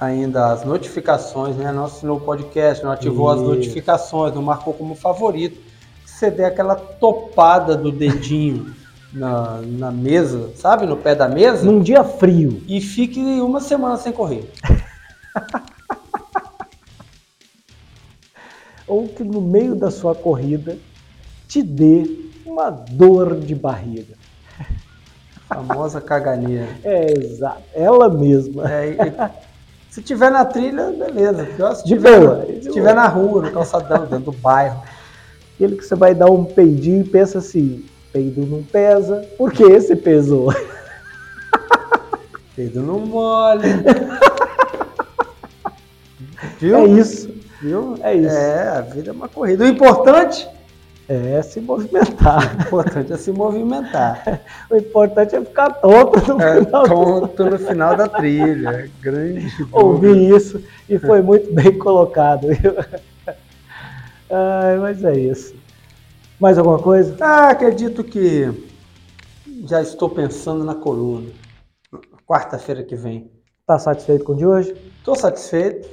ainda 0.00 0.52
as 0.52 0.64
notificações, 0.64 1.56
né? 1.56 1.72
Não 1.72 1.84
assinou 1.86 2.18
o 2.18 2.20
podcast, 2.20 2.84
não 2.84 2.92
ativou 2.92 3.30
as 3.30 3.40
Isso. 3.40 3.48
notificações, 3.48 4.34
não 4.34 4.42
marcou 4.42 4.72
como 4.74 4.94
favorito, 4.94 5.60
você 6.04 6.30
der 6.30 6.46
aquela 6.46 6.76
topada 6.76 7.76
do 7.76 7.90
dedinho 7.90 8.74
na, 9.12 9.60
na 9.62 9.90
mesa, 9.90 10.50
sabe? 10.56 10.86
No 10.86 10.96
pé 10.96 11.14
da 11.14 11.28
mesa, 11.28 11.64
Num 11.64 11.80
dia 11.80 12.04
frio, 12.04 12.62
e 12.66 12.80
fique 12.80 13.20
uma 13.40 13.60
semana 13.60 13.96
sem 13.96 14.12
correr. 14.12 14.50
ou 18.86 19.06
que 19.06 19.22
no 19.22 19.40
meio 19.40 19.74
da 19.76 19.90
sua 19.90 20.14
corrida 20.14 20.78
te 21.46 21.62
dê 21.62 22.28
uma 22.46 22.70
dor 22.70 23.38
de 23.38 23.54
barriga. 23.54 24.16
Famosa 25.46 26.00
caganeira. 26.00 26.68
É 26.84 27.12
exato, 27.12 27.62
ela 27.74 28.08
mesma. 28.08 28.70
É, 28.70 28.90
e- 28.90 29.47
se 29.98 30.04
tiver 30.04 30.30
na 30.30 30.44
trilha, 30.44 30.92
beleza. 30.92 31.44
Pior 31.56 31.74
se 31.74 31.84
De 31.84 31.94
tiver, 31.94 32.20
boa. 32.20 32.46
se 32.46 32.70
tiver 32.70 32.94
na 32.94 33.06
rua, 33.08 33.42
no 33.42 33.50
calçadão, 33.52 34.02
dentro 34.06 34.30
do 34.30 34.32
bairro. 34.32 34.80
Aquele 35.54 35.76
que 35.76 35.84
você 35.84 35.94
vai 35.96 36.14
dar 36.14 36.30
um 36.30 36.44
peidinho 36.44 37.00
e 37.00 37.04
pensa 37.08 37.38
assim, 37.38 37.84
peido 38.12 38.46
não 38.46 38.62
pesa, 38.62 39.26
por 39.36 39.52
que 39.52 39.64
esse 39.64 39.96
pesou? 39.96 40.54
Peido 42.54 42.82
não 42.82 42.98
mole. 42.98 43.62
Viu? 46.58 46.76
É 46.76 46.84
isso, 46.86 47.30
Viu? 47.62 47.94
é 48.02 48.14
isso. 48.14 48.36
É, 48.36 48.68
a 48.68 48.80
vida 48.80 49.10
é 49.10 49.12
uma 49.12 49.28
corrida. 49.28 49.64
O 49.64 49.68
importante, 49.68 50.48
É 51.08 51.40
se 51.40 51.58
movimentar. 51.60 52.54
o 52.58 52.62
importante 52.62 53.12
é 53.12 53.16
se 53.16 53.32
movimentar. 53.32 54.42
O 54.70 54.76
importante 54.76 55.34
é 55.34 55.40
ficar 55.42 55.70
tonto 55.70 56.34
no 56.34 56.42
É 56.42 56.62
final. 56.64 56.82
do- 56.82 56.88
tonto 56.88 57.44
no 57.46 57.58
final 57.66 57.96
da 57.96 58.06
trilha. 58.08 58.90
Grande. 59.00 59.46
Ouvi 59.72 60.28
isso 60.28 60.62
e 60.88 60.98
foi 60.98 61.22
muito 61.22 61.50
bem 61.54 61.78
colocado. 61.78 62.48
viu? 62.48 62.74
Ai, 64.30 64.76
mas 64.78 65.02
é 65.02 65.18
isso. 65.18 65.54
Mais 66.38 66.58
alguma 66.58 66.78
coisa? 66.78 67.16
Ah, 67.20 67.48
acredito 67.50 68.04
que 68.04 68.68
já 69.66 69.80
estou 69.80 70.10
pensando 70.10 70.62
na 70.64 70.74
coluna. 70.74 71.30
Quarta-feira 72.26 72.82
que 72.84 72.94
vem. 72.94 73.30
Tá 73.66 73.78
satisfeito 73.78 74.24
com 74.24 74.32
o 74.32 74.36
de 74.36 74.44
hoje? 74.46 74.74
Estou 74.98 75.16
satisfeito. 75.16 75.88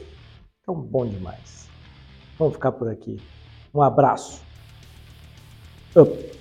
Então, 0.61 0.75
bom 0.75 1.05
demais. 1.05 1.69
Vamos 2.37 2.55
ficar 2.55 2.73
por 2.73 2.89
aqui. 2.89 3.17
Um 3.73 3.81
abraço. 3.81 4.41
Up. 5.97 6.34